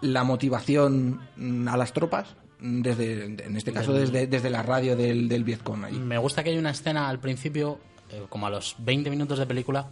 la 0.00 0.24
motivación 0.24 1.20
mm, 1.36 1.68
a 1.68 1.76
las 1.76 1.92
tropas 1.92 2.36
desde, 2.82 3.24
en 3.24 3.56
este 3.56 3.72
caso 3.72 3.92
desde, 3.92 4.26
desde 4.26 4.48
la 4.50 4.62
radio 4.62 4.96
del, 4.96 5.28
del 5.28 5.44
Vietcong 5.44 5.84
allí. 5.84 5.98
Me 5.98 6.16
gusta 6.18 6.42
que 6.42 6.50
hay 6.50 6.58
una 6.58 6.70
escena 6.70 7.08
al 7.08 7.20
principio, 7.20 7.78
eh, 8.10 8.24
como 8.28 8.46
a 8.46 8.50
los 8.50 8.76
20 8.78 9.10
minutos 9.10 9.38
de 9.38 9.46
película, 9.46 9.88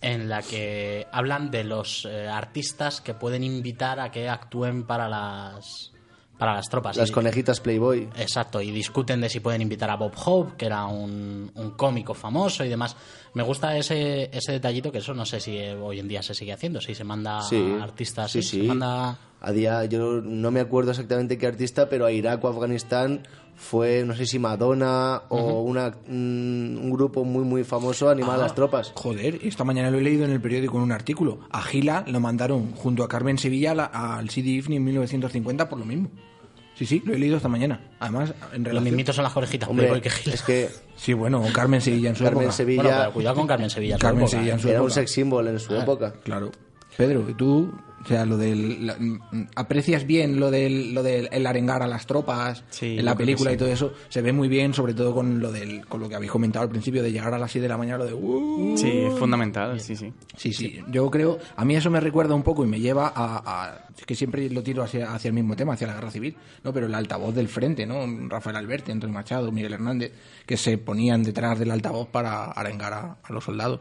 en 0.00 0.28
la 0.28 0.42
que 0.42 1.06
hablan 1.12 1.50
de 1.50 1.64
los 1.64 2.06
eh, 2.06 2.26
artistas 2.28 3.00
que 3.00 3.14
pueden 3.14 3.44
invitar 3.44 4.00
a 4.00 4.10
que 4.10 4.28
actúen 4.28 4.84
para 4.84 5.08
las 5.08 5.92
para 6.38 6.52
las 6.54 6.68
tropas. 6.68 6.98
Las 6.98 7.08
Y- 7.08 7.12
conejitas 7.12 7.60
Playboy. 7.60 8.10
Exacto, 8.18 8.60
y 8.60 8.70
discuten 8.70 9.22
de 9.22 9.30
si 9.30 9.40
pueden 9.40 9.62
invitar 9.62 9.88
a 9.88 9.96
Bob 9.96 10.12
Hope, 10.22 10.52
que 10.58 10.66
era 10.66 10.84
un, 10.84 11.50
un 11.54 11.70
cómico 11.70 12.12
famoso 12.12 12.62
y 12.62 12.68
demás. 12.68 12.94
Me 13.32 13.42
gusta 13.42 13.74
ese, 13.78 14.28
ese 14.36 14.52
detallito, 14.52 14.92
que 14.92 14.98
eso 14.98 15.14
no 15.14 15.24
sé 15.24 15.40
si 15.40 15.56
eh, 15.56 15.74
hoy 15.74 15.98
en 15.98 16.08
día 16.08 16.22
se 16.22 16.34
sigue 16.34 16.52
haciendo, 16.52 16.78
si 16.82 16.94
se 16.94 17.04
manda 17.04 17.40
Sí, 17.40 17.76
a 17.80 17.82
artistas, 17.82 18.30
sí, 18.32 18.42
sí, 18.42 18.48
sí. 18.48 18.60
se 18.60 18.66
manda... 18.68 19.18
A 19.46 19.52
día, 19.52 19.84
yo 19.84 20.20
no 20.22 20.50
me 20.50 20.60
acuerdo 20.60 20.90
exactamente 20.90 21.38
qué 21.38 21.46
artista, 21.46 21.88
pero 21.88 22.04
a 22.04 22.10
Irak 22.12 22.42
o 22.44 22.48
Afganistán 22.48 23.20
fue, 23.54 24.04
no 24.04 24.14
sé 24.14 24.26
si 24.26 24.38
Madonna 24.38 25.22
o 25.28 25.62
una, 25.62 25.94
un, 26.08 26.78
un 26.82 26.90
grupo 26.90 27.24
muy, 27.24 27.44
muy 27.44 27.62
famoso 27.64 28.10
animado 28.10 28.40
a 28.40 28.42
las 28.44 28.54
tropas. 28.54 28.92
Joder, 28.94 29.38
esta 29.42 29.62
mañana 29.64 29.90
lo 29.90 29.98
he 29.98 30.02
leído 30.02 30.24
en 30.24 30.32
el 30.32 30.40
periódico 30.40 30.76
en 30.78 30.82
un 30.82 30.92
artículo. 30.92 31.38
A 31.50 31.62
Gila 31.62 32.04
lo 32.08 32.18
mandaron 32.20 32.72
junto 32.72 33.04
a 33.04 33.08
Carmen 33.08 33.38
Sevilla 33.38 33.74
la- 33.74 33.84
al 33.84 34.28
CD 34.30 34.50
IFNI 34.50 34.76
en 34.76 34.84
1950 34.84 35.68
por 35.68 35.78
lo 35.78 35.84
mismo. 35.86 36.10
Sí, 36.74 36.84
sí, 36.84 37.02
lo 37.06 37.14
he 37.14 37.18
leído 37.18 37.36
esta 37.38 37.48
mañana. 37.48 37.80
Además, 38.00 38.34
en 38.52 38.58
Los 38.64 38.72
relación... 38.72 38.84
mismitos 38.84 39.16
son 39.16 39.22
las 39.22 39.34
orejitas 39.36 39.68
Hombre, 39.70 39.98
que 40.02 40.10
Gil. 40.10 40.34
es 40.34 40.42
que 40.42 40.68
Sí, 40.96 41.14
bueno, 41.14 41.42
Carmen 41.54 41.80
Sevilla 41.80 42.10
en 42.10 42.16
su 42.16 42.24
Carmen 42.24 42.42
época. 42.42 42.56
Sevilla 42.56 42.82
Bueno, 42.82 42.98
pero 42.98 43.12
cuidado 43.12 43.36
con 43.36 43.46
Carmen 43.46 43.70
Sevilla. 43.70 43.94
en 43.94 44.00
Carmen 44.00 44.22
época, 44.24 44.30
Sevilla 44.36 44.52
en 44.52 44.58
¿eh? 44.58 44.62
su 44.62 44.68
era 44.68 44.82
un 44.82 44.90
sex 44.90 45.10
symbol 45.10 45.46
en 45.48 45.58
su 45.60 45.74
época. 45.74 46.12
Claro. 46.24 46.50
Pedro, 46.98 47.24
¿y 47.30 47.34
tú, 47.34 47.72
o 48.06 48.08
sea, 48.08 48.24
lo 48.24 48.36
del... 48.36 48.86
la- 48.86 48.96
mm, 48.98 49.48
¿Aprecias 49.54 50.06
bien 50.06 50.40
lo 50.40 50.50
del, 50.50 50.94
lo 50.94 51.02
del 51.02 51.28
el 51.30 51.46
arengar 51.46 51.82
a 51.82 51.86
las 51.86 52.06
tropas 52.06 52.64
Sí, 52.70 52.96
en 52.98 53.04
la 53.04 53.12
yo 53.12 53.16
creo 53.16 53.16
que 53.16 53.24
película 53.24 53.50
sí. 53.50 53.54
y 53.54 53.58
todo 53.58 53.68
eso? 53.68 53.92
Se 54.08 54.22
ve 54.22 54.32
muy 54.32 54.48
bien, 54.48 54.72
sobre 54.74 54.94
todo 54.94 55.14
con 55.14 55.40
lo 55.40 55.52
del 55.52 55.84
con 55.86 56.00
lo 56.00 56.08
que 56.08 56.14
habéis 56.14 56.30
comentado 56.32 56.62
al 56.64 56.70
principio 56.70 57.02
de 57.02 57.12
llegar 57.12 57.34
a 57.34 57.38
las 57.38 57.50
7 57.52 57.62
de 57.62 57.68
la 57.68 57.76
mañana, 57.76 57.98
lo 57.98 58.06
de... 58.06 58.14
"Uh". 58.14 58.76
Sí, 58.76 58.88
es 58.90 59.14
fundamental, 59.18 59.78
sí, 59.80 59.94
sí. 59.96 60.12
Sí, 60.36 60.52
sí, 60.52 60.80
yo 60.90 61.10
creo, 61.10 61.38
a 61.56 61.64
mí 61.64 61.76
eso 61.76 61.90
me 61.90 62.00
recuerda 62.00 62.34
un 62.34 62.42
poco 62.42 62.64
y 62.64 62.68
me 62.68 62.80
lleva 62.80 63.12
a, 63.14 63.42
a- 63.64 63.86
es 63.98 64.04
que 64.04 64.14
siempre 64.14 64.48
lo 64.50 64.62
tiro 64.62 64.82
hacia, 64.82 65.14
hacia 65.14 65.28
el 65.28 65.34
mismo 65.34 65.56
tema, 65.56 65.72
hacia 65.74 65.86
la 65.86 65.94
guerra 65.94 66.10
civil, 66.10 66.36
¿no? 66.62 66.72
Pero 66.72 66.86
el 66.86 66.94
altavoz 66.94 67.34
del 67.34 67.48
frente, 67.48 67.86
¿no? 67.86 68.04
Rafael 68.28 68.56
Alberti, 68.56 68.92
Antonio 68.92 69.14
Machado, 69.14 69.50
Miguel 69.50 69.72
Hernández, 69.72 70.12
que 70.44 70.56
se 70.56 70.76
ponían 70.78 71.22
detrás 71.22 71.58
del 71.58 71.70
altavoz 71.70 72.08
para 72.08 72.44
arengar 72.52 72.92
a, 72.92 73.16
a 73.22 73.32
los 73.32 73.44
soldados. 73.44 73.80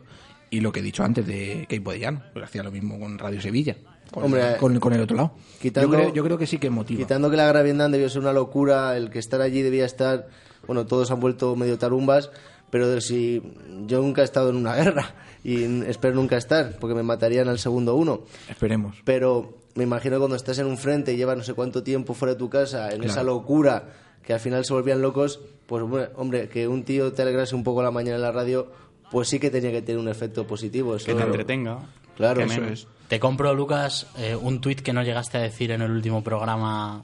Y 0.49 0.61
lo 0.61 0.71
que 0.71 0.79
he 0.79 0.83
dicho 0.83 1.03
antes 1.03 1.25
de 1.27 1.65
Keipo 1.67 1.91
de 1.91 1.99
Llano, 1.99 2.21
pues 2.31 2.45
hacía 2.45 2.63
lo 2.63 2.71
mismo 2.71 2.97
con 2.97 3.17
Radio 3.19 3.41
Sevilla, 3.41 3.75
con, 4.11 4.23
Hombre, 4.25 4.57
con, 4.59 4.79
con 4.79 4.93
el 4.93 5.01
otro 5.01 5.15
lado. 5.17 5.31
quitando- 5.61 5.91
yo, 5.91 5.97
creo, 5.97 6.13
yo 6.13 6.23
creo 6.23 6.37
que 6.37 6.47
sí 6.47 6.57
que 6.57 6.69
motiva. 6.69 6.99
Quitando 6.99 7.29
que 7.29 7.37
la 7.37 7.51
Vietnam 7.63 7.91
debió 7.91 8.09
ser 8.09 8.21
una 8.21 8.33
locura, 8.33 8.95
el 8.97 9.09
que 9.09 9.19
estar 9.19 9.41
allí 9.41 9.61
debía 9.61 9.85
estar, 9.85 10.27
bueno, 10.67 10.85
todos 10.85 11.11
han 11.11 11.19
vuelto 11.19 11.55
medio 11.55 11.77
tarumbas, 11.77 12.31
pero 12.69 12.87
de 12.89 13.01
si 13.01 13.41
yo 13.85 14.01
nunca 14.01 14.21
he 14.21 14.25
estado 14.25 14.49
en 14.49 14.55
una 14.57 14.75
guerra 14.81 15.13
y 15.43 15.63
espero 15.87 16.15
nunca 16.15 16.37
estar, 16.37 16.77
porque 16.79 16.95
me 16.95 17.03
matarían 17.03 17.47
al 17.49 17.59
segundo 17.59 17.95
uno. 17.95 18.21
Esperemos. 18.49 18.97
Pero 19.03 19.57
me 19.75 19.83
imagino 19.83 20.17
cuando 20.17 20.35
estás 20.35 20.57
en 20.59 20.65
un 20.67 20.77
frente 20.77 21.13
y 21.13 21.17
llevas 21.17 21.37
no 21.37 21.43
sé 21.43 21.53
cuánto 21.53 21.83
tiempo 21.83 22.13
fuera 22.13 22.33
de 22.33 22.39
tu 22.39 22.49
casa, 22.49 22.89
en 22.91 23.03
esa 23.03 23.23
locura, 23.23 23.91
que 24.23 24.33
al 24.33 24.39
final 24.39 24.65
se 24.65 24.73
volvían 24.73 25.01
locos, 25.01 25.39
pues 25.67 25.83
hombre, 26.15 26.47
que 26.49 26.67
un 26.67 26.83
tío 26.83 27.11
te 27.13 27.21
alegrase 27.21 27.53
un 27.55 27.63
poco 27.63 27.83
la 27.83 27.91
mañana 27.91 28.15
en 28.15 28.21
la 28.23 28.31
radio, 28.31 28.71
pues 29.11 29.27
sí 29.29 29.37
que 29.39 29.51
tenía 29.51 29.71
que 29.71 29.81
tener 29.83 29.99
un 29.99 30.07
efecto 30.07 30.47
positivo. 30.47 30.95
Eso, 30.95 31.05
Que 31.05 31.13
te 31.13 31.21
entretenga. 31.23 31.79
Claro, 32.15 32.41
eso 32.41 32.63
es. 32.63 32.87
Te 33.07 33.19
compro, 33.19 33.53
Lucas, 33.53 34.07
eh, 34.17 34.35
un 34.35 34.61
tuit 34.61 34.81
que 34.81 34.93
no 34.93 35.03
llegaste 35.03 35.37
a 35.37 35.41
decir 35.41 35.71
en 35.71 35.81
el 35.81 35.91
último 35.91 36.23
programa 36.23 37.03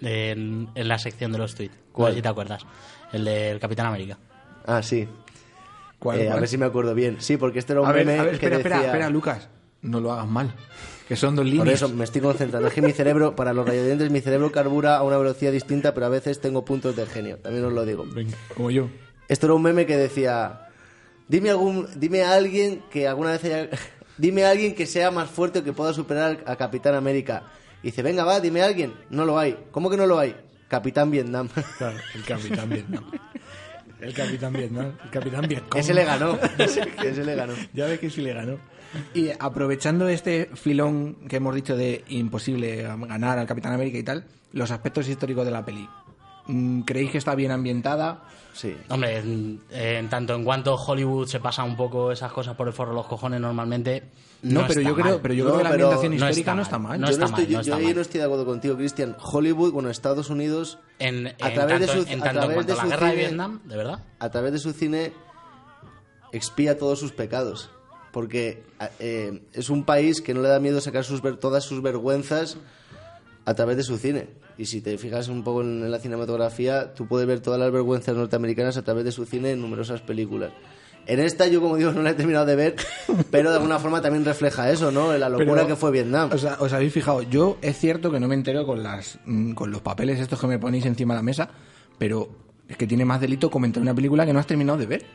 de- 0.00 0.30
en, 0.30 0.68
en 0.74 0.88
la 0.88 0.98
sección 0.98 1.30
de 1.32 1.38
los 1.38 1.54
tuits. 1.54 1.74
¿Cuál? 1.92 2.14
Si 2.14 2.22
te 2.22 2.28
acuerdas. 2.28 2.64
El 3.12 3.24
del 3.24 3.58
Capitán 3.60 3.86
América. 3.86 4.16
Ah, 4.66 4.82
sí. 4.82 5.06
¿Cuál, 5.98 6.20
Eh, 6.20 6.30
A 6.30 6.36
ver 6.36 6.48
si 6.48 6.56
me 6.56 6.64
acuerdo 6.66 6.94
bien. 6.94 7.16
Sí, 7.20 7.36
porque 7.36 7.58
este 7.58 7.72
era 7.74 7.82
un 7.82 7.88
A 7.88 7.92
ver, 7.92 8.06
meme 8.06 8.18
a 8.18 8.22
ver, 8.22 8.30
que 8.30 8.36
espera, 8.36 8.56
espera, 8.56 8.76
decía- 8.76 8.90
espera, 8.92 9.10
Lucas, 9.10 9.48
no 9.82 10.00
lo 10.00 10.12
hagas 10.12 10.26
mal, 10.28 10.54
que 11.08 11.16
son 11.16 11.36
dos 11.36 11.44
Por 11.44 11.52
líneas. 11.52 11.82
eso 11.82 11.88
me 11.90 12.04
estoy 12.04 12.22
concentrando. 12.22 12.68
Es 12.68 12.74
que 12.74 12.80
mi 12.80 12.92
cerebro, 12.92 13.36
para 13.36 13.52
los 13.52 13.66
radiodientes, 13.66 14.10
mi 14.10 14.20
cerebro 14.20 14.50
carbura 14.52 14.96
a 14.96 15.02
una 15.02 15.18
velocidad 15.18 15.52
distinta, 15.52 15.92
pero 15.92 16.06
a 16.06 16.08
veces 16.08 16.40
tengo 16.40 16.64
puntos 16.64 16.96
de 16.96 17.04
genio. 17.06 17.36
También 17.38 17.64
os 17.66 17.72
lo 17.72 17.84
digo. 17.84 18.06
Venga, 18.06 18.36
como 18.56 18.70
yo. 18.70 18.88
Esto 19.28 19.46
era 19.46 19.54
un 19.54 19.62
meme 19.62 19.84
que 19.84 19.96
decía: 19.98 20.68
Dime 21.28 21.50
algún, 21.50 21.86
dime 21.96 22.22
a 22.22 22.34
alguien 22.34 22.82
que 22.90 23.06
alguna 23.06 23.32
vez 23.32 23.44
haya, 23.44 23.68
dime 24.20 24.44
a 24.44 24.50
alguien 24.50 24.74
que 24.74 24.86
sea 24.86 25.10
más 25.10 25.30
fuerte 25.30 25.60
o 25.60 25.64
que 25.64 25.72
pueda 25.72 25.92
superar 25.92 26.44
a 26.46 26.56
Capitán 26.56 26.94
América. 26.94 27.44
Y 27.82 27.86
dice: 27.86 28.02
Venga, 28.02 28.24
va, 28.24 28.40
dime 28.40 28.62
a 28.62 28.66
alguien. 28.66 28.94
No 29.08 29.24
lo 29.24 29.38
hay. 29.38 29.56
¿Cómo 29.70 29.90
que 29.90 29.96
no 29.96 30.06
lo 30.06 30.18
hay? 30.18 30.36
Capitán 30.68 31.10
Vietnam. 31.10 31.48
Claro, 31.78 31.98
el 32.14 32.24
Capitán 32.24 32.68
Vietnam. 32.68 33.04
El 34.00 34.14
Capitán 34.14 34.52
Vietnam. 34.52 34.92
El 35.04 35.10
Capitán 35.10 35.48
Vietcong. 35.48 35.80
Ese 35.80 35.94
le 35.94 36.04
ganó. 36.04 36.38
Ese, 36.58 36.88
ese 37.04 37.24
le 37.24 37.34
ganó. 37.34 37.54
Ya 37.72 37.86
ves 37.86 37.98
que 37.98 38.10
sí 38.10 38.20
le 38.20 38.32
ganó. 38.32 38.58
Y 39.14 39.30
aprovechando 39.38 40.08
este 40.08 40.50
filón 40.54 41.16
que 41.28 41.36
hemos 41.36 41.54
dicho 41.54 41.76
de 41.76 42.04
imposible 42.08 42.82
ganar 42.82 43.38
al 43.38 43.46
Capitán 43.46 43.72
América 43.72 43.98
y 43.98 44.02
tal, 44.02 44.24
los 44.52 44.70
aspectos 44.70 45.08
históricos 45.08 45.44
de 45.44 45.50
la 45.50 45.64
peli. 45.64 45.88
Mm, 46.46 46.80
¿Creéis 46.82 47.10
que 47.10 47.18
está 47.18 47.34
bien 47.34 47.50
ambientada? 47.50 48.22
Sí. 48.52 48.76
Hombre, 48.88 49.18
en, 49.18 49.60
en 49.70 50.08
tanto 50.08 50.34
en 50.34 50.44
cuanto 50.44 50.74
Hollywood 50.74 51.28
se 51.28 51.38
pasa 51.40 51.62
un 51.62 51.76
poco 51.76 52.10
esas 52.10 52.32
cosas 52.32 52.56
por 52.56 52.66
el 52.66 52.72
forro 52.74 52.90
de 52.90 52.96
los 52.96 53.06
cojones 53.06 53.40
normalmente. 53.40 54.04
No, 54.42 54.60
pero, 54.66 54.80
está 54.80 54.82
yo 54.82 54.94
creo, 54.94 55.04
mal. 55.06 55.18
pero 55.22 55.34
yo 55.34 55.44
No, 55.44 55.50
creo 55.50 55.58
que 55.58 55.64
la 55.64 55.70
pero 55.70 55.84
ambientación 55.84 56.16
no 56.18 56.28
histórica 56.28 56.54
no 56.54 56.62
está 56.62 56.78
mal. 56.78 57.00
No 57.00 57.06
yo 57.06 57.12
está 57.12 57.20
no 57.26 57.30
estoy, 57.30 57.44
mal, 57.44 57.52
no 57.52 57.62
yo 57.62 57.74
ahí 57.76 57.94
no 57.94 58.00
estoy 58.00 58.18
de 58.20 58.24
acuerdo 58.24 58.46
contigo, 58.46 58.76
Cristian. 58.76 59.16
Hollywood, 59.20 59.72
bueno, 59.72 59.90
Estados 59.90 60.30
Unidos, 60.30 60.78
En, 60.98 61.26
A 61.28 61.30
en 61.30 61.54
través 61.54 61.80
de 61.80 61.86
tanto, 61.86 62.02
su- 62.04 62.12
en 62.12 62.20
a 62.20 62.24
tanto 62.24 62.40
en 62.42 62.46
través 62.48 62.66
de 62.66 62.72
a 62.72 62.76
la 62.76 62.82
su 62.82 62.88
guerra 62.88 63.06
de 63.06 63.12
cine- 63.12 63.20
Vietnam, 63.26 63.60
de 63.64 63.76
verdad. 63.76 63.98
a 64.18 64.30
través 64.30 64.52
de 64.52 64.58
su 64.58 64.72
cine 64.72 65.12
expía 66.32 66.78
todos 66.78 66.98
sus 66.98 67.12
pecados. 67.12 67.70
Porque 68.12 68.64
a- 68.80 68.90
eh, 68.98 69.42
es 69.52 69.70
un 69.70 69.84
país 69.84 70.20
que 70.20 70.34
no 70.34 70.42
le 70.42 70.48
da 70.48 70.58
miedo 70.58 70.80
sacar 70.80 71.04
sus 71.04 71.22
todas 71.38 71.62
sus 71.64 71.80
vergüenzas 71.82 72.56
a 73.44 73.54
través 73.54 73.76
de 73.76 73.84
su 73.84 73.98
cine. 73.98 74.28
Y 74.60 74.66
si 74.66 74.82
te 74.82 74.98
fijas 74.98 75.28
un 75.28 75.42
poco 75.42 75.62
en, 75.62 75.90
la 75.90 75.98
cinematografía, 76.00 76.92
tú 76.92 77.06
puedes 77.06 77.26
ver 77.26 77.40
todas 77.40 77.58
las 77.58 77.72
vergüenzas 77.72 78.14
norteamericanas 78.14 78.76
a 78.76 78.82
través 78.82 79.06
de 79.06 79.10
su 79.10 79.24
cine 79.24 79.52
en 79.52 79.62
numerosas 79.62 80.02
películas. 80.02 80.52
En 81.06 81.18
esta, 81.18 81.46
yo 81.46 81.62
como 81.62 81.78
digo, 81.78 81.92
no 81.94 82.02
la 82.02 82.10
he 82.10 82.14
terminado 82.14 82.44
de 82.44 82.56
ver, 82.56 82.76
pero 83.30 83.48
de 83.48 83.56
alguna 83.56 83.78
forma 83.78 84.02
también 84.02 84.22
refleja 84.22 84.70
eso, 84.70 84.92
¿no? 84.92 85.16
La 85.16 85.30
locura 85.30 85.54
Pero, 85.54 85.66
que 85.66 85.76
fue 85.76 85.90
Vietnam. 85.90 86.28
O 86.30 86.36
sea, 86.36 86.58
os 86.60 86.74
habéis 86.74 86.92
fijado, 86.92 87.22
yo 87.22 87.56
es 87.62 87.78
cierto 87.78 88.12
que 88.12 88.20
no 88.20 88.28
me 88.28 88.34
entero 88.34 88.66
con 88.66 88.82
las 88.82 89.18
mm, 89.24 89.52
con 89.52 89.70
los 89.70 89.80
papeles 89.80 90.20
estos 90.20 90.38
que 90.38 90.46
me 90.46 90.58
ponéis 90.58 90.84
encima 90.84 91.14
de 91.14 91.20
la 91.20 91.22
mesa, 91.22 91.48
pero 91.96 92.28
es 92.68 92.76
que 92.76 92.86
tiene 92.86 93.06
más 93.06 93.18
delito 93.18 93.50
comentar 93.50 93.82
una 93.82 93.94
película 93.94 94.26
que 94.26 94.34
no 94.34 94.40
has 94.40 94.46
terminado 94.46 94.78
de 94.78 94.84
ver. 94.84 95.06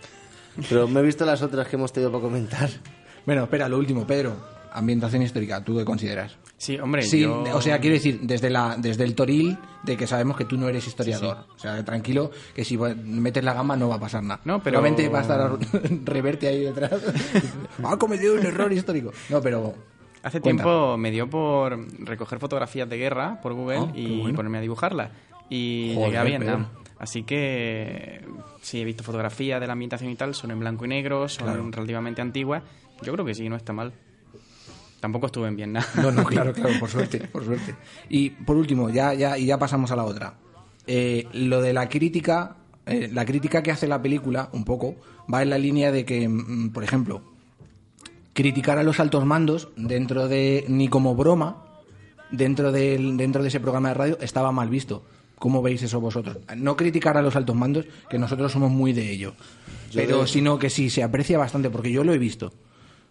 Pero 0.68 0.88
me 0.88 1.02
he 1.02 1.04
visto 1.04 1.24
las 1.24 1.44
otras 1.44 1.68
que 1.68 1.76
hemos 1.76 1.94
tenido 1.94 2.12
para 2.12 2.24
comentar. 2.24 2.70
Bueno, 3.28 3.44
espera, 3.44 3.70
lo 3.70 3.78
último, 3.78 4.08
Pedro. 4.08 4.38
Ambientación 4.78 5.22
histórica, 5.22 5.64
¿tú 5.64 5.78
qué 5.78 5.86
consideras? 5.86 6.38
Sí, 6.58 6.78
hombre, 6.80 7.02
Sí, 7.04 7.22
yo... 7.22 7.44
o 7.54 7.62
sea, 7.62 7.80
quiero 7.80 7.96
decir, 7.96 8.20
desde 8.24 8.50
la 8.50 8.76
desde 8.78 9.04
el 9.04 9.16
toril 9.16 9.58
de 9.84 9.96
que 9.98 10.06
sabemos 10.08 10.36
que 10.38 10.46
tú 10.46 10.58
no 10.58 10.68
eres 10.70 10.86
historiador. 10.88 11.46
O 11.56 11.60
sea, 11.60 11.84
tranquilo, 11.86 12.32
que 12.54 12.64
si 12.66 12.78
metes 12.78 13.44
la 13.44 13.54
gama 13.54 13.76
no 13.76 13.88
va 13.90 13.96
a 13.96 14.00
pasar 14.00 14.24
nada. 14.24 14.42
No, 14.46 14.62
pero- 14.62 14.78
Solamente 14.80 15.08
va 15.10 15.20
a 15.20 15.22
estar 15.22 15.52
reverte 16.06 16.48
ahí 16.48 16.62
detrás. 16.66 16.92
ha 17.84 17.98
cometido 17.98 18.36
un 18.36 18.46
error 18.46 18.72
histórico. 18.74 19.12
No, 19.30 19.42
pero... 19.42 19.74
Hace 20.24 20.42
cuenta. 20.42 20.64
tiempo 20.64 20.98
me 20.98 21.12
dio 21.12 21.30
por 21.30 21.78
recoger 22.04 22.40
fotografías 22.40 22.90
de 22.90 22.98
guerra 22.98 23.40
por 23.42 23.54
Google 23.54 23.78
Ah, 23.78 23.92
y 23.94 24.22
bueno. 24.22 24.36
ponerme 24.36 24.58
a 24.58 24.62
dibujarlas. 24.62 25.12
Y 25.50 25.92
Joder, 25.94 26.08
llegué 26.10 26.18
a 26.18 26.24
Vietnam. 26.24 26.68
Así 26.98 27.22
que 27.24 28.22
sí, 28.62 28.82
he 28.82 28.86
visto 28.86 29.04
fotografías 29.04 29.60
de 29.62 29.68
la 29.68 29.74
ambientación 29.74 30.10
y 30.10 30.16
tal, 30.16 30.34
son 30.34 30.50
en 30.52 30.60
blanco 30.60 30.86
y 30.86 30.88
negro, 30.88 31.28
son 31.30 31.46
Claro. 31.46 31.70
relativamente 31.70 32.22
antiguas. 32.22 32.64
Yo 33.04 33.14
creo 33.14 33.26
que 33.26 33.36
sí, 33.36 33.48
no 33.50 33.56
está 33.56 33.72
mal. 33.74 33.94
Tampoco 35.06 35.28
estuve 35.28 35.48
en 35.50 35.56
Vietnam. 35.56 35.84
No, 36.02 36.12
no, 36.12 36.24
claro, 36.24 36.52
claro, 36.60 36.80
por 36.80 36.90
suerte, 36.90 37.20
por 37.28 37.46
suerte. 37.46 37.76
Y 38.10 38.32
por 38.32 38.56
último, 38.58 38.90
ya, 38.90 39.14
ya, 39.14 39.38
y 39.38 39.46
ya 39.46 39.60
pasamos 39.60 39.92
a 39.92 39.96
la 39.96 40.04
otra. 40.04 40.34
Eh, 40.88 41.28
lo 41.34 41.62
de 41.62 41.74
la 41.74 41.88
crítica, 41.90 42.56
eh, 42.88 43.08
la 43.14 43.24
crítica 43.24 43.62
que 43.62 43.70
hace 43.70 43.88
la 43.88 44.02
película, 44.02 44.50
un 44.52 44.64
poco, 44.66 44.96
va 45.32 45.44
en 45.44 45.52
la 45.52 45.60
línea 45.60 45.92
de 45.92 46.06
que, 46.06 46.28
mm, 46.28 46.72
por 46.72 46.84
ejemplo, 46.84 47.22
criticar 48.34 48.80
a 48.80 48.84
los 48.84 49.00
altos 49.00 49.26
mandos 49.26 49.70
dentro 49.76 50.28
de 50.28 50.66
ni 50.70 50.88
como 50.88 51.14
broma, 51.14 51.64
dentro, 52.32 52.72
del, 52.72 53.16
dentro 53.16 53.44
de 53.44 53.50
ese 53.50 53.60
programa 53.60 53.90
de 53.90 53.94
radio 53.94 54.18
estaba 54.22 54.52
mal 54.52 54.70
visto. 54.70 55.04
¿Cómo 55.38 55.62
veis 55.62 55.84
eso 55.84 56.02
vosotros? 56.02 56.40
No 56.58 56.76
criticar 56.76 57.16
a 57.16 57.22
los 57.22 57.36
altos 57.36 57.56
mandos, 57.56 57.86
que 58.10 58.18
nosotros 58.18 58.52
somos 58.52 58.72
muy 58.72 58.92
de 58.92 59.12
ello, 59.12 59.34
pero 59.94 60.22
de- 60.22 60.28
sino 60.28 60.58
que 60.58 60.72
sí, 60.72 60.90
se 60.90 61.04
aprecia 61.04 61.38
bastante, 61.38 61.70
porque 61.70 61.92
yo 61.92 62.04
lo 62.04 62.12
he 62.12 62.18
visto. 62.18 62.52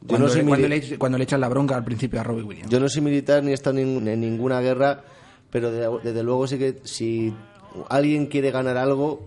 Yo 0.03 0.09
Cuando, 0.09 0.26
no 0.26 0.32
soy 0.32 0.45
cuando 0.45 0.68
le, 0.68 0.99
cuando 0.99 1.18
le 1.18 1.24
echan 1.24 1.40
la 1.40 1.49
bronca 1.49 1.76
al 1.76 1.84
principio 1.84 2.20
a 2.20 2.22
Robbie 2.24 2.42
Williams. 2.42 2.70
Yo 2.70 2.78
no 2.78 2.88
soy 2.88 3.01
militar 3.03 3.42
ni 3.42 3.53
he 3.53 3.55
estado 3.55 3.78
en, 3.78 4.07
en 4.07 4.20
ninguna 4.20 4.61
guerra, 4.61 5.03
pero 5.51 5.70
de- 5.70 6.01
desde 6.03 6.22
luego 6.22 6.47
sí 6.47 6.59
que 6.59 6.80
si 6.84 7.34
alguien 7.88 8.26
quiere 8.26 8.51
ganar 8.51 8.76
algo, 8.76 9.24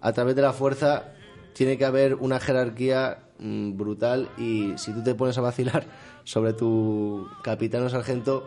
a 0.00 0.12
través 0.12 0.36
de 0.36 0.42
la 0.42 0.52
fuerza 0.52 1.14
tiene 1.54 1.78
que 1.78 1.84
haber 1.86 2.14
una 2.16 2.38
jerarquía 2.40 3.18
mm, 3.38 3.76
brutal 3.76 4.28
y 4.36 4.74
si 4.76 4.92
tú 4.92 5.02
te 5.02 5.14
pones 5.14 5.38
a 5.38 5.40
vacilar 5.40 5.86
sobre 6.24 6.52
tu 6.52 7.26
capitán 7.42 7.82
o 7.84 7.88
sargento, 7.88 8.46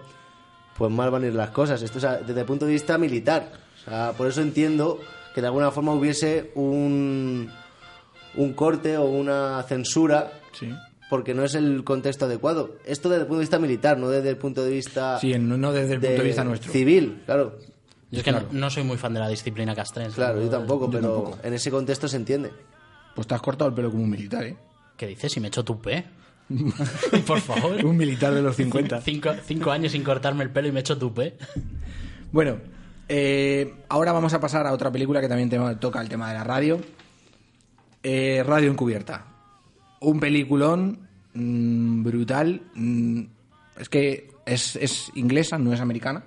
pues 0.78 0.92
mal 0.92 1.10
van 1.10 1.24
a 1.24 1.28
ir 1.28 1.34
las 1.34 1.50
cosas. 1.50 1.82
Esto 1.82 1.98
es 1.98 2.04
a- 2.04 2.18
desde 2.18 2.42
el 2.42 2.46
punto 2.46 2.66
de 2.68 2.74
vista 2.74 2.98
militar. 3.00 3.52
O 3.82 3.90
sea, 3.90 4.14
por 4.16 4.28
eso 4.28 4.42
entiendo 4.42 5.00
que 5.34 5.42
de 5.42 5.48
alguna 5.48 5.72
forma 5.72 5.94
hubiese 5.94 6.52
un, 6.54 7.50
un 8.36 8.54
corte 8.54 8.98
o 8.98 9.06
una 9.06 9.64
censura 9.64 10.32
Sí. 10.54 10.70
Porque 11.12 11.34
no 11.34 11.44
es 11.44 11.54
el 11.56 11.84
contexto 11.84 12.24
adecuado. 12.26 12.78
Esto 12.86 13.10
desde 13.10 13.24
el 13.24 13.28
punto 13.28 13.40
de 13.40 13.44
vista 13.44 13.60
militar, 13.60 13.98
no 14.00 14.08
desde 14.10 14.30
el 14.30 14.38
punto 14.38 14.64
de 14.64 14.72
vista 14.72 15.20
Sí, 15.20 15.34
no, 15.38 15.58
no 15.58 15.74
desde 15.74 15.96
el 15.96 16.02
de- 16.02 16.08
punto 16.08 16.22
de 16.24 16.28
vista 16.30 16.44
nuestro. 16.46 16.72
civil, 16.72 17.22
claro. 17.26 17.60
Yo 18.10 18.20
es 18.20 18.24
que 18.24 18.32
no, 18.32 18.44
no 18.52 18.70
soy 18.70 18.84
muy 18.84 18.98
fan 18.98 19.14
de 19.14 19.20
la 19.20 19.28
disciplina 19.28 19.76
castrense. 19.76 20.16
Claro, 20.16 20.42
yo 20.42 20.50
tampoco, 20.50 20.86
yo 20.86 20.92
pero 20.92 21.14
tampoco. 21.14 21.38
en 21.44 21.54
ese 21.54 21.70
contexto 21.70 22.08
se 22.08 22.16
entiende. 22.18 22.52
Pues 23.14 23.28
te 23.28 23.36
has 23.36 23.42
cortado 23.42 23.68
el 23.70 23.76
pelo 23.76 23.92
como 23.92 24.04
un 24.04 24.10
militar, 24.10 24.46
¿eh? 24.46 24.56
¿Qué 24.96 25.06
dices? 25.08 25.32
Si 25.34 25.40
me 25.42 25.50
echo 25.50 25.64
tupé. 25.66 26.06
Por 27.28 27.40
favor. 27.42 27.84
un 27.86 27.98
militar 27.98 28.34
de 28.34 28.42
los 28.42 28.56
50. 28.56 29.02
Cinco, 29.02 29.32
cinco 29.46 29.70
años 29.72 29.92
sin 29.92 30.04
cortarme 30.04 30.44
el 30.46 30.50
pelo 30.50 30.70
y 30.70 30.72
me 30.72 30.80
echo 30.80 30.98
tupé. 30.98 31.38
Bueno, 32.32 32.58
eh, 33.10 33.74
ahora 33.90 34.14
vamos 34.14 34.34
a 34.34 34.40
pasar 34.40 34.66
a 34.66 34.72
otra 34.74 34.92
película 34.92 35.20
que 35.22 35.28
también 35.28 35.50
te- 35.50 35.76
toca 35.76 36.00
el 36.02 36.08
tema 36.10 36.30
de 36.30 36.36
la 36.38 36.44
radio. 36.46 36.80
Eh, 38.04 38.44
radio 38.46 38.72
encubierta. 38.72 39.26
Un 40.02 40.20
peliculón 40.20 41.08
mm, 41.34 42.04
brutal. 42.04 42.62
mm, 42.76 43.22
es 43.80 43.90
que 43.90 44.30
es, 44.46 44.76
es 44.76 45.12
inglesa, 45.16 45.58
no 45.58 45.74
es 45.74 45.80
americana. 45.80 46.24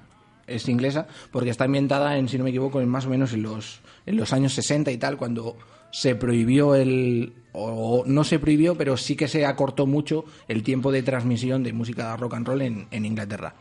Es 0.47 0.69
inglesa 0.69 1.07
porque 1.31 1.51
está 1.51 1.65
ambientada 1.65 2.17
en, 2.19 2.29
si 2.29 2.39
no 2.39 2.45
me 2.45 2.51
equivoco, 2.51 2.81
en 2.81 2.89
más 2.89 3.07
o 3.07 3.11
menos 3.11 3.33
en 3.33 3.43
los, 3.43 3.81
en 4.07 4.17
los 4.17 4.33
años 4.33 4.55
60 4.55 4.91
y 4.91 4.99
tal, 4.99 5.17
cuando 5.17 5.57
se 5.91 6.17
prohibió 6.17 6.75
el... 6.75 7.33
o 7.53 8.05
no 8.07 8.25
se 8.25 8.39
prohibió, 8.39 8.75
pero 8.77 8.97
sí 8.97 9.15
que 9.17 9.29
se 9.29 9.47
acortó 9.47 9.87
mucho 9.87 10.25
el 10.49 10.63
tiempo 10.63 10.91
de 10.91 11.03
transmisión 11.03 11.63
de 11.63 11.73
música 11.73 12.17
rock 12.17 12.35
and 12.35 12.47
roll 12.47 12.63
en, 12.63 12.87
en 12.91 13.05
Inglaterra. 13.05 13.55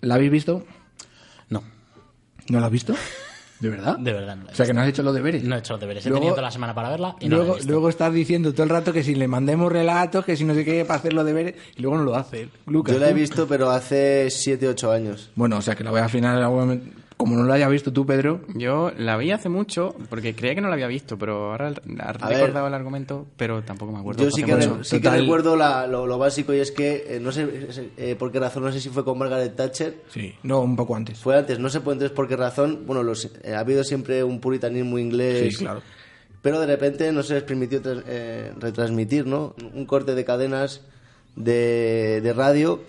¿La 0.00 0.14
habéis 0.14 0.30
visto? 0.30 0.64
No, 1.50 1.62
¿No 2.48 2.60
la 2.60 2.66
has 2.66 2.72
visto? 2.72 2.94
¿De 3.62 3.68
verdad? 3.70 3.96
de 3.96 4.12
verdad 4.12 4.36
no. 4.36 4.48
he 4.48 4.52
O 4.52 4.54
sea, 4.54 4.66
que 4.66 4.74
no 4.74 4.80
has 4.82 4.88
hecho 4.88 5.02
los 5.04 5.14
deberes. 5.14 5.44
No 5.44 5.54
he 5.54 5.60
hecho 5.60 5.72
los 5.74 5.80
deberes. 5.80 6.04
He 6.04 6.08
Luego- 6.08 6.20
tenido 6.20 6.34
toda 6.34 6.42
la 6.48 6.50
semana 6.50 6.74
para 6.74 6.90
verla 6.90 7.16
y 7.20 7.28
no 7.28 7.36
la 7.36 7.42
he 7.42 7.44
luego, 7.44 7.54
visto. 7.54 7.70
luego 7.72 7.88
estás 7.88 8.12
diciendo 8.12 8.52
todo 8.52 8.64
el 8.64 8.68
rato 8.70 8.92
que 8.92 9.04
si 9.04 9.14
le 9.14 9.28
mandemos 9.28 9.70
relatos, 9.72 10.24
que 10.24 10.36
si 10.36 10.44
no 10.44 10.52
sé 10.54 10.64
qué, 10.64 10.84
para 10.84 10.98
hacer 10.98 11.12
los 11.12 11.24
deberes, 11.24 11.54
y 11.76 11.80
luego 11.82 11.96
no 11.96 12.02
lo 12.02 12.16
hace. 12.16 12.48
Lucas, 12.66 12.94
Yo 12.94 13.00
la 13.00 13.08
he 13.10 13.14
visto, 13.14 13.46
pero 13.46 13.70
hace 13.70 14.28
7, 14.30 14.66
8 14.68 14.90
años. 14.90 15.30
Bueno, 15.36 15.58
o 15.58 15.62
sea, 15.62 15.76
que 15.76 15.84
la 15.84 15.90
voy 15.92 16.00
a 16.00 16.04
al 16.04 16.10
final, 16.10 16.38
en 16.38 16.42
algún 16.42 16.58
momento- 16.58 17.01
como 17.22 17.36
no 17.36 17.44
la 17.44 17.54
hayas 17.54 17.70
visto 17.70 17.92
tú, 17.92 18.04
Pedro, 18.06 18.40
Yo 18.54 18.92
la 18.96 19.16
vi 19.16 19.30
hace 19.30 19.48
mucho, 19.48 19.94
porque 20.10 20.34
creía 20.34 20.54
que 20.54 20.60
no 20.60 20.68
la 20.68 20.74
había 20.74 20.86
visto, 20.86 21.16
pero 21.18 21.52
ahora 21.52 21.70
ver. 21.84 22.16
recordado 22.18 22.66
el 22.66 22.74
argumento, 22.74 23.26
pero 23.36 23.62
tampoco 23.62 23.92
me 23.92 23.98
acuerdo. 23.98 24.24
Yo 24.24 24.30
sí 24.30 24.42
que, 24.42 24.54
re- 24.56 24.84
sí 24.84 25.00
que 25.00 25.10
recuerdo 25.10 25.56
la- 25.56 25.86
lo, 25.86 26.06
lo 26.06 26.18
básico 26.18 26.52
y 26.54 26.58
es 26.60 26.70
que, 26.72 27.04
eh, 27.08 27.20
no 27.20 27.32
sé 27.32 27.46
eh, 27.96 28.16
por 28.18 28.30
qué 28.32 28.38
razón, 28.40 28.62
no 28.64 28.72
sé 28.72 28.80
si 28.80 28.88
fue 28.88 29.04
con 29.04 29.18
Margaret 29.18 29.54
Thatcher, 29.56 30.02
sí, 30.08 30.34
no, 30.42 30.60
un 30.60 30.76
poco 30.76 30.94
antes. 30.96 31.18
fue 31.18 31.36
antes, 31.38 31.58
no 31.58 31.68
sé 31.68 31.80
por, 31.80 31.92
entonces 31.94 32.14
por 32.14 32.28
qué 32.28 32.36
razón, 32.36 32.84
bueno, 32.86 33.02
los, 33.02 33.24
eh, 33.42 33.54
ha 33.54 33.60
habido 33.60 33.84
siempre 33.84 34.22
un 34.24 34.40
puritanismo 34.40 34.98
inglés, 34.98 35.56
Sí, 35.56 35.64
claro. 35.64 35.82
pero 36.42 36.58
de 36.60 36.66
repente 36.66 37.12
no 37.12 37.22
se 37.22 37.34
les 37.34 37.42
permitió 37.44 37.80
tras- 37.80 38.02
eh, 38.06 38.52
retransmitir, 38.58 39.26
¿no? 39.26 39.54
Un 39.74 39.86
corte 39.86 40.14
de 40.14 40.24
cadenas 40.24 40.80
de, 41.36 42.20
de 42.22 42.32
radio 42.32 42.80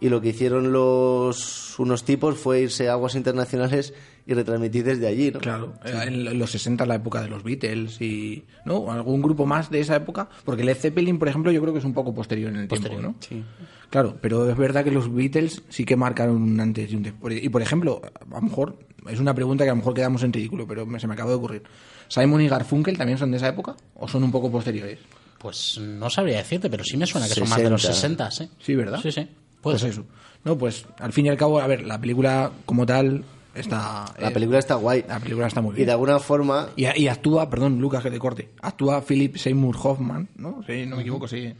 y 0.00 0.08
lo 0.08 0.20
que 0.20 0.28
hicieron 0.28 0.72
los 0.72 1.67
unos 1.78 2.04
tipos 2.04 2.38
fue 2.38 2.60
irse 2.62 2.88
a 2.88 2.92
aguas 2.92 3.14
internacionales 3.14 3.94
y 4.26 4.34
retransmitir 4.34 4.84
desde 4.84 5.06
allí, 5.06 5.30
¿no? 5.30 5.38
Claro, 5.40 5.74
en 5.84 6.38
los 6.38 6.50
60 6.50 6.84
la 6.86 6.96
época 6.96 7.22
de 7.22 7.28
los 7.28 7.42
Beatles 7.42 8.00
y 8.00 8.44
no 8.64 8.90
algún 8.92 9.22
grupo 9.22 9.46
más 9.46 9.70
de 9.70 9.80
esa 9.80 9.96
época, 9.96 10.28
porque 10.44 10.64
Led 10.64 10.76
Zeppelin, 10.76 11.18
por 11.18 11.28
ejemplo, 11.28 11.50
yo 11.52 11.60
creo 11.60 11.72
que 11.72 11.78
es 11.78 11.84
un 11.84 11.94
poco 11.94 12.12
posterior 12.14 12.50
en 12.50 12.56
el 12.60 12.68
tiempo, 12.68 13.00
¿no? 13.00 13.14
Sí. 13.20 13.42
Claro, 13.90 14.16
pero 14.20 14.50
es 14.50 14.56
verdad 14.56 14.84
que 14.84 14.90
los 14.90 15.12
Beatles 15.12 15.62
sí 15.70 15.84
que 15.84 15.96
marcaron 15.96 16.36
un 16.42 16.60
antes 16.60 16.92
y 16.92 16.96
un 16.96 17.02
después. 17.02 17.42
Y 17.42 17.48
por 17.48 17.62
ejemplo, 17.62 18.02
a 18.04 18.34
lo 18.34 18.42
mejor 18.42 18.78
es 19.08 19.18
una 19.18 19.34
pregunta 19.34 19.64
que 19.64 19.70
a 19.70 19.72
lo 19.72 19.78
mejor 19.78 19.94
quedamos 19.94 20.22
en 20.24 20.32
ridículo, 20.32 20.66
pero 20.66 20.84
me- 20.84 21.00
se 21.00 21.06
me 21.06 21.14
acaba 21.14 21.30
de 21.30 21.36
ocurrir. 21.36 21.62
¿Simon 22.08 22.40
y 22.42 22.48
Garfunkel 22.48 22.98
también 22.98 23.16
son 23.18 23.30
de 23.30 23.38
esa 23.38 23.48
época 23.48 23.76
o 23.94 24.06
son 24.08 24.24
un 24.24 24.30
poco 24.32 24.50
posteriores? 24.50 24.98
Pues 25.38 25.78
no 25.80 26.10
sabría 26.10 26.38
decirte, 26.38 26.68
pero 26.68 26.82
sí 26.84 26.96
me 26.96 27.06
suena 27.06 27.28
que 27.28 27.34
son 27.34 27.48
más 27.48 27.62
de 27.62 27.70
los 27.70 27.80
60. 27.80 28.30
60, 28.30 28.44
¿eh? 28.44 28.56
Sí, 28.60 28.74
¿verdad? 28.74 28.98
Sí, 29.00 29.10
sí. 29.12 29.20
Puede 29.62 29.74
Pues 29.78 29.80
ser. 29.80 29.90
eso. 29.90 30.04
No, 30.44 30.56
pues 30.56 30.86
al 30.98 31.12
fin 31.12 31.26
y 31.26 31.28
al 31.28 31.36
cabo, 31.36 31.58
a 31.60 31.66
ver, 31.66 31.82
la 31.84 32.00
película 32.00 32.50
como 32.64 32.86
tal 32.86 33.24
está. 33.54 34.06
La 34.18 34.28
eh, 34.28 34.30
película 34.32 34.58
está 34.58 34.76
guay. 34.76 35.04
la 35.08 35.18
película 35.20 35.46
está 35.46 35.60
muy 35.60 35.72
Y 35.72 35.76
bien. 35.76 35.86
de 35.86 35.92
alguna 35.92 36.18
forma, 36.18 36.68
Y, 36.76 36.86
y 37.02 37.08
actúa, 37.08 37.50
perdón, 37.50 37.80
Lucas, 37.80 38.02
que 38.02 38.10
te 38.10 38.18
corte. 38.18 38.50
Actúa 38.62 39.02
Philip 39.02 39.36
Seymour 39.36 39.76
Hoffman, 39.82 40.28
¿no? 40.36 40.62
Sí, 40.66 40.86
no 40.86 40.96
me 40.96 41.02
equivoco, 41.02 41.26
sí. 41.28 41.52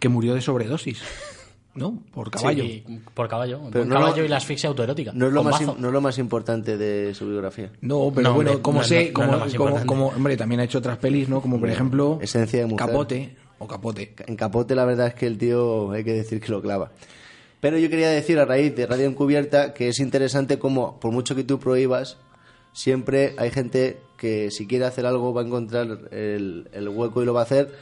Que 0.00 0.08
murió 0.08 0.34
de 0.34 0.40
sobredosis, 0.40 1.00
¿no? 1.74 1.98
Por 2.12 2.30
caballo. 2.30 2.64
Sí, 2.64 2.82
por 3.14 3.28
caballo. 3.28 3.60
Pero 3.70 3.84
por 3.84 3.86
no 3.86 3.94
caballo 4.00 4.16
lo- 4.18 4.24
y 4.24 4.28
la 4.28 4.36
asfixia 4.38 4.68
autoerótica. 4.68 5.12
no 5.14 5.26
es, 5.28 5.32
lo 5.32 5.44
más, 5.44 5.60
no 5.78 5.86
es 5.88 5.92
lo 5.92 6.00
más 6.00 6.18
importante 6.18 6.76
de 6.76 7.14
su 7.14 7.28
biografía. 7.28 7.70
No, 7.82 8.10
pero 8.14 8.28
No, 8.30 8.34
bueno, 8.34 8.50
hombre, 8.50 8.62
como 8.62 8.78
no, 8.80 8.84
sé, 8.84 9.12
como, 9.12 9.38
como- 9.86 10.06
hombre, 10.08 10.36
también 10.36 10.60
ha 10.60 10.64
hecho 10.64 10.78
otras 10.78 10.98
pelis, 10.98 11.28
¿no? 11.28 11.40
Como 11.40 11.60
por 11.60 11.68
ejemplo, 11.68 12.18
Esencia 12.22 12.60
de 12.60 12.66
mujer. 12.66 12.86
Capote 12.86 13.36
o 13.58 13.68
Capote. 13.68 14.14
En 14.26 14.34
Capote 14.36 14.74
la 14.74 14.84
verdad 14.84 15.08
es 15.08 15.14
que 15.14 15.26
el 15.26 15.38
tío 15.38 15.92
hay 15.92 16.02
que 16.04 16.12
decir 16.14 16.40
que 16.40 16.50
lo 16.50 16.60
clava. 16.60 16.90
Pero 17.64 17.78
yo 17.78 17.88
quería 17.88 18.10
decir 18.10 18.38
a 18.38 18.44
raíz 18.44 18.76
de 18.76 18.86
Radio 18.86 19.06
Encubierta 19.06 19.72
que 19.72 19.88
es 19.88 19.98
interesante 19.98 20.58
como 20.58 21.00
por 21.00 21.12
mucho 21.12 21.34
que 21.34 21.44
tú 21.44 21.58
prohíbas, 21.58 22.18
siempre 22.74 23.34
hay 23.38 23.50
gente 23.50 24.00
que 24.18 24.50
si 24.50 24.66
quiere 24.66 24.84
hacer 24.84 25.06
algo 25.06 25.32
va 25.32 25.40
a 25.40 25.46
encontrar 25.46 26.10
el, 26.10 26.68
el 26.70 26.88
hueco 26.90 27.22
y 27.22 27.24
lo 27.24 27.32
va 27.32 27.40
a 27.40 27.44
hacer. 27.44 27.74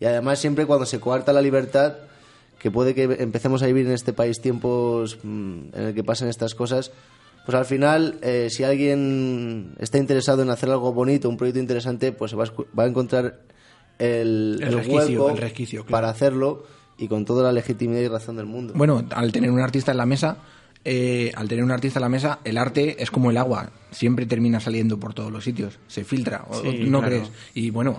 Y 0.00 0.06
además 0.06 0.40
siempre 0.40 0.66
cuando 0.66 0.86
se 0.86 0.98
coarta 0.98 1.32
la 1.32 1.40
libertad, 1.40 1.98
que 2.58 2.72
puede 2.72 2.96
que 2.96 3.04
empecemos 3.04 3.62
a 3.62 3.66
vivir 3.66 3.86
en 3.86 3.92
este 3.92 4.12
país 4.12 4.40
tiempos 4.40 5.20
mm, 5.22 5.58
en 5.72 5.82
el 5.84 5.94
que 5.94 6.02
pasen 6.02 6.26
estas 6.26 6.56
cosas, 6.56 6.90
pues 7.46 7.56
al 7.56 7.64
final, 7.64 8.18
eh, 8.22 8.48
si 8.50 8.64
alguien 8.64 9.76
está 9.78 9.98
interesado 9.98 10.42
en 10.42 10.50
hacer 10.50 10.68
algo 10.68 10.92
bonito, 10.92 11.28
un 11.28 11.36
proyecto 11.36 11.60
interesante, 11.60 12.10
pues 12.10 12.36
va 12.36 12.42
a, 12.42 12.52
va 12.76 12.82
a 12.82 12.86
encontrar 12.88 13.38
el, 14.00 14.58
El 14.60 14.66
el 14.66 14.74
resquicio, 14.74 15.20
hueco 15.26 15.30
el 15.30 15.36
resquicio, 15.36 15.80
claro. 15.82 15.92
para 15.92 16.08
hacerlo 16.08 16.77
y 16.98 17.08
con 17.08 17.24
toda 17.24 17.42
la 17.44 17.52
legitimidad 17.52 18.00
y 18.00 18.08
razón 18.08 18.36
del 18.36 18.46
mundo. 18.46 18.74
Bueno, 18.76 19.04
al 19.10 19.32
tener 19.32 19.50
un 19.50 19.60
artista 19.60 19.92
en 19.92 19.98
la 19.98 20.06
mesa, 20.06 20.38
eh, 20.84 21.32
al 21.34 21.48
tener 21.48 21.64
un 21.64 21.70
artista 21.70 21.98
en 21.98 22.02
la 22.02 22.08
mesa, 22.08 22.38
el 22.44 22.58
arte 22.58 23.02
es 23.02 23.10
como 23.10 23.30
el 23.30 23.36
agua, 23.36 23.70
siempre 23.90 24.26
termina 24.26 24.60
saliendo 24.60 24.98
por 24.98 25.14
todos 25.14 25.30
los 25.32 25.44
sitios, 25.44 25.78
se 25.86 26.04
filtra, 26.04 26.44
¿o- 26.48 26.60
Sí, 26.62 26.78
¿no 26.88 26.98
claro. 27.00 27.16
crees? 27.16 27.30
Y 27.54 27.70
bueno, 27.70 27.98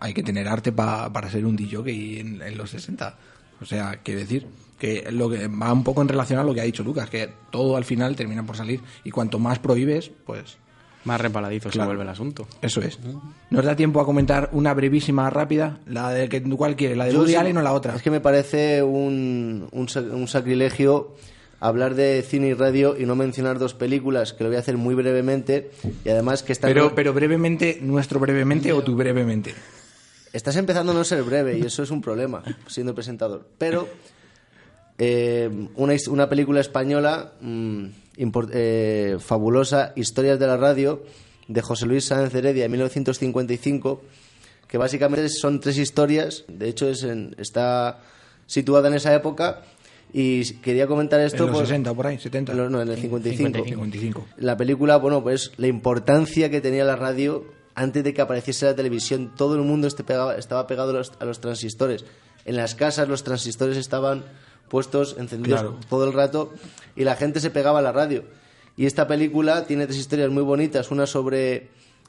hay 0.00 0.14
que 0.14 0.22
tener 0.22 0.48
arte 0.48 0.72
pa- 0.72 1.12
para 1.12 1.30
ser 1.30 1.44
un 1.46 1.56
DJ 1.56 2.20
en, 2.20 2.42
en 2.42 2.56
los 2.58 2.70
60. 2.70 3.16
O 3.60 3.64
sea, 3.64 4.00
quiere 4.02 4.20
decir 4.20 4.46
que 4.78 5.08
lo 5.10 5.30
que 5.30 5.48
va 5.48 5.72
un 5.72 5.82
poco 5.82 6.02
en 6.02 6.08
relación 6.08 6.38
a 6.38 6.44
lo 6.44 6.52
que 6.52 6.60
ha 6.60 6.64
dicho 6.64 6.82
Lucas, 6.84 7.08
que 7.08 7.30
todo 7.50 7.76
al 7.76 7.84
final 7.84 8.14
termina 8.16 8.44
por 8.44 8.56
salir 8.56 8.80
y 9.04 9.10
cuanto 9.10 9.38
más 9.38 9.58
prohíbes, 9.58 10.10
pues 10.26 10.58
Más 11.06 11.20
resbaladizo 11.20 11.70
se 11.70 11.74
Claro. 11.74 11.88
vuelve 11.88 12.02
el 12.02 12.08
asunto. 12.10 12.46
eso 12.60 12.82
es. 12.82 12.98
¿Nos 13.48 13.64
da 13.64 13.74
tiempo 13.74 14.00
a 14.00 14.04
comentar 14.04 14.50
una 14.52 14.74
brevísima, 14.74 15.30
rápida? 15.30 15.78
La 15.86 16.10
de 16.10 16.28
que 16.28 16.42
cuál 16.42 16.76
quiere, 16.76 16.96
la 16.96 17.06
de 17.06 17.12
Yo 17.12 17.20
Woody 17.20 17.30
sí- 17.32 17.36
Allen 17.36 17.56
o 17.56 17.62
la 17.62 17.72
otra. 17.72 17.94
Es 17.96 18.02
que 18.02 18.10
me 18.10 18.20
parece 18.20 18.82
un, 18.82 19.68
un, 19.72 19.88
sa- 19.88 20.00
un 20.00 20.28
sacrilegio 20.28 21.14
hablar 21.60 21.94
de 21.94 22.22
cine 22.22 22.48
y 22.48 22.52
radio 22.54 22.96
y 22.98 23.06
no 23.06 23.16
mencionar 23.16 23.58
dos 23.58 23.72
películas, 23.72 24.34
que 24.34 24.44
lo 24.44 24.50
voy 24.50 24.56
a 24.56 24.60
hacer 24.60 24.76
muy 24.76 24.94
brevemente 24.94 25.70
y 26.04 26.08
además 26.10 26.42
que 26.42 26.52
están... 26.52 26.68
Pero, 26.70 26.94
pero 26.94 27.14
brevemente, 27.14 27.78
nuestro 27.80 28.20
brevemente 28.20 28.72
o 28.74 28.82
tu 28.82 28.94
brevemente. 28.94 29.54
Estás 30.34 30.56
empezando 30.56 30.92
a 30.92 30.94
no 30.94 31.02
ser 31.04 31.22
breve 31.22 31.56
y 31.58 31.62
eso 31.62 31.82
es 31.82 31.90
un 31.90 32.02
problema, 32.02 32.42
siendo 32.66 32.94
presentador. 32.94 33.48
Pero 33.56 33.88
eh, 34.98 35.68
una, 35.76 35.94
una 36.10 36.28
película 36.28 36.60
española 36.60 37.32
mm, 37.40 37.84
eh, 38.16 39.16
fabulosa, 39.20 39.92
Historias 39.96 40.38
de 40.38 40.46
la 40.46 40.56
Radio, 40.56 41.02
de 41.48 41.62
José 41.62 41.86
Luis 41.86 42.06
Sáenz 42.06 42.34
Heredia, 42.34 42.62
de 42.64 42.68
1955, 42.68 44.02
que 44.68 44.78
básicamente 44.78 45.28
son 45.28 45.60
tres 45.60 45.78
historias, 45.78 46.44
de 46.48 46.68
hecho 46.68 46.88
es 46.88 47.02
en- 47.04 47.34
está 47.38 48.00
situada 48.46 48.88
en 48.88 48.94
esa 48.94 49.14
época, 49.14 49.62
y 50.12 50.54
quería 50.60 50.86
comentar 50.86 51.20
esto... 51.20 51.44
en 51.44 51.50
los 51.50 51.56
por- 51.58 51.66
60 51.66 51.90
o 51.90 51.94
por 51.94 52.06
ahí, 52.06 52.18
70. 52.18 52.54
No, 52.54 52.70
no, 52.70 52.80
en 52.80 52.88
el 52.88 52.96
55. 52.98 53.64
55. 53.64 54.26
La 54.38 54.56
película, 54.56 54.96
bueno, 54.96 55.22
pues 55.22 55.52
la 55.56 55.66
importancia 55.66 56.50
que 56.50 56.60
tenía 56.60 56.84
la 56.84 56.96
radio 56.96 57.44
antes 57.74 58.02
de 58.04 58.14
que 58.14 58.22
apareciese 58.22 58.64
la 58.66 58.74
televisión. 58.74 59.32
Todo 59.36 59.54
el 59.56 59.60
mundo 59.62 59.86
este 59.86 60.02
pegaba- 60.04 60.36
estaba 60.36 60.66
pegado 60.66 60.90
a 60.90 60.94
los, 60.94 61.12
a 61.18 61.24
los 61.26 61.40
transistores. 61.40 62.04
En 62.46 62.56
las 62.56 62.74
casas 62.74 63.08
los 63.08 63.22
transistores 63.24 63.76
estaban 63.76 64.24
puestos, 64.68 65.16
encendidos 65.18 65.60
Claro. 65.60 65.76
todo 65.88 66.04
el 66.06 66.12
rato, 66.12 66.52
y 66.94 67.04
la 67.04 67.16
gente 67.16 67.40
se 67.40 67.50
pegaba 67.50 67.78
a 67.78 67.82
la 67.82 67.92
radio. 67.92 68.24
Y 68.76 68.86
esta 68.86 69.06
película 69.08 69.66
tiene 69.66 69.86
tres 69.86 69.98
historias 69.98 70.30
muy 70.30 70.42
bonitas. 70.42 70.90
Una 70.90 71.06
sobre 71.06 71.68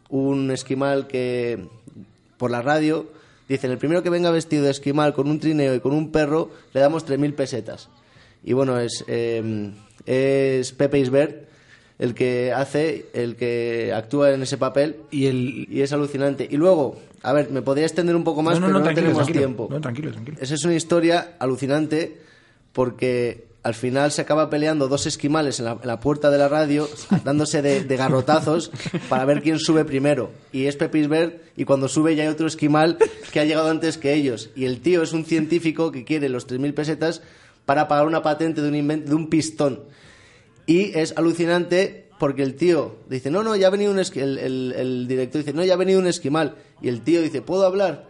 un 0.09 0.51
esquimal 0.51 1.07
que, 1.07 1.65
por 2.37 2.51
la 2.51 2.61
radio, 2.61 3.07
dicen, 3.47 3.71
el 3.71 3.77
primero 3.77 4.03
que 4.03 4.09
venga 4.09 4.31
vestido 4.31 4.65
de 4.65 4.71
esquimal 4.71 5.13
con 5.13 5.29
un 5.29 5.39
trineo 5.39 5.73
y 5.75 5.79
con 5.79 5.93
un 5.93 6.11
perro, 6.11 6.49
le 6.73 6.81
damos 6.81 7.05
3.000 7.05 7.33
pesetas. 7.35 7.89
Y 8.43 8.53
bueno, 8.53 8.79
es, 8.79 9.03
eh, 9.07 9.71
es 10.05 10.71
Pepe 10.73 10.99
Isbert 10.99 11.47
el 11.99 12.13
que 12.13 12.51
hace, 12.53 13.07
el 13.13 13.35
que 13.35 13.91
actúa 13.93 14.31
en 14.31 14.43
ese 14.43 14.57
papel. 14.57 14.97
Y 15.09 15.25
el... 15.25 15.67
Y 15.69 15.81
es 15.81 15.91
alucinante. 15.93 16.47
Y 16.49 16.55
luego, 16.57 16.97
a 17.23 17.33
ver, 17.33 17.49
me 17.49 17.61
podría 17.61 17.85
extender 17.85 18.15
un 18.15 18.23
poco 18.23 18.43
más, 18.43 18.59
no, 18.59 18.67
no, 18.67 18.73
pero 18.73 18.79
no, 18.79 18.85
no, 18.89 18.95
tenemos 18.95 19.17
tranquilo. 19.17 19.39
tiempo. 19.39 19.67
No, 19.71 19.81
tranquilo, 19.81 20.11
tranquilo. 20.11 20.37
Esa 20.39 20.53
es 20.53 20.63
una 20.63 20.75
historia 20.75 21.35
alucinante 21.39 22.17
porque 22.77 23.47
al 23.63 23.73
final 23.73 24.11
se 24.11 24.21
acaba 24.21 24.51
peleando 24.51 24.87
dos 24.87 25.07
esquimales 25.07 25.59
en 25.59 25.65
la, 25.65 25.99
puerta 25.99 26.29
de 26.29 26.37
la 26.37 26.47
radio, 26.47 26.87
dándose 27.25 27.63
de, 27.63 27.97
garrotazos 27.97 28.69
para 29.09 29.25
ver 29.25 29.41
quién 29.41 29.57
sube 29.57 29.83
primero. 29.83 30.29
Y 30.51 30.67
es 30.67 30.75
Pepe 30.75 30.99
Isbert, 30.99 31.41
y 31.57 31.65
cuando 31.65 31.87
sube 31.87 32.15
ya 32.15 32.21
hay 32.21 32.29
otro 32.29 32.45
esquimal 32.45 32.99
que 33.33 33.39
ha 33.39 33.45
llegado 33.45 33.71
antes 33.71 33.97
que 33.97 34.13
ellos. 34.13 34.51
Y 34.55 34.65
el 34.65 34.79
tío 34.81 35.01
es 35.01 35.11
un 35.11 35.25
científico 35.25 35.91
que 35.91 36.05
quiere 36.05 36.29
los 36.29 36.47
3.000 36.47 36.75
pesetas 36.75 37.23
para 37.65 37.87
pagar 37.87 38.05
una 38.05 38.21
patente 38.21 38.61
de 38.61 38.69
un, 38.69 38.87
de 39.05 39.15
un 39.15 39.27
pistón. 39.27 39.81
Y 40.67 40.95
es 40.97 41.17
alucinante 41.17 42.05
porque 42.19 42.43
el 42.43 42.53
tío 42.53 42.97
dice, 43.09 43.31
no, 43.31 43.41
no, 43.41 43.55
ya 43.55 43.67
ha 43.67 43.71
venido 43.71 43.91
un 43.91 43.97
esqui-". 43.97 44.21
el, 44.21 44.37
el- 44.37 44.73
el 44.77 45.07
director 45.07 45.41
dice, 45.41 45.53
no, 45.53 45.63
ya 45.65 45.73
ha 45.73 45.77
venido 45.77 45.99
un 45.99 46.05
esquimal. 46.07 46.57
Y 46.79 46.89
el 46.89 47.01
tío 47.01 47.23
dice, 47.23 47.41
¿puedo 47.41 47.65
hablar? 47.65 48.06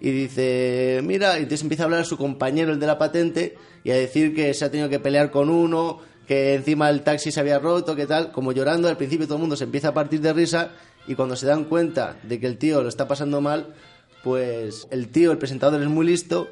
Y 0.00 0.10
dice, 0.10 1.00
mira, 1.04 1.38
y 1.38 1.42
entonces 1.42 1.62
empieza 1.62 1.82
a 1.82 1.86
hablar 1.86 2.00
a 2.00 2.04
su 2.04 2.16
compañero, 2.16 2.72
el 2.72 2.80
de 2.80 2.86
la 2.86 2.98
patente, 2.98 3.56
y 3.84 3.90
a 3.90 3.94
decir 3.94 4.34
que 4.34 4.54
se 4.54 4.64
ha 4.64 4.70
tenido 4.70 4.88
que 4.88 4.98
pelear 4.98 5.30
con 5.30 5.50
uno, 5.50 5.98
que 6.26 6.54
encima 6.54 6.88
el 6.88 7.02
taxi 7.02 7.30
se 7.30 7.40
había 7.40 7.58
roto, 7.58 7.94
que 7.96 8.06
tal, 8.06 8.32
como 8.32 8.52
llorando, 8.52 8.88
al 8.88 8.96
principio 8.96 9.26
todo 9.26 9.36
el 9.36 9.42
mundo 9.42 9.56
se 9.56 9.64
empieza 9.64 9.88
a 9.88 9.94
partir 9.94 10.20
de 10.20 10.32
risa, 10.32 10.70
y 11.06 11.14
cuando 11.14 11.36
se 11.36 11.46
dan 11.46 11.64
cuenta 11.64 12.16
de 12.22 12.40
que 12.40 12.46
el 12.46 12.56
tío 12.56 12.82
lo 12.82 12.88
está 12.88 13.06
pasando 13.08 13.40
mal, 13.40 13.74
pues 14.22 14.86
el 14.90 15.08
tío, 15.08 15.32
el 15.32 15.38
presentador 15.38 15.82
es 15.82 15.88
muy 15.88 16.06
listo, 16.06 16.48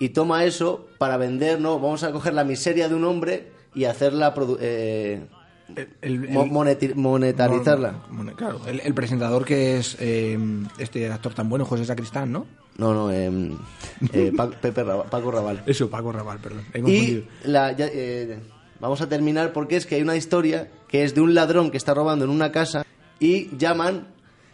y 0.00 0.10
toma 0.10 0.44
eso 0.44 0.88
para 0.98 1.16
vender, 1.16 1.60
¿no? 1.60 1.78
Vamos 1.78 2.02
a 2.02 2.12
coger 2.12 2.34
la 2.34 2.44
miseria 2.44 2.88
de 2.88 2.94
un 2.94 3.04
hombre 3.04 3.48
y 3.74 3.84
hacerla, 3.84 4.34
eh, 4.60 5.26
el- 5.76 5.88
el- 6.02 6.28
mo- 6.30 6.46
moneti- 6.46 6.94
monetarizarla. 6.94 7.94
Claro, 8.36 8.60
el, 8.66 8.80
el 8.80 8.94
presentador 8.94 9.44
que 9.44 9.78
es 9.78 9.96
eh, 10.00 10.38
este 10.78 11.10
actor 11.10 11.34
tan 11.34 11.48
bueno, 11.48 11.64
José 11.64 11.84
Sacristán, 11.84 12.32
¿no? 12.32 12.46
No, 12.76 12.94
no, 12.94 13.10
em, 13.10 13.56
eh, 14.12 14.32
Pepe 14.60 14.84
Raba- 14.84 15.04
Paco 15.10 15.30
Raval. 15.30 15.62
Eso, 15.66 15.90
Paco 15.90 16.12
Raval, 16.12 16.38
perdón. 16.38 16.62
he 16.72 16.80
confundido. 16.80 17.22
Y 17.44 17.48
la, 17.48 17.72
ya, 17.72 17.86
eh, 17.92 18.38
vamos 18.80 19.00
a 19.00 19.08
terminar 19.08 19.52
porque 19.52 19.76
es 19.76 19.84
que 19.86 19.96
hay 19.96 20.02
una 20.02 20.16
historia 20.16 20.68
que 20.88 21.02
es 21.04 21.14
de 21.14 21.20
un 21.20 21.34
ladrón 21.34 21.70
que 21.70 21.76
está 21.76 21.94
robando 21.94 22.24
en 22.24 22.30
una 22.30 22.52
casa 22.52 22.84
y 23.20 23.48
llaman 23.56 24.06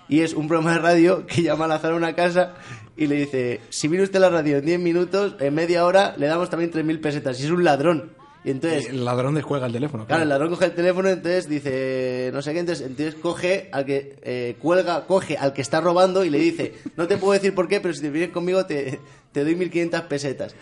y 0.09 0.21
es 0.21 0.33
un 0.35 0.49
programa 0.49 0.73
de 0.75 0.79
radio 0.81 1.27
que 1.27 1.43
llama 1.43 1.67
al 1.67 1.73
azar 1.73 1.93
a 1.93 1.97
una 1.97 2.15
casa 2.15 2.55
y 2.97 3.07
le 3.09 3.17
dice, 3.17 3.61
si 3.71 3.89
viene 3.89 4.05
usted 4.05 4.21
la 4.21 4.31
radio 4.31 4.57
en 4.59 4.65
10 4.67 4.81
minutos, 4.81 5.35
en 5.41 5.53
media 5.55 5.85
hora 5.85 6.15
le 6.17 6.27
damos 6.27 6.49
también 6.49 6.71
3.000 6.71 7.01
pesetas. 7.01 7.41
Y 7.41 7.45
es 7.45 7.51
un 7.51 7.63
ladrón. 7.65 8.13
Y 8.45 8.51
entonces... 8.51 8.91
el 8.91 9.05
ladrón 9.05 9.35
descuelga 9.35 9.67
el 9.67 9.73
teléfono. 9.73 10.07
Claro, 10.07 10.23
el 10.23 10.29
ladrón 10.29 10.51
coge 10.51 10.67
el 10.67 10.75
teléfono, 10.75 11.09
entonces 11.09 11.49
dice, 11.49 12.31
no 12.33 12.43
sé 12.43 12.53
qué, 12.53 12.59
entonces, 12.61 12.87
entonces 12.87 13.15
coge 13.15 13.71
al 13.73 13.87
que 13.87 14.19
eh, 14.23 14.57
cuelga, 14.61 15.07
coge 15.07 15.39
al 15.39 15.55
que 15.55 15.63
está 15.63 15.81
robando 15.81 16.25
y 16.25 16.31
le 16.31 16.39
dice, 16.39 16.75
no 16.97 17.07
te 17.07 17.17
puedo 17.17 17.33
decir 17.33 17.55
por 17.55 17.69
qué, 17.69 17.81
pero 17.81 17.95
si 17.95 18.03
te 18.03 18.11
vienes 18.11 18.31
conmigo 18.31 18.67
te, 18.67 19.01
te 19.33 19.45
doy 19.45 19.55
1500 19.55 20.03
pesetas. 20.03 20.55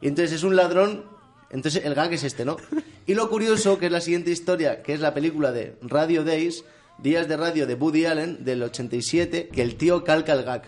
Y 0.00 0.08
entonces 0.08 0.32
es 0.36 0.44
un 0.44 0.56
ladrón, 0.56 1.04
entonces 1.50 1.84
el 1.84 1.94
gag 1.94 2.12
es 2.14 2.24
este, 2.24 2.44
¿no? 2.46 2.56
Y 3.06 3.14
lo 3.14 3.28
curioso, 3.28 3.78
que 3.78 3.86
es 3.86 3.92
la 3.92 4.00
siguiente 4.00 4.30
historia, 4.30 4.82
que 4.82 4.94
es 4.94 5.00
la 5.00 5.12
película 5.14 5.52
de 5.52 5.76
Radio 5.82 6.24
Days, 6.24 6.64
Días 6.98 7.28
de 7.28 7.36
Radio 7.36 7.66
de 7.66 7.74
Woody 7.74 8.06
Allen, 8.06 8.44
del 8.44 8.62
87, 8.62 9.48
que 9.48 9.62
el 9.62 9.76
tío 9.76 10.02
calca 10.02 10.32
el 10.32 10.42
gag. 10.42 10.62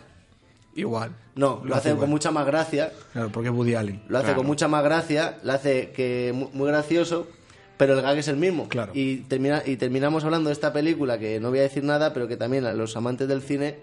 Igual. 0.74 1.16
No, 1.38 1.62
lo, 1.64 1.74
hace 1.76 1.94
con 1.94 2.10
mucha 2.10 2.30
más 2.32 2.44
gracia, 2.46 2.92
Claro, 3.12 3.30
porque 3.30 3.48
es 3.48 3.54
Woody 3.54 3.74
Allen. 3.74 4.02
lo 4.08 4.18
hace 4.18 4.24
Claro. 4.26 4.38
con 4.38 4.46
mucha 4.46 4.66
más 4.68 4.82
gracia, 4.82 5.38
lo 5.44 5.52
hace 5.52 5.90
que 5.92 6.32
mu- 6.34 6.48
muy 6.52 6.66
gracioso, 6.68 7.28
pero 7.76 7.94
el 7.94 8.02
gag 8.02 8.18
es 8.18 8.26
el 8.26 8.36
mismo. 8.36 8.68
Claro. 8.68 8.90
Y, 8.94 9.18
termina, 9.18 9.62
y 9.64 9.76
terminamos 9.76 10.24
hablando 10.24 10.48
de 10.48 10.52
esta 10.54 10.72
película, 10.72 11.16
que 11.18 11.38
no 11.38 11.50
voy 11.50 11.60
a 11.60 11.62
decir 11.62 11.84
nada, 11.84 12.12
pero 12.12 12.26
que 12.26 12.36
también 12.36 12.64
a 12.66 12.72
los 12.72 12.96
amantes 12.96 13.28
del 13.28 13.40
cine... 13.42 13.76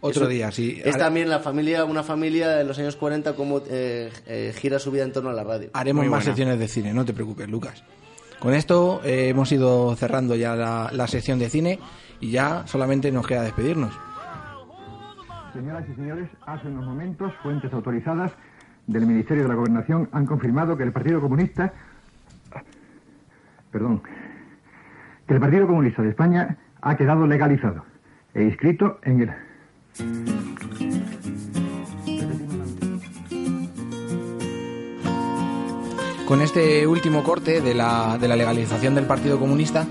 Otro 0.00 0.24
es- 0.24 0.30
día, 0.30 0.50
sí. 0.52 0.80
Es 0.84 0.96
también 0.96 1.28
la 1.28 1.40
familia, 1.40 1.84
una 1.84 2.02
familia 2.04 2.60
en 2.60 2.68
los 2.68 2.78
años 2.78 2.94
40, 2.96 3.34
cómo 3.34 3.62
eh, 3.68 4.10
eh, 4.26 4.52
gira 4.56 4.78
su 4.78 4.90
vida 4.92 5.02
en 5.04 5.12
torno 5.12 5.30
a 5.30 5.32
la 5.32 5.42
radio. 5.44 5.70
Haremos 5.74 6.02
Muy 6.04 6.08
más 6.10 6.20
buena. 6.20 6.36
secciones 6.36 6.58
de 6.58 6.68
cine, 6.68 6.92
no 6.94 7.04
te 7.04 7.12
preocupes, 7.12 7.48
Lucas. 7.48 7.82
Con 8.38 8.54
esto 8.54 9.00
eh, 9.04 9.28
hemos 9.28 9.50
ido 9.52 9.94
cerrando 9.96 10.34
ya 10.36 10.54
la, 10.56 10.88
la 10.92 11.06
sección 11.08 11.38
de 11.38 11.48
cine 11.50 11.78
y 12.20 12.30
ya 12.30 12.64
solamente 12.66 13.10
nos 13.12 13.26
queda 13.26 13.42
despedirnos. 13.42 13.92
Señoras 15.52 15.84
y 15.86 15.94
señores, 15.94 16.30
hace 16.46 16.68
unos 16.68 16.86
momentos 16.86 17.32
fuentes 17.42 17.70
autorizadas 17.74 18.32
del 18.86 19.06
Ministerio 19.06 19.42
de 19.42 19.50
la 19.50 19.54
Gobernación 19.54 20.08
han 20.12 20.24
confirmado 20.24 20.78
que 20.78 20.82
el 20.82 20.92
Partido 20.92 21.20
Comunista, 21.20 21.74
perdón, 23.70 24.02
que 25.26 25.34
el 25.34 25.40
Partido 25.40 25.66
Comunista 25.66 26.00
de 26.00 26.08
España 26.08 26.56
ha 26.80 26.96
quedado 26.96 27.26
legalizado 27.26 27.84
e 28.32 28.44
inscrito 28.44 28.98
en 29.02 29.20
el 29.20 29.30
Con 36.26 36.40
este 36.40 36.86
último 36.86 37.22
corte 37.22 37.60
de 37.60 37.74
la, 37.74 38.16
de 38.18 38.26
la 38.26 38.36
legalización 38.36 38.94
del 38.94 39.04
Partido 39.04 39.38
Comunista, 39.38 39.86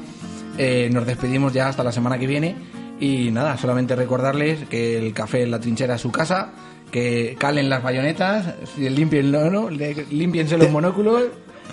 eh, 0.58 0.90
nos 0.92 1.06
despedimos 1.06 1.54
ya 1.54 1.68
hasta 1.68 1.84
la 1.84 1.92
semana 1.92 2.18
que 2.18 2.26
viene. 2.26 2.81
Y 3.02 3.32
nada, 3.32 3.58
solamente 3.58 3.96
recordarles 3.96 4.70
que 4.70 4.98
el 4.98 5.12
café 5.12 5.42
en 5.42 5.50
la 5.50 5.60
trinchera 5.60 5.96
es 5.96 6.02
su 6.02 6.12
casa, 6.12 6.52
que 6.92 7.36
calen 7.40 7.68
las 7.68 7.82
bayonetas, 7.82 8.54
limpien, 8.78 9.32
no, 9.32 9.70
límpiense 9.72 10.56
los 10.56 10.70
monóculos 10.70 11.24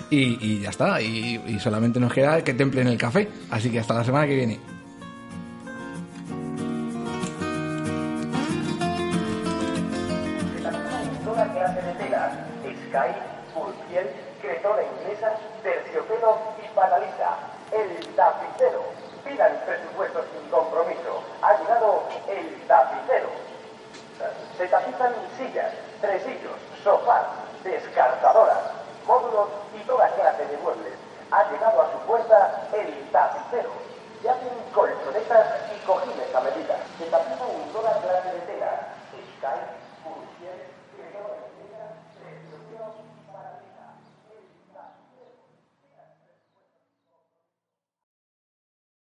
y, 0.09 0.43
y 0.43 0.59
ya 0.61 0.71
está. 0.71 0.99
Y, 1.01 1.39
y 1.47 1.59
solamente 1.59 1.99
nos 1.99 2.11
queda 2.11 2.43
que 2.43 2.55
templen 2.55 2.87
el 2.87 2.97
café. 2.97 3.29
Así 3.51 3.69
que 3.69 3.79
hasta 3.79 3.93
la 3.93 4.03
semana 4.03 4.25
que 4.25 4.35
viene. 4.35 4.78